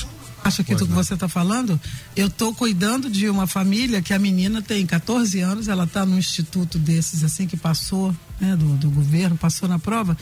Acha 0.43 0.63
que 0.63 0.73
tudo 0.73 0.87
que 0.87 0.93
você 0.93 1.15
está 1.15 1.27
falando? 1.27 1.79
Eu 2.15 2.27
estou 2.27 2.53
cuidando 2.53 3.09
de 3.09 3.29
uma 3.29 3.45
família 3.45 4.01
que 4.01 4.13
a 4.13 4.19
menina 4.19 4.61
tem 4.61 4.85
14 4.85 5.39
anos, 5.41 5.67
ela 5.67 5.83
está 5.83 6.05
num 6.05 6.17
instituto 6.17 6.77
desses 6.77 7.23
assim 7.23 7.45
que 7.45 7.57
passou, 7.57 8.15
né, 8.39 8.55
do, 8.55 8.77
do 8.77 8.89
governo, 8.89 9.37
passou 9.37 9.67
na 9.67 9.77
prova. 9.77 10.17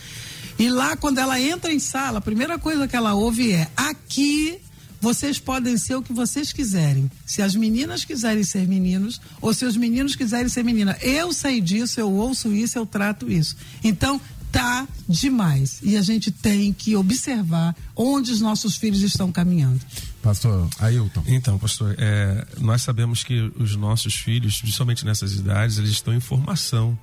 E 0.58 0.70
lá, 0.70 0.98
quando 0.98 1.20
ela 1.20 1.40
entra 1.40 1.72
em 1.72 1.80
sala, 1.80 2.18
a 2.18 2.22
primeira 2.22 2.58
coisa 2.58 2.88
que 2.88 2.96
ela 2.96 3.14
ouve 3.14 3.52
é: 3.52 3.70
aqui 3.78 4.60
vocês 5.00 5.40
podem 5.40 5.78
ser 5.78 5.96
o 5.96 6.02
que 6.02 6.14
vocês 6.14 6.52
quiserem. 6.52 7.10
Se 7.26 7.42
as 7.42 7.56
meninas 7.56 8.04
quiserem 8.04 8.44
ser 8.44 8.68
meninos, 8.68 9.22
ou 9.42 9.54
se 9.54 9.66
os 9.66 9.78
meninos 9.78 10.16
quiserem 10.16 10.50
ser 10.50 10.64
menina. 10.64 10.98
Eu 11.02 11.32
sei 11.32 11.62
disso, 11.62 12.00
eu 12.00 12.12
ouço 12.12 12.54
isso, 12.54 12.78
eu 12.78 12.86
trato 12.86 13.32
isso. 13.32 13.56
Então, 13.84 14.20
tá 14.52 14.88
demais. 15.08 15.80
E 15.84 15.98
a 15.98 16.02
gente 16.02 16.32
tem 16.32 16.74
que 16.74 16.96
observar 16.96 17.76
onde 17.96 18.32
os 18.32 18.42
nossos 18.42 18.76
filhos 18.76 19.02
estão 19.02 19.32
caminhando. 19.32 19.80
Pastor 20.22 20.68
Ailton. 20.80 21.24
Então, 21.28 21.58
pastor, 21.58 21.96
é, 21.98 22.46
nós 22.60 22.82
sabemos 22.82 23.24
que 23.24 23.52
os 23.58 23.76
nossos 23.76 24.16
filhos, 24.16 24.60
principalmente 24.60 25.06
nessas 25.06 25.34
idades, 25.34 25.78
eles 25.78 25.92
estão 25.92 26.14
em 26.14 26.20
formação. 26.20 26.98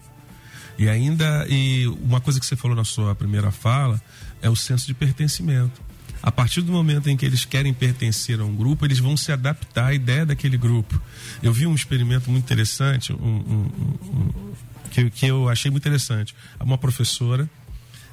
E 0.77 0.89
ainda, 0.89 1.47
e 1.49 1.87
uma 2.03 2.21
coisa 2.21 2.41
que 2.41 2.47
você 2.47 2.57
falou 2.57 2.77
na 2.77 2.85
sua 2.85 3.15
primeira 3.15 3.51
fala 3.53 4.03
é 4.43 4.51
o 4.51 4.57
senso 4.57 4.87
de 4.87 4.95
pertencimento. 4.95 5.81
A 6.25 6.33
partir 6.33 6.63
do 6.63 6.73
momento 6.73 7.11
em 7.11 7.19
que 7.19 7.27
eles 7.27 7.45
querem 7.45 7.75
pertencer 7.75 8.41
a 8.41 8.45
um 8.47 8.57
grupo, 8.57 8.87
eles 8.87 8.99
vão 8.99 9.15
se 9.15 9.31
adaptar 9.31 9.89
à 9.89 9.95
ideia 9.95 10.25
daquele 10.25 10.57
grupo. 10.57 10.99
Eu 11.43 11.53
vi 11.53 11.67
um 11.67 11.75
experimento 11.75 12.31
muito 12.31 12.45
interessante, 12.45 13.13
um, 13.13 13.17
um, 13.17 13.71
um, 14.03 14.55
que, 14.91 15.11
que 15.11 15.27
eu 15.27 15.51
achei 15.51 15.71
muito 15.71 15.83
interessante. 15.83 16.35
Uma 16.59 16.79
professora, 16.79 17.47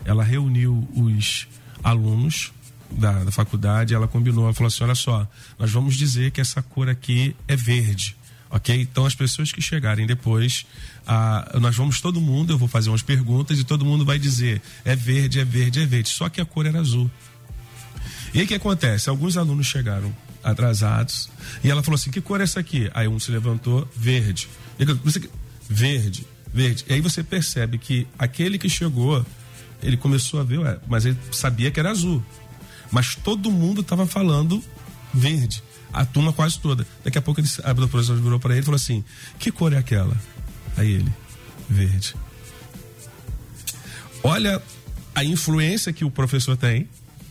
ela 0.04 0.26
reuniu 0.26 0.86
os 0.94 1.48
alunos 1.82 2.52
da, 2.92 3.24
da 3.24 3.32
faculdade, 3.32 3.94
ela 3.94 4.10
combinou, 4.10 4.44
ela 4.44 4.54
falou 4.54 4.68
assim: 4.68 4.84
olha 4.84 4.94
só, 4.94 5.26
nós 5.58 5.72
vamos 5.72 5.96
dizer 5.96 6.32
que 6.32 6.42
essa 6.42 6.62
cor 6.62 6.90
aqui 6.90 7.34
é 7.48 7.56
verde. 7.56 8.18
Ok? 8.50 8.76
Então, 8.82 9.06
as 9.06 9.16
pessoas 9.16 9.54
que 9.54 9.62
chegarem 9.62 10.06
depois, 10.06 10.66
ah, 11.08 11.58
nós 11.62 11.74
vamos 11.78 12.02
todo 12.02 12.20
mundo, 12.20 12.52
eu 12.52 12.58
vou 12.58 12.68
fazer 12.68 12.90
umas 12.90 13.02
perguntas 13.02 13.58
e 13.58 13.64
todo 13.64 13.86
mundo 13.86 14.04
vai 14.04 14.20
dizer: 14.20 14.62
é 14.84 14.98
verde, 14.98 15.40
é 15.40 15.46
verde, 15.46 15.80
é 15.80 15.86
verde. 15.86 16.10
Só 16.10 16.28
que 16.28 16.42
a 16.42 16.46
cor 16.46 16.66
era 16.66 16.82
azul. 16.82 17.10
E 18.34 18.40
aí 18.40 18.46
o 18.46 18.48
que 18.48 18.56
acontece? 18.56 19.10
Alguns 19.10 19.38
alunos 19.38 19.68
chegaram 19.68 20.14
atrasados 20.44 21.30
e 21.64 21.70
ela 21.70 21.84
falou 21.84 21.96
assim: 21.96 22.12
que 22.12 22.22
cor 22.22 22.40
é 22.40 22.44
essa 22.44 22.60
aqui? 22.60 22.90
Aí 22.94 23.08
um 23.08 23.20
se 23.20 23.32
levantou, 23.32 23.88
verde. 23.96 24.48
Verde, 25.70 26.26
verde. 26.54 26.86
E 26.88 26.94
aí 26.94 27.02
você 27.02 27.24
percebe 27.24 27.78
que 27.78 28.08
aquele 28.18 28.58
que 28.58 28.70
chegou, 28.70 29.26
ele 29.82 29.98
começou 29.98 30.40
a 30.40 30.44
ver, 30.44 30.60
ué, 30.60 30.80
mas 30.88 31.06
ele 31.06 31.18
sabia 31.32 31.72
que 31.72 31.80
era 31.80 31.92
azul. 31.92 32.24
Mas 32.92 33.16
todo 33.16 33.52
mundo 33.52 33.82
estava 33.82 34.06
falando 34.06 34.64
verde. 35.14 35.64
A 35.94 36.06
turma 36.06 36.32
quase 36.32 36.60
toda. 36.60 36.88
Daqui 37.04 37.18
a 37.18 37.22
pouco 37.22 37.42
ele, 37.42 37.50
a 37.64 37.76
professora 37.76 38.20
virou 38.20 38.40
para 38.40 38.54
ele 38.54 38.62
e 38.62 38.66
falou 38.66 38.78
assim: 38.78 39.04
que 39.38 39.52
cor 39.52 39.74
é 39.74 39.78
aquela? 39.78 40.16
Aí 40.78 40.92
ele, 40.92 41.14
verde. 41.70 42.16
Olha 44.24 44.62
a 45.14 45.24
influência 45.24 45.92
que 45.92 46.06
o 46.06 46.12
professor 46.12 46.56
tem 46.56 46.88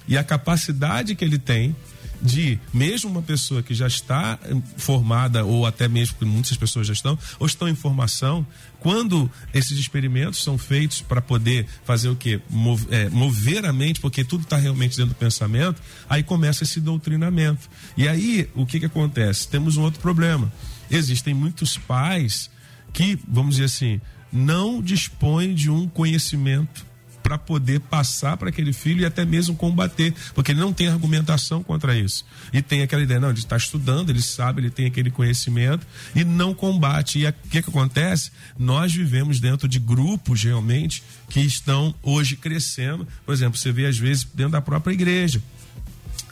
e 0.06 0.16
a 0.16 0.24
capacidade 0.24 1.14
que 1.14 1.24
ele 1.24 1.38
tem 1.38 1.74
de, 2.22 2.58
mesmo 2.72 3.10
uma 3.10 3.22
pessoa 3.22 3.62
que 3.62 3.74
já 3.74 3.86
está 3.86 4.38
eh, 4.44 4.54
formada, 4.76 5.44
ou 5.44 5.64
até 5.64 5.88
mesmo 5.88 6.16
que 6.18 6.24
muitas 6.24 6.56
pessoas 6.56 6.86
já 6.86 6.92
estão, 6.92 7.18
ou 7.38 7.46
estão 7.46 7.68
em 7.68 7.74
formação, 7.74 8.46
quando 8.78 9.30
esses 9.54 9.78
experimentos 9.78 10.42
são 10.42 10.58
feitos 10.58 11.00
para 11.00 11.20
poder 11.20 11.66
fazer 11.84 12.08
o? 12.08 12.18
Mover, 12.48 12.88
é, 12.92 13.08
mover 13.08 13.64
a 13.64 13.72
mente, 13.72 14.00
porque 14.00 14.24
tudo 14.24 14.42
está 14.42 14.56
realmente 14.56 14.96
dentro 14.96 15.14
do 15.14 15.18
pensamento, 15.18 15.80
aí 16.08 16.22
começa 16.22 16.64
esse 16.64 16.80
doutrinamento. 16.80 17.68
E 17.96 18.06
aí, 18.06 18.48
o 18.54 18.66
que, 18.66 18.80
que 18.80 18.86
acontece? 18.86 19.48
Temos 19.48 19.76
um 19.76 19.82
outro 19.82 20.00
problema. 20.00 20.52
Existem 20.90 21.32
muitos 21.32 21.78
pais 21.78 22.50
que, 22.92 23.18
vamos 23.26 23.56
dizer 23.56 23.66
assim, 23.66 24.00
não 24.32 24.82
dispõem 24.82 25.54
de 25.54 25.70
um 25.70 25.88
conhecimento 25.88 26.89
para 27.30 27.38
poder 27.38 27.78
passar 27.78 28.36
para 28.36 28.48
aquele 28.48 28.72
filho 28.72 29.02
e 29.02 29.04
até 29.04 29.24
mesmo 29.24 29.54
combater, 29.54 30.12
porque 30.34 30.50
ele 30.50 30.58
não 30.58 30.72
tem 30.72 30.88
argumentação 30.88 31.62
contra 31.62 31.96
isso. 31.96 32.26
E 32.52 32.60
tem 32.60 32.82
aquela 32.82 33.02
ideia, 33.02 33.20
não, 33.20 33.30
ele 33.30 33.38
está 33.38 33.56
estudando, 33.56 34.10
ele 34.10 34.20
sabe, 34.20 34.60
ele 34.60 34.70
tem 34.70 34.86
aquele 34.86 35.12
conhecimento 35.12 35.86
e 36.12 36.24
não 36.24 36.52
combate. 36.52 37.20
E 37.20 37.28
o 37.28 37.32
que, 37.48 37.62
que 37.62 37.70
acontece? 37.70 38.32
Nós 38.58 38.92
vivemos 38.92 39.38
dentro 39.38 39.68
de 39.68 39.78
grupos 39.78 40.42
realmente 40.42 41.04
que 41.28 41.38
estão 41.38 41.94
hoje 42.02 42.34
crescendo. 42.34 43.06
Por 43.24 43.32
exemplo, 43.32 43.56
você 43.56 43.70
vê 43.70 43.86
às 43.86 43.96
vezes 43.96 44.24
dentro 44.34 44.52
da 44.52 44.60
própria 44.60 44.92
igreja 44.92 45.40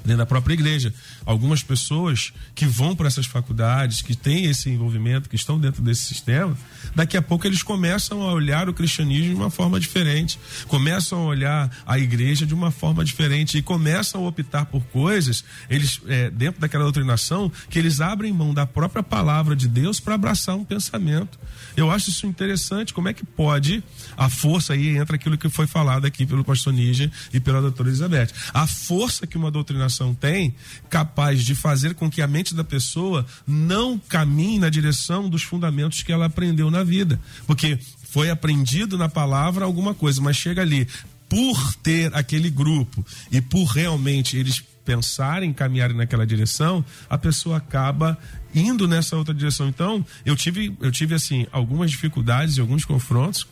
dentro 0.04 0.18
da 0.18 0.26
própria 0.26 0.54
igreja. 0.54 0.92
Algumas 1.24 1.62
pessoas 1.62 2.32
que 2.54 2.66
vão 2.66 2.94
para 2.94 3.08
essas 3.08 3.26
faculdades, 3.26 4.02
que 4.02 4.16
têm 4.16 4.46
esse 4.46 4.70
envolvimento, 4.70 5.28
que 5.28 5.36
estão 5.36 5.58
dentro 5.58 5.82
desse 5.82 6.02
sistema, 6.02 6.56
daqui 6.94 7.16
a 7.16 7.22
pouco 7.22 7.46
eles 7.46 7.62
começam 7.62 8.22
a 8.22 8.32
olhar 8.32 8.68
o 8.68 8.74
cristianismo 8.74 9.30
de 9.30 9.34
uma 9.34 9.50
forma 9.50 9.78
diferente, 9.78 10.38
começam 10.66 11.20
a 11.20 11.24
olhar 11.24 11.70
a 11.86 11.98
igreja 11.98 12.46
de 12.46 12.54
uma 12.54 12.70
forma 12.70 13.04
diferente 13.04 13.58
e 13.58 13.62
começam 13.62 14.24
a 14.24 14.28
optar 14.28 14.66
por 14.66 14.82
coisas, 14.84 15.44
eles 15.68 16.00
é, 16.06 16.30
dentro 16.30 16.60
daquela 16.60 16.84
doutrinação, 16.84 17.50
que 17.68 17.78
eles 17.78 18.00
abrem 18.00 18.32
mão 18.32 18.54
da 18.54 18.66
própria 18.66 19.02
palavra 19.02 19.54
de 19.54 19.68
Deus 19.68 20.00
para 20.00 20.14
abraçar 20.14 20.56
um 20.56 20.64
pensamento. 20.64 21.38
Eu 21.76 21.90
acho 21.90 22.10
isso 22.10 22.26
interessante, 22.26 22.92
como 22.92 23.08
é 23.08 23.12
que 23.12 23.24
pode 23.24 23.82
a 24.16 24.28
força 24.28 24.72
aí 24.72 24.96
entra 24.96 25.16
aquilo 25.16 25.38
que 25.38 25.48
foi 25.48 25.66
falado 25.66 26.04
aqui 26.04 26.26
pelo 26.26 26.44
pastor 26.44 26.72
Níger 26.72 27.10
e 27.32 27.40
pela 27.40 27.60
doutora 27.60 27.88
Elizabeth. 27.88 28.28
A 28.52 28.66
força 28.66 29.26
que 29.26 29.36
uma 29.36 29.50
doutrinação 29.50 29.87
tem, 30.14 30.54
capaz 30.90 31.44
de 31.44 31.54
fazer 31.54 31.94
com 31.94 32.10
que 32.10 32.22
a 32.22 32.26
mente 32.26 32.54
da 32.54 32.64
pessoa 32.64 33.26
não 33.46 33.98
caminhe 33.98 34.58
na 34.58 34.68
direção 34.68 35.28
dos 35.28 35.42
fundamentos 35.42 36.02
que 36.02 36.12
ela 36.12 36.26
aprendeu 36.26 36.70
na 36.70 36.84
vida. 36.84 37.20
Porque 37.46 37.78
foi 38.10 38.30
aprendido 38.30 38.96
na 38.96 39.08
palavra 39.08 39.64
alguma 39.64 39.94
coisa, 39.94 40.20
mas 40.20 40.36
chega 40.36 40.62
ali, 40.62 40.88
por 41.28 41.74
ter 41.76 42.14
aquele 42.14 42.50
grupo 42.50 43.04
e 43.30 43.40
por 43.40 43.64
realmente 43.64 44.36
eles 44.36 44.62
pensarem, 44.84 45.52
caminharem 45.52 45.94
naquela 45.94 46.26
direção, 46.26 46.82
a 47.10 47.18
pessoa 47.18 47.58
acaba 47.58 48.16
indo 48.54 48.88
nessa 48.88 49.16
outra 49.16 49.34
direção. 49.34 49.68
Então, 49.68 50.04
eu 50.24 50.34
tive, 50.34 50.74
eu 50.80 50.90
tive 50.90 51.14
assim, 51.14 51.46
algumas 51.52 51.90
dificuldades 51.90 52.56
e 52.56 52.60
alguns 52.62 52.86
confrontos 52.86 53.46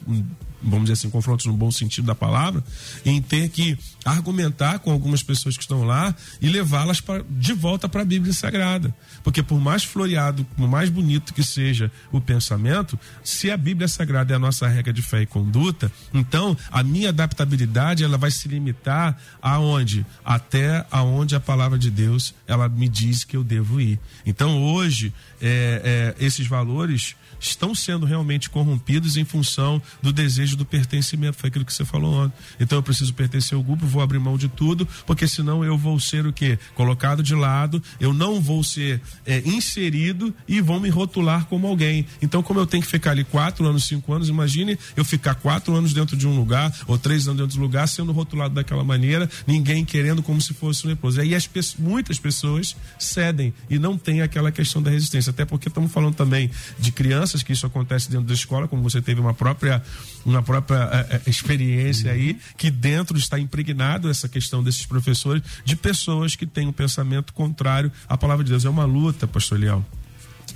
vamos 0.67 0.85
dizer 0.85 0.95
assim, 0.95 1.11
confrontos 1.11 1.47
no 1.47 1.53
bom 1.53 1.71
sentido 1.71 2.07
da 2.07 2.15
palavra, 2.15 2.63
em 3.05 3.21
ter 3.23 3.49
que 3.49 3.79
argumentar 4.05 4.79
com 4.81 4.91
algumas 4.91 5.23
pessoas 5.23 5.57
que 5.57 5.63
estão 5.63 5.85
lá 5.85 6.15
e 6.41 6.49
levá-las 6.49 7.03
de 7.31 7.53
volta 7.53 7.89
para 7.89 8.03
a 8.03 8.05
Bíblia 8.05 8.33
Sagrada. 8.33 8.95
Porque 9.23 9.43
por 9.43 9.61
mais 9.61 9.85
floreado, 9.85 10.45
por 10.57 10.69
mais 10.69 10.89
bonito 10.89 11.35
que 11.35 11.43
seja 11.43 11.91
o 12.13 12.21
pensamento, 12.21 12.99
se 13.25 13.51
a 13.51 13.57
Bíblia 13.57 13.89
Sagrada 13.89 14.33
é 14.33 14.37
a 14.37 14.39
nossa 14.39 14.67
regra 14.69 14.93
de 14.93 15.03
fé 15.03 15.23
e 15.23 15.27
conduta, 15.27 15.91
então 16.13 16.57
a 16.71 16.83
minha 16.83 17.09
adaptabilidade 17.09 18.05
ela 18.05 18.19
vai 18.19 18.31
se 18.31 18.49
limitar 18.49 19.17
aonde? 19.43 20.07
Até 20.25 20.87
aonde 20.91 21.35
a 21.35 21.41
palavra 21.41 21.79
de 21.79 21.91
Deus 21.91 22.35
ela 22.47 22.69
me 22.69 22.89
diz 22.89 23.25
que 23.25 23.37
eu 23.37 23.45
devo 23.45 23.81
ir. 23.81 23.99
Então 24.25 24.63
hoje 24.63 25.13
é, 25.41 26.15
é, 26.19 26.25
esses 26.25 26.47
valores 26.47 27.17
estão 27.41 27.75
sendo 27.75 28.07
realmente 28.07 28.51
corrompidos 28.51 29.17
em 29.17 29.25
função 29.25 29.81
do 30.03 30.13
desejo 30.13 30.57
do 30.57 30.65
pertencimento. 30.65 31.37
Foi 31.37 31.49
aquilo 31.49 31.65
que 31.65 31.73
você 31.73 31.85
falou 31.85 32.25
ontem. 32.25 32.37
Então 32.61 32.79
eu 32.79 32.83
preciso 32.83 33.13
pertencer 33.15 33.57
ao 33.57 33.63
grupo, 33.63 33.87
vou 33.87 34.03
abrir 34.03 34.19
mão 34.19 34.37
de 34.37 34.49
tudo, 34.49 34.87
porque 35.07 35.27
senão 35.27 35.65
eu 35.65 35.77
vou 35.77 35.99
ser 36.01 36.27
o 36.27 36.33
quê? 36.33 36.59
Colocado 36.75 37.23
de 37.23 37.35
lado, 37.35 37.83
eu 38.01 38.13
não 38.13 38.41
vou 38.41 38.63
ser 38.65 39.01
é, 39.25 39.43
inserido 39.47 40.35
e 40.49 40.61
vão 40.61 40.81
me 40.81 40.89
rotular 40.89 41.47
como 41.47 41.67
alguém. 41.67 42.07
Então, 42.21 42.43
como 42.43 42.61
eu 42.61 42.67
tenho 42.67 42.83
que 42.83 42.91
ficar 42.91 43.13
ali 43.13 43.25
quatro 43.25 43.67
anos, 43.67 43.85
cinco 43.85 44.13
anos, 44.13 44.29
imagine 44.29 44.79
eu 44.97 45.05
ficar 45.05 45.35
quatro 45.35 45.75
anos 45.75 45.93
dentro 45.93 46.17
de 46.17 46.27
um 46.27 46.37
lugar, 46.37 46.75
ou 46.87 46.99
três 46.99 47.29
anos 47.29 47.41
dentro 47.41 47.57
do 47.57 47.63
lugar, 47.63 47.87
sendo 47.87 48.13
rotulado 48.13 48.55
daquela 48.55 48.85
maneira, 48.85 49.29
ninguém 49.47 49.85
querendo 49.85 50.23
como 50.23 50.41
se 50.41 50.55
fosse 50.55 50.87
um 50.87 50.91
leproso. 50.91 51.21
E 51.21 51.23
aí 51.23 51.35
as, 51.35 51.49
muitas 51.79 52.19
pessoas 52.19 52.77
cedem 52.99 53.53
e 53.69 53.79
não 53.79 53.97
tem 53.99 54.23
aquela 54.23 54.51
questão 54.51 54.83
da 54.83 54.91
resistência. 54.91 55.31
Até 55.31 55.45
porque 55.45 55.69
estamos 55.69 55.93
falando 55.93 56.15
também 56.15 56.51
de 56.79 56.93
crianças 56.93 57.26
que 57.43 57.53
isso 57.53 57.67
acontece 57.67 58.11
dentro 58.11 58.27
da 58.27 58.35
escola, 58.35 58.69
como 58.69 58.83
você 58.83 59.01
teve 59.01 59.21
uma 59.21 59.35
própria, 59.35 59.83
uma 60.25 60.43
própria 60.43 60.89
é, 61.11 61.29
experiência 61.29 62.13
aí, 62.13 62.39
que 62.57 62.71
dentro 62.71 63.17
está 63.17 63.39
impregnado 63.39 64.09
essa 64.09 64.29
questão 64.29 64.63
desses 64.63 64.87
professores, 64.87 65.43
de 65.65 65.77
pessoas 65.77 66.37
que 66.37 66.47
têm 66.47 66.67
um 66.67 66.73
pensamento 66.73 67.33
contrário 67.33 67.91
à 68.09 68.17
palavra 68.17 68.45
de 68.45 68.51
Deus. 68.51 68.65
É 68.65 68.69
uma 68.69 68.85
luta, 68.85 69.27
pastor 69.27 69.59
Leal. 69.59 69.85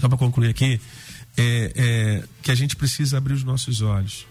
Só 0.00 0.08
para 0.08 0.18
concluir 0.18 0.48
aqui, 0.48 0.80
é, 1.36 1.72
é, 1.74 2.24
que 2.42 2.50
a 2.50 2.54
gente 2.54 2.76
precisa 2.76 3.18
abrir 3.18 3.34
os 3.34 3.44
nossos 3.44 3.82
olhos. 3.82 4.26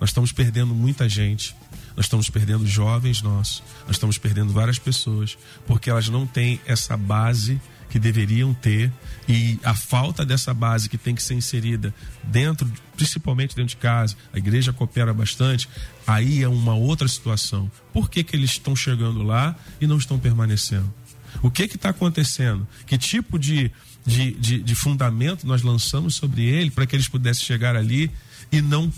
Nós 0.00 0.10
estamos 0.10 0.32
perdendo 0.32 0.74
muita 0.74 1.08
gente 1.08 1.54
nós 1.96 2.04
estamos 2.04 2.28
perdendo 2.28 2.66
jovens 2.66 3.22
nossos, 3.22 3.62
nós 3.86 3.96
estamos 3.96 4.18
perdendo 4.18 4.52
várias 4.52 4.78
pessoas, 4.78 5.38
porque 5.66 5.88
elas 5.88 6.10
não 6.10 6.26
têm 6.26 6.60
essa 6.66 6.94
base 6.94 7.58
que 7.88 7.98
deveriam 7.98 8.52
ter 8.52 8.92
e 9.28 9.58
a 9.64 9.74
falta 9.74 10.24
dessa 10.24 10.54
base 10.54 10.88
que 10.88 10.96
tem 10.96 11.14
que 11.14 11.22
ser 11.22 11.34
inserida 11.34 11.92
dentro, 12.22 12.70
principalmente 12.96 13.56
dentro 13.56 13.70
de 13.70 13.76
casa, 13.76 14.16
a 14.32 14.38
igreja 14.38 14.72
coopera 14.72 15.12
bastante, 15.12 15.68
aí 16.06 16.42
é 16.42 16.48
uma 16.48 16.74
outra 16.74 17.08
situação. 17.08 17.70
Por 17.92 18.08
que, 18.08 18.22
que 18.22 18.36
eles 18.36 18.50
estão 18.50 18.76
chegando 18.76 19.22
lá 19.22 19.56
e 19.80 19.86
não 19.86 19.98
estão 19.98 20.18
permanecendo? 20.18 20.92
O 21.42 21.50
que 21.50 21.64
está 21.64 21.90
acontecendo? 21.90 22.66
Que 22.86 22.96
tipo 22.96 23.38
de, 23.38 23.70
de, 24.06 24.32
de, 24.32 24.62
de 24.62 24.74
fundamento 24.74 25.46
nós 25.46 25.62
lançamos 25.62 26.14
sobre 26.14 26.44
ele 26.44 26.70
para 26.70 26.86
que 26.86 26.94
eles 26.94 27.08
pudessem 27.08 27.44
chegar 27.44 27.76
ali 27.76 28.10
e 28.50 28.62
não, 28.62 28.92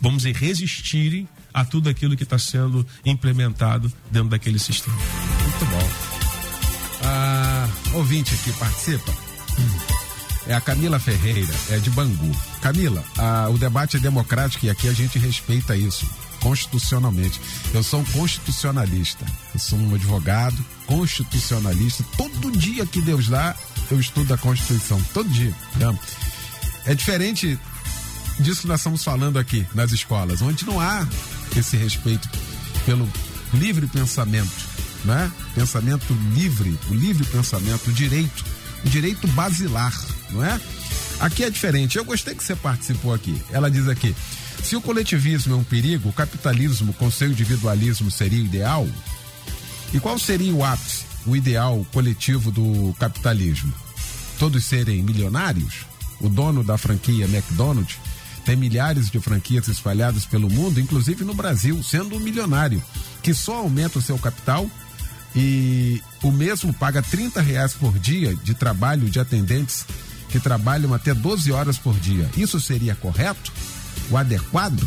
vamos 0.00 0.22
dizer, 0.22 0.34
resistirem 0.34 1.26
a 1.52 1.64
tudo 1.64 1.88
aquilo 1.88 2.16
que 2.16 2.22
está 2.22 2.38
sendo 2.38 2.86
implementado 3.04 3.92
dentro 4.10 4.28
daquele 4.28 4.58
sistema? 4.58 4.96
Muito 4.96 5.66
bom. 5.66 5.90
Ah, 7.04 7.68
ouvinte 7.94 8.34
aqui 8.34 8.52
participa. 8.52 9.31
É 10.46 10.54
a 10.54 10.60
Camila 10.60 10.98
Ferreira, 10.98 11.54
é 11.70 11.78
de 11.78 11.90
Bangu. 11.90 12.36
Camila, 12.60 13.04
ah, 13.16 13.48
o 13.48 13.56
debate 13.56 13.96
é 13.96 14.00
democrático 14.00 14.66
e 14.66 14.70
aqui 14.70 14.88
a 14.88 14.92
gente 14.92 15.18
respeita 15.18 15.76
isso 15.76 16.06
constitucionalmente. 16.42 17.40
Eu 17.72 17.82
sou 17.82 18.00
um 18.00 18.04
constitucionalista. 18.04 19.24
Eu 19.54 19.60
sou 19.60 19.78
um 19.78 19.94
advogado 19.94 20.62
constitucionalista. 20.86 22.04
Todo 22.16 22.50
dia 22.50 22.84
que 22.84 23.00
Deus 23.00 23.28
dá, 23.28 23.54
eu 23.90 23.98
estudo 24.00 24.34
a 24.34 24.38
Constituição. 24.38 25.00
Todo 25.14 25.28
dia. 25.28 25.54
Né? 25.76 25.98
É 26.86 26.94
diferente 26.94 27.58
disso 28.40 28.62
que 28.62 28.68
nós 28.68 28.80
estamos 28.80 29.04
falando 29.04 29.38
aqui 29.38 29.66
nas 29.74 29.92
escolas, 29.92 30.42
onde 30.42 30.66
não 30.66 30.80
há 30.80 31.06
esse 31.56 31.76
respeito 31.76 32.28
pelo 32.84 33.08
livre 33.54 33.86
pensamento, 33.86 34.50
né? 35.04 35.30
Pensamento 35.54 36.12
livre, 36.34 36.76
o 36.90 36.94
livre 36.94 37.24
pensamento, 37.26 37.88
o 37.88 37.92
direito, 37.92 38.44
direito 38.84 39.26
basilar, 39.28 39.92
não 40.30 40.44
é? 40.44 40.60
Aqui 41.20 41.44
é 41.44 41.50
diferente. 41.50 41.96
Eu 41.96 42.04
gostei 42.04 42.34
que 42.34 42.42
você 42.42 42.56
participou 42.56 43.14
aqui. 43.14 43.40
Ela 43.50 43.70
diz 43.70 43.88
aqui: 43.88 44.14
se 44.62 44.76
o 44.76 44.80
coletivismo 44.80 45.54
é 45.54 45.56
um 45.56 45.64
perigo, 45.64 46.08
o 46.08 46.12
capitalismo 46.12 46.92
com 46.94 47.10
seu 47.10 47.28
individualismo 47.28 48.10
seria 48.10 48.42
ideal? 48.42 48.86
E 49.92 50.00
qual 50.00 50.18
seria 50.18 50.54
o 50.54 50.64
ápice, 50.64 51.04
o 51.26 51.36
ideal 51.36 51.86
coletivo 51.92 52.50
do 52.50 52.94
capitalismo? 52.98 53.72
Todos 54.38 54.64
serem 54.64 55.02
milionários? 55.02 55.86
O 56.20 56.28
dono 56.28 56.64
da 56.64 56.78
franquia 56.78 57.26
McDonald's 57.26 57.98
tem 58.44 58.56
milhares 58.56 59.10
de 59.10 59.20
franquias 59.20 59.68
espalhadas 59.68 60.24
pelo 60.24 60.50
mundo, 60.50 60.80
inclusive 60.80 61.24
no 61.24 61.34
Brasil, 61.34 61.82
sendo 61.82 62.16
um 62.16 62.20
milionário, 62.20 62.82
que 63.22 63.34
só 63.34 63.58
aumenta 63.58 63.98
o 63.98 64.02
seu 64.02 64.18
capital 64.18 64.68
e 65.34 66.02
o 66.22 66.30
mesmo 66.30 66.72
paga 66.72 67.02
30 67.02 67.40
reais 67.40 67.72
por 67.72 67.98
dia 67.98 68.34
de 68.36 68.54
trabalho 68.54 69.08
de 69.08 69.18
atendentes 69.18 69.86
que 70.28 70.40
trabalham 70.40 70.94
até 70.94 71.12
12 71.12 71.52
horas 71.52 71.78
por 71.78 71.98
dia. 71.98 72.28
Isso 72.36 72.60
seria 72.60 72.94
correto? 72.94 73.52
o 74.10 74.16
adequado? 74.16 74.86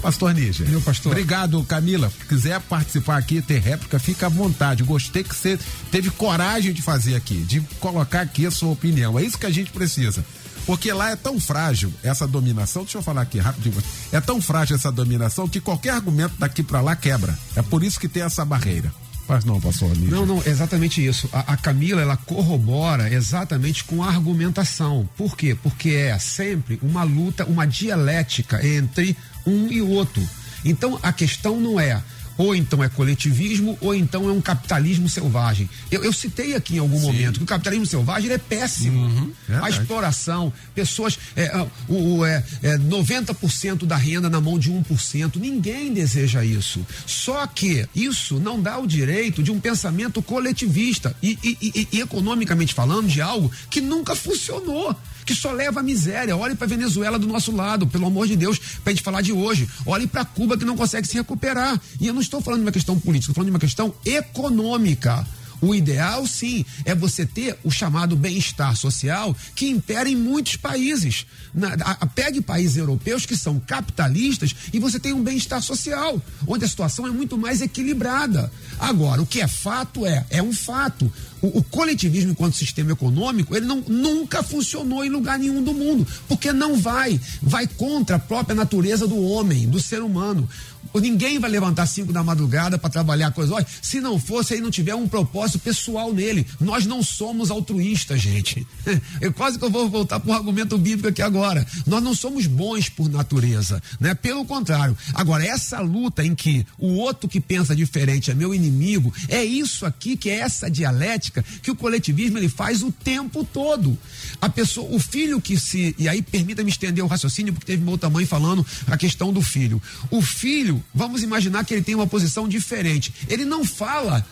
Pastor 0.00 0.34
Níger. 0.34 0.68
Meu 0.68 0.80
pastor. 0.80 1.12
Obrigado, 1.12 1.62
Camila. 1.64 2.10
Se 2.10 2.26
quiser 2.26 2.60
participar 2.60 3.16
aqui, 3.16 3.42
ter 3.42 3.58
réplica, 3.58 3.98
fica 3.98 4.26
à 4.26 4.28
vontade. 4.28 4.84
Gostei 4.84 5.24
que 5.24 5.34
você 5.34 5.58
teve 5.90 6.10
coragem 6.10 6.72
de 6.72 6.82
fazer 6.82 7.16
aqui, 7.16 7.42
de 7.42 7.60
colocar 7.80 8.20
aqui 8.20 8.46
a 8.46 8.50
sua 8.50 8.70
opinião. 8.70 9.18
É 9.18 9.24
isso 9.24 9.38
que 9.38 9.46
a 9.46 9.50
gente 9.50 9.72
precisa. 9.72 10.24
Porque 10.64 10.92
lá 10.92 11.10
é 11.10 11.16
tão 11.16 11.40
frágil 11.40 11.92
essa 12.02 12.26
dominação, 12.26 12.82
deixa 12.82 12.98
eu 12.98 13.02
falar 13.02 13.22
aqui 13.22 13.38
rapidinho. 13.38 13.76
É 14.12 14.20
tão 14.20 14.40
frágil 14.40 14.76
essa 14.76 14.92
dominação 14.92 15.48
que 15.48 15.60
qualquer 15.60 15.90
argumento 15.90 16.34
daqui 16.38 16.62
para 16.62 16.80
lá 16.80 16.94
quebra. 16.94 17.36
É 17.54 17.62
por 17.62 17.82
isso 17.82 17.98
que 17.98 18.08
tem 18.08 18.22
essa 18.22 18.44
barreira. 18.44 18.92
Mas 19.28 19.44
não, 19.44 19.60
pastor 19.60 19.90
Lígia. 19.92 20.10
Não, 20.10 20.24
não, 20.24 20.42
exatamente 20.44 21.04
isso. 21.04 21.28
A, 21.32 21.54
a, 21.54 21.56
Camila, 21.56 22.00
ela 22.00 22.16
corrobora 22.16 23.12
exatamente 23.12 23.84
com 23.84 24.02
a 24.02 24.08
argumentação. 24.08 25.08
Por 25.16 25.36
quê? 25.36 25.56
Porque 25.60 25.90
é 25.90 26.18
sempre 26.18 26.78
uma 26.82 27.02
luta, 27.02 27.44
uma 27.44 27.66
dialética 27.66 28.64
entre 28.66 29.16
um 29.44 29.66
e 29.70 29.82
outro. 29.82 30.22
Então, 30.64 30.98
a 31.02 31.12
questão 31.12 31.60
não 31.60 31.78
é 31.78 32.00
ou 32.36 32.54
então 32.54 32.82
é 32.82 32.88
coletivismo, 32.88 33.76
ou 33.80 33.94
então 33.94 34.28
é 34.28 34.32
um 34.32 34.40
capitalismo 34.40 35.08
selvagem. 35.08 35.68
Eu, 35.90 36.04
eu 36.04 36.12
citei 36.12 36.54
aqui 36.54 36.76
em 36.76 36.78
algum 36.78 36.98
Sim. 36.98 37.06
momento 37.06 37.38
que 37.38 37.44
o 37.44 37.46
capitalismo 37.46 37.86
selvagem 37.86 38.30
é 38.30 38.38
péssimo. 38.38 39.00
Uhum, 39.06 39.32
a 39.62 39.70
exploração, 39.70 40.52
pessoas, 40.74 41.18
é, 41.34 41.50
o, 41.88 42.18
o, 42.18 42.26
é, 42.26 42.44
é 42.62 42.78
90% 42.78 43.84
da 43.84 43.96
renda 43.96 44.28
na 44.28 44.40
mão 44.40 44.58
de 44.58 44.70
1%. 44.70 45.36
Ninguém 45.36 45.92
deseja 45.92 46.44
isso. 46.44 46.86
Só 47.06 47.46
que 47.46 47.86
isso 47.94 48.38
não 48.38 48.60
dá 48.60 48.78
o 48.78 48.86
direito 48.86 49.42
de 49.42 49.50
um 49.50 49.60
pensamento 49.60 50.22
coletivista 50.22 51.16
e, 51.22 51.38
e, 51.42 51.58
e, 51.60 51.88
e 51.92 52.00
economicamente 52.00 52.74
falando, 52.74 53.08
de 53.08 53.20
algo 53.20 53.50
que 53.70 53.80
nunca 53.80 54.14
funcionou 54.14 54.96
que 55.26 55.34
só 55.34 55.50
leva 55.52 55.80
à 55.80 55.82
miséria. 55.82 56.36
Olhe 56.36 56.54
para 56.54 56.68
Venezuela 56.68 57.18
do 57.18 57.26
nosso 57.26 57.54
lado, 57.54 57.86
pelo 57.86 58.06
amor 58.06 58.28
de 58.28 58.36
Deus, 58.36 58.58
para 58.58 58.92
a 58.92 58.94
gente 58.94 59.02
falar 59.02 59.20
de 59.20 59.32
hoje. 59.32 59.68
Olhe 59.84 60.06
para 60.06 60.24
Cuba 60.24 60.56
que 60.56 60.64
não 60.64 60.76
consegue 60.76 61.06
se 61.06 61.14
recuperar. 61.14 61.78
E 62.00 62.06
eu 62.06 62.14
não 62.14 62.20
estou 62.20 62.40
falando 62.40 62.60
de 62.60 62.66
uma 62.66 62.72
questão 62.72 62.98
política, 62.98 63.32
estou 63.32 63.34
falando 63.34 63.48
de 63.48 63.54
uma 63.54 63.60
questão 63.60 63.92
econômica. 64.04 65.26
O 65.60 65.74
ideal, 65.74 66.26
sim, 66.26 66.64
é 66.84 66.94
você 66.94 67.24
ter 67.24 67.58
o 67.64 67.70
chamado 67.70 68.16
bem-estar 68.16 68.76
social 68.76 69.34
que 69.54 69.68
impera 69.68 70.08
em 70.08 70.16
muitos 70.16 70.56
países. 70.56 71.26
Na, 71.54 71.72
a, 71.74 72.06
pegue 72.06 72.40
países 72.40 72.76
europeus 72.76 73.24
que 73.24 73.36
são 73.36 73.58
capitalistas 73.58 74.54
e 74.72 74.78
você 74.78 75.00
tem 75.00 75.12
um 75.12 75.22
bem-estar 75.22 75.62
social, 75.62 76.20
onde 76.46 76.64
a 76.64 76.68
situação 76.68 77.06
é 77.06 77.10
muito 77.10 77.38
mais 77.38 77.60
equilibrada. 77.60 78.50
Agora, 78.78 79.22
o 79.22 79.26
que 79.26 79.40
é 79.40 79.48
fato 79.48 80.04
é, 80.04 80.24
é 80.30 80.42
um 80.42 80.52
fato. 80.52 81.10
O, 81.40 81.58
o 81.58 81.62
coletivismo 81.62 82.32
enquanto 82.32 82.56
sistema 82.56 82.92
econômico, 82.92 83.56
ele 83.56 83.66
não, 83.66 83.80
nunca 83.80 84.42
funcionou 84.42 85.04
em 85.04 85.08
lugar 85.08 85.38
nenhum 85.38 85.62
do 85.62 85.72
mundo, 85.72 86.06
porque 86.28 86.52
não 86.52 86.76
vai, 86.76 87.20
vai 87.42 87.66
contra 87.66 88.16
a 88.16 88.18
própria 88.18 88.54
natureza 88.54 89.06
do 89.06 89.20
homem, 89.20 89.68
do 89.68 89.80
ser 89.80 90.02
humano. 90.02 90.48
Ninguém 90.94 91.38
vai 91.38 91.50
levantar 91.50 91.86
cinco 91.86 92.12
da 92.12 92.22
madrugada 92.22 92.78
para 92.78 92.90
trabalhar 92.90 93.30
coisas. 93.30 93.54
Olha, 93.54 93.66
se 93.82 94.00
não 94.00 94.18
fosse, 94.18 94.54
aí 94.54 94.60
não 94.60 94.70
tiver 94.70 94.94
um 94.94 95.08
propósito 95.08 95.58
pessoal 95.58 96.12
nele. 96.12 96.46
Nós 96.60 96.86
não 96.86 97.02
somos 97.02 97.50
altruístas, 97.50 98.20
gente. 98.20 98.66
Eu 99.20 99.32
quase 99.32 99.58
que 99.58 99.64
eu 99.64 99.70
vou 99.70 99.88
voltar 99.88 100.20
para 100.20 100.30
o 100.30 100.34
argumento 100.34 100.76
bíblico 100.78 101.08
aqui 101.08 101.22
agora. 101.22 101.66
Nós 101.86 102.02
não 102.02 102.14
somos 102.14 102.46
bons 102.46 102.88
por 102.88 103.08
natureza, 103.08 103.82
né? 103.98 104.14
Pelo 104.14 104.44
contrário. 104.44 104.96
Agora, 105.14 105.44
essa 105.44 105.80
luta 105.80 106.24
em 106.24 106.34
que 106.34 106.66
o 106.78 106.94
outro 106.94 107.28
que 107.28 107.40
pensa 107.40 107.74
diferente 107.74 108.30
é 108.30 108.34
meu 108.34 108.54
inimigo, 108.54 109.12
é 109.28 109.44
isso 109.44 109.86
aqui 109.86 110.16
que 110.16 110.30
é 110.30 110.40
essa 110.40 110.70
dialética 110.70 111.44
que 111.62 111.70
o 111.70 111.76
coletivismo 111.76 112.38
ele 112.38 112.48
faz 112.48 112.82
o 112.82 112.92
tempo 112.92 113.44
todo. 113.44 113.96
A 114.40 114.48
pessoa, 114.48 114.94
o 114.94 114.98
filho 114.98 115.40
que 115.40 115.58
se. 115.58 115.94
E 115.98 116.08
aí 116.08 116.22
permita-me 116.22 116.70
estender 116.70 117.04
o 117.04 117.06
raciocínio, 117.06 117.52
porque 117.52 117.66
teve 117.66 117.88
outra 117.88 118.10
mãe 118.10 118.26
falando 118.26 118.64
a 118.86 118.96
questão 118.96 119.32
do 119.32 119.42
filho. 119.42 119.80
O 120.10 120.20
filho, 120.20 120.82
vamos 120.94 121.22
imaginar 121.22 121.64
que 121.64 121.74
ele 121.74 121.82
tem 121.82 121.94
uma 121.94 122.06
posição 122.06 122.48
diferente. 122.48 123.12
Ele 123.28 123.44
não 123.44 123.64
fala 123.64 124.24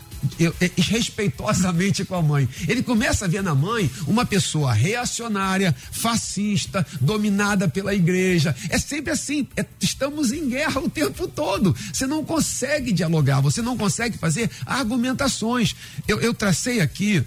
respeitosamente 0.76 2.04
com 2.04 2.14
a 2.14 2.22
mãe. 2.22 2.48
Ele 2.66 2.82
começa 2.82 3.24
a 3.24 3.28
ver 3.28 3.42
na 3.42 3.54
mãe 3.54 3.90
uma 4.06 4.24
pessoa 4.24 4.72
reacionária, 4.72 5.74
fascista, 5.92 6.86
dominada 7.00 7.68
pela 7.68 7.94
igreja. 7.94 8.54
É 8.68 8.78
sempre 8.78 9.12
assim. 9.12 9.46
É, 9.56 9.64
estamos 9.80 10.32
em 10.32 10.48
guerra 10.48 10.80
o 10.80 10.88
tempo 10.88 11.28
todo. 11.28 11.74
Você 11.92 12.06
não 12.06 12.24
consegue 12.24 12.92
dialogar, 12.92 13.40
você 13.40 13.60
não 13.62 13.76
consegue 13.76 14.18
fazer 14.18 14.50
argumentações. 14.66 15.74
Eu, 16.08 16.20
eu 16.20 16.34
tracei 16.34 16.80
aqui 16.80 17.24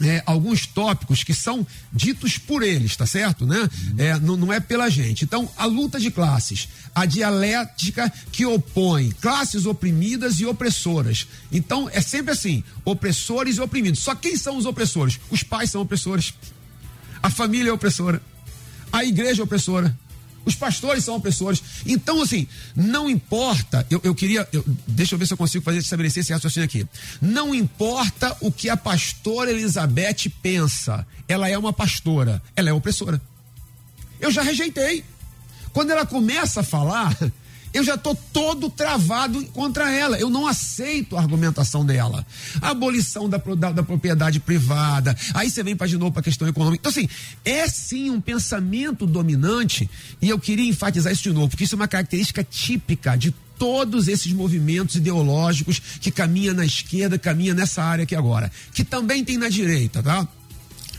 é, 0.00 0.22
alguns 0.26 0.66
tópicos 0.66 1.24
que 1.24 1.32
são 1.32 1.66
ditos 1.92 2.38
por 2.38 2.62
eles, 2.62 2.96
tá 2.96 3.06
certo? 3.06 3.46
Né? 3.46 3.58
Uhum. 3.58 3.94
É, 3.98 4.18
não, 4.18 4.36
não, 4.36 4.52
é 4.52 4.60
pela 4.60 4.88
gente. 4.88 5.24
Então, 5.24 5.48
a 5.56 5.64
luta 5.64 5.98
de 5.98 6.10
classes, 6.10 6.68
a 6.94 7.06
dialética 7.06 8.12
que 8.30 8.44
opõe 8.44 9.10
classes 9.20 9.66
oprimidas 9.66 10.40
e 10.40 10.46
opressoras. 10.46 11.26
Então, 11.50 11.88
é 11.92 12.00
sempre 12.00 12.32
assim: 12.32 12.62
opressores 12.84 13.56
e 13.56 13.60
oprimidos. 13.60 14.00
Só 14.00 14.14
quem 14.14 14.36
são 14.36 14.56
os 14.56 14.66
opressores? 14.66 15.18
Os 15.30 15.42
pais 15.42 15.70
são 15.70 15.80
opressores, 15.80 16.34
a 17.22 17.30
família 17.30 17.70
é 17.70 17.72
opressora, 17.72 18.20
a 18.92 19.04
igreja 19.04 19.42
é 19.42 19.44
opressora 19.44 19.96
os 20.46 20.54
pastores 20.54 21.04
são 21.04 21.16
opressores. 21.16 21.62
Então, 21.84 22.22
assim, 22.22 22.46
não 22.74 23.10
importa, 23.10 23.84
eu, 23.90 24.00
eu 24.02 24.14
queria, 24.14 24.48
eu, 24.52 24.64
deixa 24.86 25.14
eu 25.14 25.18
ver 25.18 25.26
se 25.26 25.34
eu 25.34 25.36
consigo 25.36 25.64
fazer 25.64 25.78
estabelecer 25.78 26.22
esse 26.22 26.32
raciocínio 26.32 26.64
aqui. 26.64 26.86
Não 27.20 27.54
importa 27.54 28.34
o 28.40 28.50
que 28.50 28.70
a 28.70 28.76
pastora 28.76 29.50
Elizabeth 29.50 30.30
pensa, 30.40 31.06
ela 31.28 31.48
é 31.48 31.58
uma 31.58 31.72
pastora, 31.72 32.40
ela 32.54 32.70
é 32.70 32.72
opressora. 32.72 33.20
Eu 34.20 34.30
já 34.30 34.42
rejeitei. 34.42 35.04
Quando 35.72 35.90
ela 35.90 36.06
começa 36.06 36.60
a 36.60 36.64
falar, 36.64 37.14
eu 37.76 37.84
já 37.84 37.94
estou 37.94 38.14
todo 38.32 38.70
travado 38.70 39.44
contra 39.46 39.92
ela. 39.92 40.18
Eu 40.18 40.30
não 40.30 40.46
aceito 40.46 41.14
a 41.14 41.20
argumentação 41.20 41.84
dela. 41.84 42.26
A 42.62 42.70
abolição 42.70 43.28
da, 43.28 43.36
da, 43.36 43.70
da 43.70 43.82
propriedade 43.82 44.40
privada. 44.40 45.14
Aí 45.34 45.50
você 45.50 45.62
vem 45.62 45.76
para 45.76 45.86
de 45.86 45.98
novo 45.98 46.10
para 46.10 46.20
a 46.20 46.24
questão 46.24 46.48
econômica. 46.48 46.80
Então, 46.80 46.90
assim, 46.90 47.06
é 47.44 47.68
sim 47.68 48.08
um 48.08 48.20
pensamento 48.20 49.06
dominante, 49.06 49.90
e 50.22 50.28
eu 50.28 50.38
queria 50.38 50.68
enfatizar 50.68 51.12
isso 51.12 51.22
de 51.22 51.32
novo, 51.32 51.50
porque 51.50 51.64
isso 51.64 51.74
é 51.74 51.76
uma 51.76 51.86
característica 51.86 52.42
típica 52.42 53.14
de 53.14 53.30
todos 53.58 54.08
esses 54.08 54.32
movimentos 54.32 54.96
ideológicos 54.96 55.80
que 56.00 56.10
caminha 56.10 56.54
na 56.54 56.64
esquerda, 56.64 57.18
caminha 57.18 57.52
nessa 57.52 57.82
área 57.82 58.04
aqui 58.04 58.14
agora, 58.14 58.50
que 58.72 58.84
também 58.84 59.22
tem 59.22 59.36
na 59.36 59.48
direita, 59.48 60.02
tá? 60.02 60.26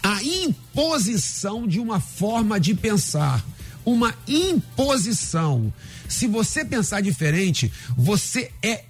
A 0.04 0.24
imposição 0.24 1.68
de 1.68 1.80
uma 1.80 2.00
forma 2.00 2.60
de 2.60 2.76
pensar, 2.76 3.44
uma 3.84 4.14
imposição. 4.28 5.74
Se 6.08 6.28
você 6.28 6.64
pensar 6.64 7.02
diferente, 7.02 7.72
você 7.96 8.52
é 8.64 8.86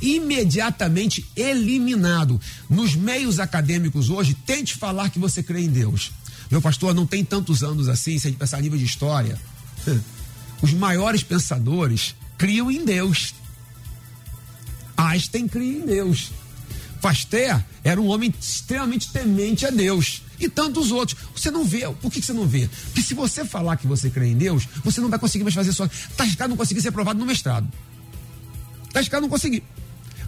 imediatamente 0.00 1.24
eliminado. 1.36 2.40
Nos 2.68 2.94
meios 2.94 3.38
acadêmicos 3.40 4.10
hoje, 4.10 4.34
tente 4.34 4.74
falar 4.74 5.10
que 5.10 5.18
você 5.18 5.42
crê 5.42 5.60
em 5.62 5.70
Deus. 5.70 6.12
Meu 6.50 6.60
pastor, 6.60 6.94
não 6.94 7.06
tem 7.06 7.24
tantos 7.24 7.62
anos 7.62 7.88
assim, 7.88 8.18
se 8.18 8.26
a 8.26 8.30
gente 8.30 8.38
pensar 8.38 8.58
a 8.58 8.60
nível 8.60 8.78
de 8.78 8.84
história. 8.84 9.38
Os 10.60 10.72
maiores 10.72 11.22
pensadores 11.22 12.14
criam 12.36 12.70
em 12.70 12.84
Deus. 12.84 13.34
Einstein 14.96 15.48
cria 15.48 15.78
em 15.78 15.86
Deus. 15.86 16.30
Pasteur 17.02 17.60
era 17.82 18.00
um 18.00 18.06
homem 18.06 18.32
extremamente 18.40 19.10
temente 19.10 19.66
a 19.66 19.70
Deus. 19.70 20.22
E 20.38 20.48
tantos 20.48 20.92
outros. 20.92 21.18
Você 21.34 21.50
não 21.50 21.64
vê. 21.64 21.80
Por 22.00 22.10
que 22.10 22.22
você 22.22 22.32
não 22.32 22.46
vê? 22.46 22.68
Porque 22.86 23.02
se 23.02 23.12
você 23.12 23.44
falar 23.44 23.76
que 23.76 23.86
você 23.86 24.08
crê 24.08 24.28
em 24.28 24.36
Deus, 24.36 24.66
você 24.84 25.00
não 25.00 25.08
vai 25.08 25.18
conseguir 25.18 25.42
mais 25.42 25.54
fazer 25.54 25.72
sua. 25.72 25.90
Arriscado 26.16 26.50
não 26.50 26.56
conseguir 26.56 26.80
ser 26.80 26.88
aprovado 26.88 27.18
no 27.18 27.26
mestrado. 27.26 27.68
Arriscado 28.94 29.22
não 29.22 29.28
conseguir. 29.28 29.64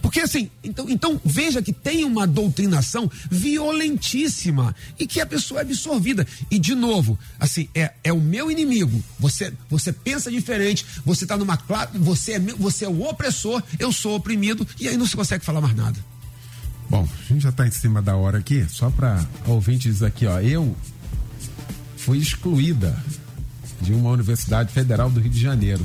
Porque 0.02 0.20
assim, 0.20 0.50
então, 0.62 0.86
então 0.90 1.20
veja 1.24 1.62
que 1.62 1.72
tem 1.72 2.04
uma 2.04 2.26
doutrinação 2.26 3.10
violentíssima 3.30 4.76
e 4.98 5.06
que 5.06 5.20
a 5.20 5.26
pessoa 5.26 5.60
é 5.60 5.62
absorvida. 5.62 6.26
E 6.50 6.58
de 6.58 6.74
novo, 6.74 7.18
assim, 7.40 7.68
é, 7.74 7.92
é 8.04 8.12
o 8.12 8.20
meu 8.20 8.50
inimigo. 8.50 9.02
Você 9.18 9.52
você 9.70 9.92
pensa 9.92 10.30
diferente, 10.30 10.84
você 11.06 11.24
está 11.24 11.36
numa 11.36 11.56
classe, 11.56 11.96
você 11.98 12.32
é, 12.32 12.38
você 12.38 12.84
é 12.84 12.88
o 12.88 13.02
opressor, 13.08 13.62
eu 13.78 13.90
sou 13.92 14.16
oprimido 14.16 14.66
e 14.78 14.88
aí 14.88 14.96
não 14.96 15.06
se 15.06 15.16
consegue 15.16 15.44
falar 15.44 15.60
mais 15.60 15.74
nada. 15.74 16.13
Bom, 16.94 17.08
a 17.24 17.32
gente 17.32 17.42
já 17.42 17.48
está 17.48 17.66
em 17.66 17.72
cima 17.72 18.00
da 18.00 18.14
hora 18.14 18.38
aqui, 18.38 18.64
só 18.68 18.88
para 18.88 19.20
ouvintes 19.48 20.00
aqui, 20.00 20.26
ó, 20.26 20.38
eu 20.38 20.76
fui 21.96 22.18
excluída 22.18 22.96
de 23.80 23.92
uma 23.92 24.10
universidade 24.10 24.72
federal 24.72 25.10
do 25.10 25.18
Rio 25.18 25.28
de 25.28 25.40
Janeiro. 25.40 25.82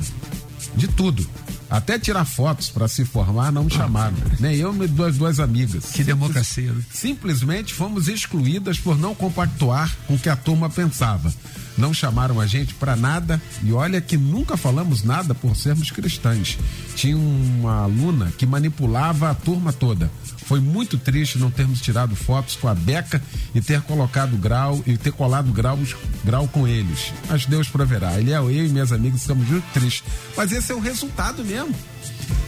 De 0.76 0.86
tudo. 0.86 1.28
Até 1.68 1.98
tirar 1.98 2.24
fotos 2.24 2.68
para 2.68 2.86
se 2.86 3.04
formar 3.04 3.50
não 3.50 3.64
me 3.64 3.72
chamaram. 3.72 4.16
Nem 4.38 4.54
eu, 4.54 4.72
nem 4.72 4.86
duas, 4.86 5.16
duas 5.16 5.40
amigas. 5.40 5.86
Que 5.86 6.04
democracia, 6.04 6.72
né? 6.72 6.80
Simplesmente 6.92 7.74
fomos 7.74 8.06
excluídas 8.06 8.78
por 8.78 8.96
não 8.96 9.12
compactuar 9.12 9.92
com 10.06 10.14
o 10.14 10.18
que 10.18 10.28
a 10.28 10.36
turma 10.36 10.70
pensava. 10.70 11.34
Não 11.80 11.94
chamaram 11.94 12.38
a 12.38 12.46
gente 12.46 12.74
para 12.74 12.94
nada 12.94 13.40
e 13.62 13.72
olha 13.72 14.02
que 14.02 14.18
nunca 14.18 14.54
falamos 14.54 15.02
nada 15.02 15.34
por 15.34 15.56
sermos 15.56 15.90
cristãs. 15.90 16.58
Tinha 16.94 17.16
uma 17.16 17.84
aluna 17.84 18.30
que 18.36 18.44
manipulava 18.44 19.30
a 19.30 19.34
turma 19.34 19.72
toda. 19.72 20.10
Foi 20.44 20.60
muito 20.60 20.98
triste 20.98 21.38
não 21.38 21.50
termos 21.50 21.80
tirado 21.80 22.14
fotos 22.14 22.54
com 22.56 22.68
a 22.68 22.74
Beca 22.74 23.22
e 23.54 23.62
ter 23.62 23.80
colocado 23.82 24.36
grau 24.36 24.82
e 24.86 24.98
ter 24.98 25.12
colado 25.12 25.50
grau 25.52 26.48
com 26.48 26.68
eles. 26.68 27.14
Mas 27.28 27.46
Deus 27.46 27.68
proverá. 27.68 28.18
Ele 28.18 28.32
é 28.32 28.36
eu 28.36 28.50
e 28.50 28.68
minhas 28.68 28.92
amigas 28.92 29.22
estamos 29.22 29.48
muito 29.48 29.64
tristes. 29.72 30.04
Mas 30.36 30.52
esse 30.52 30.72
é 30.72 30.74
o 30.74 30.80
resultado 30.80 31.42
mesmo. 31.44 31.74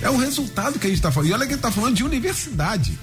É 0.02 0.10
o 0.10 0.18
resultado 0.18 0.78
que 0.78 0.86
a 0.86 0.90
gente 0.90 0.98
está 0.98 1.10
falando. 1.10 1.30
E 1.30 1.32
olha 1.32 1.46
que 1.46 1.52
ele 1.52 1.58
está 1.58 1.72
falando 1.72 1.94
de 1.94 2.04
universidade. 2.04 2.98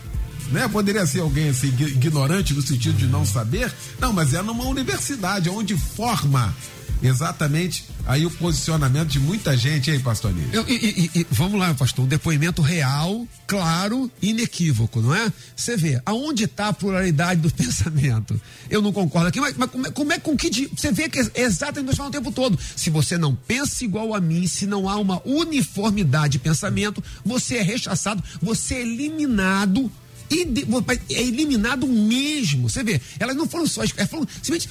Né? 0.52 0.68
Poderia 0.68 1.06
ser 1.06 1.20
alguém 1.20 1.50
assim, 1.50 1.68
ignorante 1.68 2.54
no 2.54 2.62
sentido 2.62 2.98
de 2.98 3.06
não 3.06 3.26
saber. 3.26 3.72
Não, 4.00 4.12
mas 4.12 4.34
é 4.34 4.42
numa 4.42 4.66
universidade, 4.66 5.50
onde 5.50 5.78
forma 5.78 6.54
exatamente 7.02 7.86
aí 8.06 8.26
o 8.26 8.32
posicionamento 8.32 9.10
de 9.10 9.20
muita 9.20 9.56
gente, 9.56 9.92
hein, 9.92 10.00
pastor 10.00 10.34
e, 10.68 10.74
e, 10.74 11.12
e, 11.20 11.28
vamos 11.30 11.60
lá, 11.60 11.74
pastor, 11.74 12.06
um 12.06 12.08
depoimento 12.08 12.62
real, 12.62 13.28
claro, 13.48 14.12
inequívoco, 14.22 15.02
não 15.02 15.14
é? 15.14 15.32
Você 15.56 15.78
vê, 15.78 16.02
aonde 16.06 16.46
está 16.46 16.70
a 16.70 16.74
pluralidade 16.74 17.42
do 17.42 17.52
pensamento? 17.54 18.40
Eu 18.70 18.82
não 18.82 18.92
concordo 18.92 19.28
aqui, 19.28 19.40
mas, 19.40 19.56
mas 19.56 19.70
como, 19.70 19.88
é, 19.88 19.92
como 19.92 20.14
é 20.14 20.20
com 20.20 20.36
que. 20.36 20.70
Você 20.76 20.92
vê 20.92 21.08
que 21.08 21.20
é 21.20 21.42
exatamente 21.42 21.88
nós 21.88 21.96
falamos 21.96 22.18
o 22.18 22.20
tempo 22.20 22.32
todo. 22.32 22.60
Se 22.76 22.90
você 22.90 23.18
não 23.18 23.36
pensa 23.36 23.84
igual 23.84 24.14
a 24.14 24.20
mim, 24.20 24.48
se 24.48 24.66
não 24.66 24.90
há 24.90 24.98
uma 24.98 25.22
uniformidade 25.26 26.34
de 26.34 26.40
pensamento, 26.40 27.04
você 27.24 27.58
é 27.58 27.62
rechaçado, 27.62 28.24
você 28.42 28.76
é 28.76 28.82
eliminado 28.82 29.92
é 30.32 31.22
eliminado 31.22 31.88
mesmo. 31.88 32.70
Você 32.70 32.84
vê, 32.84 33.02
elas 33.20 33.36
não 33.36 33.48
foram 33.48 33.68
só, 33.68 33.82
elas 33.82 34.10
foram 34.10 34.28
simplesmente, 34.42 34.70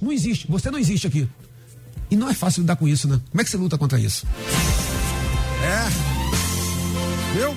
não 0.00 0.12
existe, 0.12 0.46
você 0.48 0.70
não 0.70 0.78
existe 0.78 1.06
aqui. 1.06 1.28
E 2.10 2.16
não 2.16 2.28
é 2.28 2.34
fácil 2.34 2.62
lidar 2.62 2.76
com 2.76 2.88
isso, 2.88 3.06
né? 3.06 3.20
Como 3.30 3.40
é 3.40 3.44
que 3.44 3.50
você 3.50 3.56
luta 3.56 3.78
contra 3.78 3.98
isso? 3.98 4.26
É. 5.62 7.38
Viu? 7.38 7.56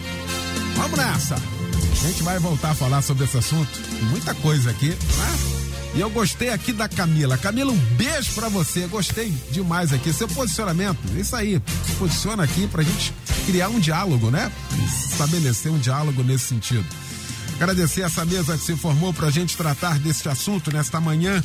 Vamos 0.76 0.98
nessa. 0.98 1.36
A 1.36 2.08
gente 2.08 2.22
vai 2.22 2.38
voltar 2.38 2.72
a 2.72 2.76
falar 2.76 3.02
sobre 3.02 3.24
esse 3.24 3.38
assunto. 3.38 3.70
Muita 4.12 4.34
coisa 4.36 4.70
aqui, 4.70 4.90
né? 4.90 5.54
E 5.96 6.02
eu 6.02 6.10
gostei 6.10 6.50
aqui 6.50 6.74
da 6.74 6.88
Camila. 6.88 7.38
Camila, 7.38 7.72
um 7.72 7.78
beijo 7.96 8.32
para 8.34 8.50
você. 8.50 8.88
Gostei 8.88 9.32
demais 9.52 9.94
aqui. 9.94 10.12
Seu 10.12 10.28
posicionamento, 10.28 10.98
isso 11.18 11.36
aí. 11.36 11.62
Se 11.86 11.94
posiciona 11.94 12.44
aqui 12.44 12.68
pra 12.68 12.84
gente 12.84 13.14
criar 13.46 13.70
um 13.70 13.80
diálogo, 13.80 14.32
né? 14.32 14.52
Estabelecer 15.12 15.72
um 15.72 15.78
diálogo 15.78 16.24
nesse 16.24 16.46
sentido. 16.46 16.86
Agradecer 17.56 18.02
essa 18.02 18.26
mesa 18.26 18.58
que 18.58 18.64
se 18.64 18.76
formou 18.76 19.14
pra 19.14 19.30
gente 19.30 19.56
tratar 19.56 20.00
deste 20.00 20.28
assunto 20.28 20.72
nesta 20.72 21.00
manhã 21.00 21.42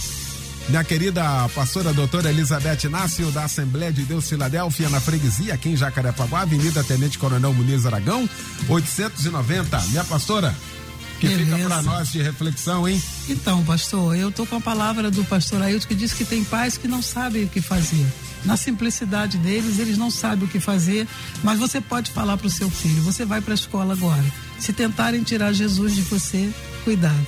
minha 0.68 0.84
querida 0.84 1.48
pastora 1.54 1.94
doutora 1.94 2.28
Elizabeth 2.28 2.84
Inácio, 2.84 3.30
da 3.30 3.44
Assembleia 3.44 3.90
de 3.90 4.02
Deus 4.02 4.28
Filadélfia, 4.28 4.90
na 4.90 5.00
freguesia, 5.00 5.54
aqui 5.54 5.70
em 5.70 5.76
Jacarepaguá, 5.76 6.42
Avenida 6.42 6.84
Tenente 6.84 7.18
Coronel 7.18 7.54
Muniz 7.54 7.86
Aragão, 7.86 8.28
890. 8.68 9.80
Minha 9.88 10.04
pastora, 10.04 10.54
que 11.18 11.26
Beleza. 11.26 11.56
fica 11.56 11.68
para 11.68 11.82
nós 11.82 12.12
de 12.12 12.22
reflexão, 12.22 12.86
hein? 12.86 13.02
Então, 13.30 13.64
pastor, 13.64 14.14
eu 14.14 14.30
tô 14.30 14.44
com 14.44 14.56
a 14.56 14.60
palavra 14.60 15.10
do 15.10 15.24
pastor 15.24 15.62
Ailton 15.62 15.88
que 15.88 15.94
diz 15.94 16.12
que 16.12 16.24
tem 16.26 16.44
pais 16.44 16.76
que 16.76 16.86
não 16.86 17.00
sabem 17.00 17.44
o 17.44 17.48
que 17.48 17.62
fazer. 17.62 18.06
Na 18.44 18.56
simplicidade 18.58 19.38
deles, 19.38 19.78
eles 19.78 19.96
não 19.96 20.10
sabem 20.10 20.44
o 20.44 20.48
que 20.48 20.60
fazer, 20.60 21.08
mas 21.42 21.58
você 21.58 21.80
pode 21.80 22.10
falar 22.10 22.36
para 22.36 22.46
o 22.46 22.50
seu 22.50 22.68
filho: 22.68 23.02
você 23.02 23.24
vai 23.24 23.40
para 23.40 23.54
a 23.54 23.56
escola 23.56 23.94
agora. 23.94 24.24
Se 24.58 24.72
tentarem 24.72 25.22
tirar 25.22 25.52
Jesus 25.52 25.94
de 25.94 26.02
você, 26.02 26.50
cuidado 26.84 27.26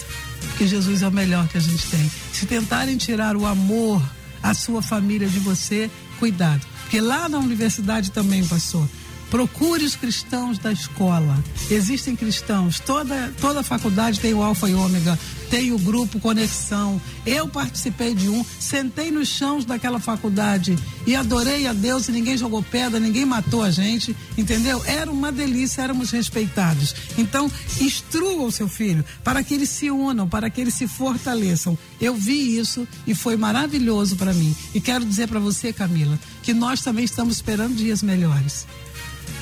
porque 0.60 0.66
Jesus 0.66 1.02
é 1.02 1.08
o 1.08 1.12
melhor 1.12 1.48
que 1.48 1.56
a 1.56 1.60
gente 1.60 1.86
tem. 1.86 2.10
Se 2.32 2.46
tentarem 2.46 2.96
tirar 2.96 3.36
o 3.36 3.46
amor, 3.46 4.02
a 4.42 4.54
sua 4.54 4.82
família 4.82 5.28
de 5.28 5.38
você, 5.38 5.90
cuidado. 6.18 6.66
Porque 6.82 7.00
lá 7.00 7.28
na 7.28 7.38
universidade 7.38 8.10
também, 8.10 8.46
pastor, 8.46 8.86
Procure 9.30 9.84
os 9.84 9.94
cristãos 9.94 10.58
da 10.58 10.72
escola. 10.72 11.38
Existem 11.70 12.16
cristãos, 12.16 12.80
toda, 12.80 13.32
toda 13.40 13.62
faculdade 13.62 14.18
tem 14.18 14.34
o 14.34 14.42
Alfa 14.42 14.68
e 14.68 14.74
Ômega, 14.74 15.16
tem 15.48 15.72
o 15.72 15.78
grupo 15.78 16.18
Conexão. 16.18 17.00
Eu 17.24 17.46
participei 17.46 18.12
de 18.12 18.28
um, 18.28 18.44
sentei 18.58 19.12
nos 19.12 19.28
chãos 19.28 19.64
daquela 19.64 20.00
faculdade 20.00 20.76
e 21.06 21.14
adorei 21.14 21.68
a 21.68 21.72
Deus 21.72 22.08
e 22.08 22.12
ninguém 22.12 22.36
jogou 22.36 22.60
pedra, 22.60 22.98
ninguém 22.98 23.24
matou 23.24 23.62
a 23.62 23.70
gente, 23.70 24.16
entendeu? 24.36 24.82
Era 24.84 25.10
uma 25.10 25.30
delícia, 25.30 25.82
éramos 25.82 26.10
respeitados. 26.10 26.94
Então, 27.16 27.50
instrua 27.80 28.44
o 28.44 28.52
seu 28.52 28.68
filho 28.68 29.04
para 29.22 29.44
que 29.44 29.54
eles 29.54 29.68
se 29.68 29.90
unam, 29.90 30.28
para 30.28 30.50
que 30.50 30.60
eles 30.60 30.74
se 30.74 30.88
fortaleçam. 30.88 31.78
Eu 32.00 32.16
vi 32.16 32.58
isso 32.58 32.86
e 33.06 33.14
foi 33.14 33.36
maravilhoso 33.36 34.16
para 34.16 34.34
mim. 34.34 34.54
E 34.74 34.80
quero 34.80 35.04
dizer 35.04 35.28
para 35.28 35.38
você, 35.38 35.72
Camila, 35.72 36.18
que 36.42 36.52
nós 36.52 36.80
também 36.80 37.04
estamos 37.04 37.36
esperando 37.36 37.76
dias 37.76 38.02
melhores. 38.02 38.66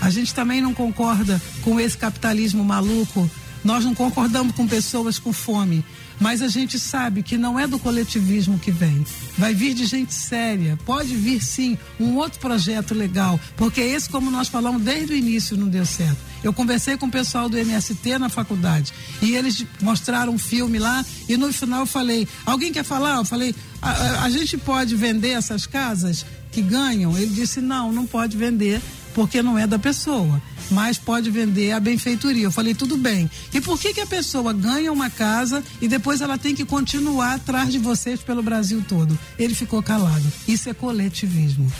A 0.01 0.11
gente 0.11 0.35
também 0.35 0.61
não 0.61 0.75
concorda 0.75 1.41
com 1.63 1.79
esse 1.79 1.97
capitalismo 1.97 2.65
maluco. 2.65 3.29
Nós 3.65 3.85
não 3.85 3.95
concordamos 3.95 4.55
com 4.55 4.67
pessoas 4.67 5.19
com 5.19 5.33
fome. 5.33 5.85
Mas 6.21 6.43
a 6.43 6.49
gente 6.49 6.79
sabe 6.79 7.23
que 7.23 7.37
não 7.37 7.59
é 7.59 7.67
do 7.67 7.79
coletivismo 7.79 8.59
que 8.59 8.71
vem. 8.71 9.05
Vai 9.37 9.55
vir 9.55 9.73
de 9.73 9.87
gente 9.87 10.13
séria. 10.13 10.77
Pode 10.85 11.15
vir 11.15 11.43
sim 11.43 11.79
um 11.99 12.17
outro 12.17 12.41
projeto 12.41 12.93
legal. 12.93 13.39
Porque 13.57 13.81
esse, 13.81 14.09
como 14.09 14.31
nós 14.31 14.49
falamos 14.49 14.83
desde 14.83 15.13
o 15.13 15.17
início, 15.17 15.57
não 15.57 15.69
deu 15.69 15.87
certo. 15.87 16.19
Eu 16.43 16.53
conversei 16.53 16.97
com 16.97 17.07
o 17.07 17.11
pessoal 17.11 17.49
do 17.49 17.57
MST 17.57 18.19
na 18.19 18.29
faculdade. 18.29 18.93
E 19.23 19.35
eles 19.35 19.65
mostraram 19.81 20.33
um 20.33 20.39
filme 20.39 20.79
lá. 20.79 21.05
E 21.29 21.37
no 21.37 21.53
final 21.53 21.81
eu 21.81 21.87
falei: 21.87 22.27
Alguém 22.45 22.73
quer 22.73 22.85
falar? 22.85 23.17
Eu 23.17 23.25
falei: 23.25 23.55
a, 23.81 23.91
a, 23.91 24.25
a 24.25 24.31
gente 24.31 24.59
pode 24.59 24.97
vender 24.97 25.31
essas 25.31 25.67
casas 25.67 26.27
que 26.51 26.63
ganham? 26.63 27.17
Ele 27.17 27.29
disse: 27.29 27.61
Não, 27.61 27.93
não 27.93 28.07
pode 28.07 28.37
vender 28.37 28.81
porque 29.15 29.43
não 29.43 29.59
é 29.59 29.67
da 29.67 29.79
pessoa, 29.79 30.41
mas 30.71 30.99
pode 30.99 31.31
vender 31.31 31.73
a 31.73 31.81
benfeitoria. 31.81 32.45
Eu 32.45 32.53
falei, 32.53 32.75
tudo 32.75 32.97
bem. 32.97 33.31
E 33.53 33.61
por 33.61 33.79
que, 33.79 33.95
que 33.95 34.01
a 34.01 34.07
pessoa 34.07 34.53
ganha 34.53 34.93
uma 34.93 35.11
casa 35.11 35.63
e 35.81 35.89
depois 35.89 36.21
ela 36.21 36.39
tem 36.39 36.55
que 36.55 36.65
continuar 36.65 37.35
atrás 37.35 37.73
de 37.73 37.79
vocês 37.79 38.21
pelo 38.21 38.43
Brasil 38.43 38.85
todo? 38.89 39.19
Ele 39.39 39.55
ficou 39.55 39.83
calado. 39.83 40.25
Isso 40.47 40.69
é 40.69 40.75
coletivismo. 40.75 41.71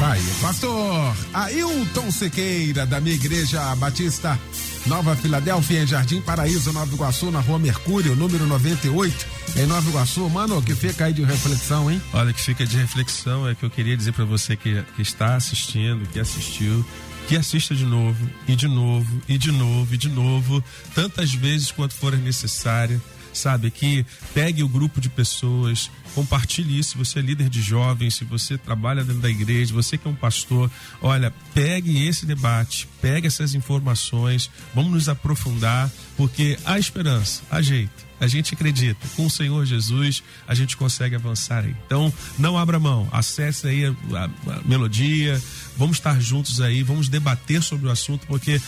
Vai, 0.00 0.18
pastor 0.40 1.14
Ailton 1.34 2.10
Sequeira, 2.10 2.86
da 2.86 3.00
minha 3.00 3.14
igreja 3.14 3.76
Batista 3.76 4.38
Nova 4.86 5.14
Filadélfia, 5.14 5.82
em 5.82 5.86
Jardim 5.86 6.20
Paraíso, 6.20 6.72
Nova 6.72 6.92
Iguaçu, 6.92 7.30
na 7.30 7.40
rua 7.40 7.58
Mercúrio, 7.58 8.16
número 8.16 8.46
98, 8.46 9.26
em 9.56 9.66
Nova 9.66 9.88
Iguaçu. 9.88 10.28
Mano, 10.28 10.62
que 10.62 10.74
fica 10.74 11.04
aí 11.06 11.12
de 11.12 11.22
reflexão, 11.22 11.90
hein? 11.90 12.00
Olha, 12.12 12.32
que 12.32 12.40
fica 12.40 12.64
de 12.64 12.76
reflexão 12.76 13.48
é 13.48 13.54
que 13.54 13.64
eu 13.64 13.70
queria 13.70 13.96
dizer 13.96 14.12
para 14.12 14.24
você 14.24 14.56
que, 14.56 14.82
que 14.96 15.02
está 15.02 15.36
assistindo, 15.36 16.08
que 16.08 16.18
assistiu, 16.18 16.84
que 17.28 17.36
assista 17.36 17.74
de 17.74 17.84
novo, 17.84 18.28
e 18.48 18.56
de 18.56 18.66
novo, 18.66 19.22
e 19.28 19.38
de 19.38 19.52
novo, 19.52 19.94
e 19.94 19.98
de 19.98 20.08
novo, 20.08 20.64
tantas 20.94 21.32
vezes 21.32 21.70
quanto 21.70 21.94
for 21.94 22.16
necessário 22.16 23.00
sabe? 23.32 23.70
Que 23.70 24.04
pegue 24.34 24.62
o 24.62 24.68
grupo 24.68 25.00
de 25.00 25.08
pessoas, 25.08 25.90
compartilhe 26.14 26.78
isso. 26.78 26.90
Se 26.90 26.98
você 26.98 27.18
é 27.18 27.22
líder 27.22 27.48
de 27.48 27.62
jovens, 27.62 28.14
se 28.14 28.24
você 28.24 28.58
trabalha 28.58 29.04
dentro 29.04 29.22
da 29.22 29.30
igreja, 29.30 29.72
você 29.74 29.96
que 29.96 30.06
é 30.06 30.10
um 30.10 30.14
pastor, 30.14 30.70
olha, 31.00 31.32
pegue 31.54 32.06
esse 32.06 32.26
debate, 32.26 32.88
pegue 33.00 33.26
essas 33.26 33.54
informações, 33.54 34.50
vamos 34.74 34.92
nos 34.92 35.08
aprofundar, 35.08 35.90
porque 36.16 36.58
há 36.64 36.78
esperança, 36.78 37.42
há 37.50 37.60
jeito. 37.62 38.10
A 38.20 38.26
gente 38.26 38.52
acredita, 38.52 39.00
com 39.16 39.24
o 39.24 39.30
Senhor 39.30 39.64
Jesus 39.64 40.22
a 40.46 40.54
gente 40.54 40.76
consegue 40.76 41.16
avançar 41.16 41.64
aí. 41.64 41.74
Então, 41.86 42.12
não 42.38 42.58
abra 42.58 42.78
mão, 42.78 43.08
acesse 43.10 43.66
aí 43.66 43.86
a, 43.86 43.90
a, 43.90 44.24
a 44.24 44.62
melodia, 44.66 45.40
vamos 45.74 45.96
estar 45.96 46.20
juntos 46.20 46.60
aí, 46.60 46.82
vamos 46.82 47.08
debater 47.08 47.62
sobre 47.62 47.88
o 47.88 47.90
assunto, 47.90 48.26
porque 48.26 48.60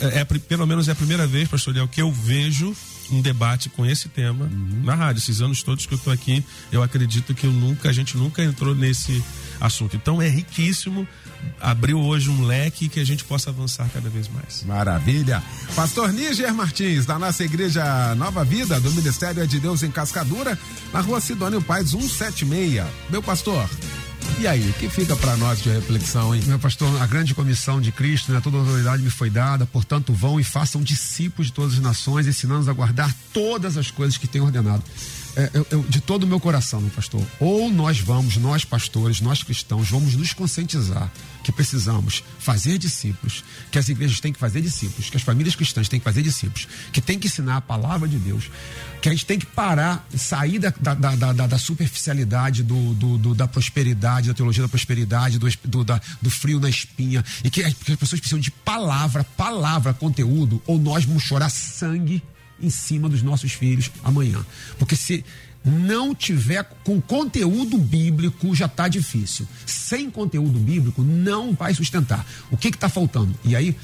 é, 0.00 0.20
é, 0.20 0.24
pelo 0.24 0.66
menos 0.66 0.88
é 0.88 0.92
a 0.92 0.96
primeira 0.96 1.28
vez, 1.28 1.48
pastor 1.48 1.74
Léo, 1.74 1.86
que 1.86 2.02
eu 2.02 2.10
vejo 2.10 2.74
um 3.10 3.20
debate 3.20 3.68
com 3.68 3.84
esse 3.84 4.08
tema 4.08 4.44
uhum. 4.44 4.82
na 4.84 4.94
rádio. 4.94 5.20
Esses 5.20 5.40
anos 5.40 5.62
todos 5.62 5.86
que 5.86 5.94
eu 5.94 5.98
estou 5.98 6.12
aqui, 6.12 6.44
eu 6.70 6.82
acredito 6.82 7.34
que 7.34 7.46
eu 7.46 7.52
nunca, 7.52 7.88
a 7.88 7.92
gente 7.92 8.16
nunca 8.16 8.42
entrou 8.42 8.74
nesse 8.74 9.22
assunto. 9.60 9.96
Então 9.96 10.20
é 10.20 10.28
riquíssimo. 10.28 11.06
Abriu 11.60 12.00
hoje 12.00 12.28
um 12.30 12.44
leque 12.44 12.88
que 12.88 12.98
a 12.98 13.04
gente 13.04 13.24
possa 13.24 13.50
avançar 13.50 13.88
cada 13.92 14.08
vez 14.08 14.28
mais. 14.28 14.64
Maravilha. 14.64 15.42
Pastor 15.74 16.12
Níger 16.12 16.52
Martins, 16.52 17.06
da 17.06 17.18
nossa 17.18 17.44
igreja 17.44 18.14
Nova 18.16 18.44
Vida, 18.44 18.80
do 18.80 18.90
Ministério 18.92 19.46
de 19.46 19.60
Deus 19.60 19.82
em 19.82 19.90
Cascadura, 19.90 20.58
na 20.92 21.00
rua 21.00 21.20
Sidônio 21.20 21.62
Paz 21.62 21.90
176. 21.90 22.84
Meu 23.08 23.22
pastor, 23.22 23.68
e 24.40 24.46
aí, 24.46 24.70
o 24.70 24.72
que 24.74 24.88
fica 24.88 25.16
para 25.16 25.36
nós 25.36 25.60
de 25.60 25.68
reflexão, 25.68 26.32
hein? 26.32 26.40
Meu 26.46 26.58
pastor, 26.60 27.02
a 27.02 27.06
grande 27.06 27.34
comissão 27.34 27.80
de 27.80 27.90
Cristo, 27.90 28.32
né? 28.32 28.40
Toda 28.40 28.58
autoridade 28.58 29.02
me 29.02 29.10
foi 29.10 29.28
dada, 29.28 29.66
portanto, 29.66 30.12
vão 30.12 30.38
e 30.38 30.44
façam 30.44 30.80
discípulos 30.80 31.48
de 31.48 31.52
todas 31.52 31.74
as 31.74 31.80
nações, 31.80 32.26
ensinando-os 32.26 32.68
a 32.68 32.72
guardar 32.72 33.12
todas 33.32 33.76
as 33.76 33.90
coisas 33.90 34.16
que 34.16 34.28
tem 34.28 34.40
ordenado 34.40 34.84
eu, 35.54 35.66
eu, 35.70 35.82
de 35.84 36.00
todo 36.00 36.24
o 36.24 36.26
meu 36.26 36.40
coração, 36.40 36.80
meu 36.80 36.90
pastor, 36.90 37.24
ou 37.38 37.70
nós 37.70 38.00
vamos, 38.00 38.36
nós 38.36 38.64
pastores, 38.64 39.20
nós 39.20 39.40
cristãos, 39.42 39.88
vamos 39.88 40.16
nos 40.16 40.32
conscientizar 40.32 41.10
que 41.44 41.52
precisamos 41.52 42.24
fazer 42.40 42.76
discípulos, 42.76 43.44
que 43.70 43.78
as 43.78 43.88
igrejas 43.88 44.18
têm 44.18 44.32
que 44.32 44.38
fazer 44.38 44.60
discípulos, 44.60 45.08
que 45.08 45.16
as 45.16 45.22
famílias 45.22 45.54
cristãs 45.54 45.88
têm 45.88 46.00
que 46.00 46.04
fazer 46.04 46.22
discípulos, 46.22 46.66
que 46.92 47.00
tem 47.00 47.18
que 47.18 47.28
ensinar 47.28 47.58
a 47.58 47.60
palavra 47.60 48.08
de 48.08 48.18
Deus, 48.18 48.50
que 49.00 49.08
a 49.08 49.12
gente 49.12 49.24
tem 49.24 49.38
que 49.38 49.46
parar, 49.46 50.06
sair 50.16 50.58
da, 50.58 50.74
da, 50.80 50.94
da, 50.94 51.32
da, 51.32 51.46
da 51.46 51.58
superficialidade 51.58 52.64
do, 52.64 52.94
do, 52.94 53.16
do, 53.16 53.34
da 53.34 53.46
prosperidade, 53.46 54.28
da 54.28 54.34
teologia 54.34 54.62
da 54.62 54.68
prosperidade, 54.68 55.38
do, 55.38 55.48
do, 55.64 55.84
da, 55.84 56.00
do 56.20 56.30
frio 56.30 56.58
na 56.58 56.68
espinha, 56.68 57.24
e 57.44 57.48
que, 57.48 57.62
que 57.62 57.92
as 57.92 57.98
pessoas 57.98 58.20
precisam 58.20 58.40
de 58.40 58.50
palavra, 58.50 59.22
palavra, 59.22 59.94
conteúdo, 59.94 60.60
ou 60.66 60.78
nós 60.78 61.04
vamos 61.04 61.22
chorar 61.22 61.48
sangue 61.48 62.22
em 62.60 62.70
cima 62.70 63.08
dos 63.08 63.22
nossos 63.22 63.52
filhos 63.52 63.90
amanhã. 64.02 64.44
Porque 64.78 64.96
se 64.96 65.24
não 65.64 66.14
tiver 66.14 66.64
com 66.84 67.00
conteúdo 67.00 67.78
bíblico, 67.78 68.54
já 68.54 68.66
está 68.66 68.88
difícil. 68.88 69.46
Sem 69.66 70.10
conteúdo 70.10 70.58
bíblico, 70.58 71.02
não 71.02 71.52
vai 71.52 71.74
sustentar. 71.74 72.26
O 72.50 72.56
que 72.56 72.68
está 72.68 72.88
faltando? 72.88 73.34
E 73.44 73.54
aí, 73.54 73.76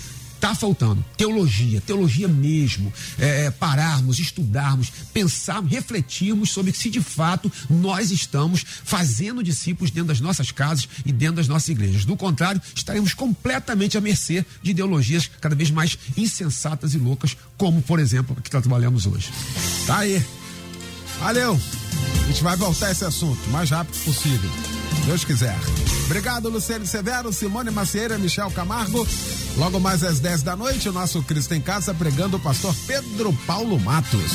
está 0.44 0.54
faltando 0.54 1.02
teologia, 1.16 1.80
teologia 1.80 2.28
mesmo, 2.28 2.92
é, 3.18 3.46
é, 3.46 3.50
pararmos, 3.50 4.18
estudarmos, 4.18 4.92
pensarmos, 5.12 5.72
refletirmos 5.72 6.50
sobre 6.50 6.72
se 6.72 6.90
de 6.90 7.00
fato 7.00 7.50
nós 7.70 8.10
estamos 8.10 8.62
fazendo 8.84 9.42
discípulos 9.42 9.90
dentro 9.90 10.08
das 10.08 10.20
nossas 10.20 10.50
casas 10.50 10.86
e 11.06 11.12
dentro 11.12 11.36
das 11.36 11.48
nossas 11.48 11.70
igrejas. 11.70 12.04
Do 12.04 12.14
contrário, 12.14 12.60
estaremos 12.74 13.14
completamente 13.14 13.96
à 13.96 14.00
mercê 14.02 14.44
de 14.62 14.72
ideologias 14.72 15.30
cada 15.40 15.54
vez 15.54 15.70
mais 15.70 15.98
insensatas 16.14 16.92
e 16.92 16.98
loucas, 16.98 17.36
como, 17.56 17.80
por 17.80 17.98
exemplo, 17.98 18.36
a 18.38 18.42
que 18.42 18.50
trabalhamos 18.50 19.06
hoje. 19.06 19.30
Tá 19.86 19.98
aí. 19.98 20.22
Valeu. 21.20 21.58
A 22.22 22.26
gente 22.26 22.42
vai 22.42 22.56
voltar 22.56 22.86
a 22.86 22.90
esse 22.92 23.04
assunto 23.04 23.38
o 23.46 23.50
mais 23.50 23.70
rápido 23.70 23.98
possível. 24.04 24.50
Deus 25.06 25.24
quiser. 25.24 25.56
Obrigado, 26.06 26.48
Luciano 26.48 26.86
Severo, 26.86 27.32
Simone 27.32 27.70
Macieira, 27.70 28.18
Michel 28.18 28.50
Camargo. 28.50 29.06
Logo 29.56 29.78
mais 29.78 30.02
às 30.02 30.20
10 30.20 30.42
da 30.42 30.56
noite, 30.56 30.88
o 30.88 30.92
nosso 30.92 31.22
Cristo 31.22 31.54
em 31.54 31.60
Casa 31.60 31.94
pregando 31.94 32.36
o 32.36 32.40
pastor 32.40 32.74
Pedro 32.86 33.32
Paulo 33.46 33.78
Matos. 33.78 34.32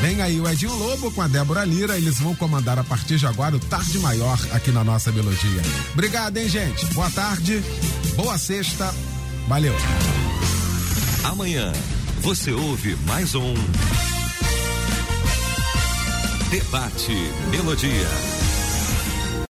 Vem 0.00 0.20
aí 0.20 0.40
o 0.40 0.48
Edinho 0.48 0.74
Lobo 0.74 1.12
com 1.12 1.22
a 1.22 1.28
Débora 1.28 1.64
Lira, 1.64 1.96
eles 1.96 2.18
vão 2.18 2.34
comandar 2.34 2.76
a 2.76 2.82
partir 2.82 3.18
de 3.18 3.26
agora 3.26 3.54
o 3.54 3.60
Tarde 3.60 4.00
Maior 4.00 4.38
aqui 4.50 4.72
na 4.72 4.82
nossa 4.82 5.12
melodia. 5.12 5.62
Obrigado, 5.92 6.36
hein, 6.36 6.48
gente? 6.48 6.84
Boa 6.86 7.08
tarde, 7.10 7.62
boa 8.16 8.36
sexta, 8.36 8.92
valeu. 9.46 9.74
Amanhã 11.22 11.72
você 12.20 12.50
ouve 12.50 12.96
mais 13.06 13.34
um 13.36 13.54
Debate 16.52 17.32
Melodia. 17.50 18.41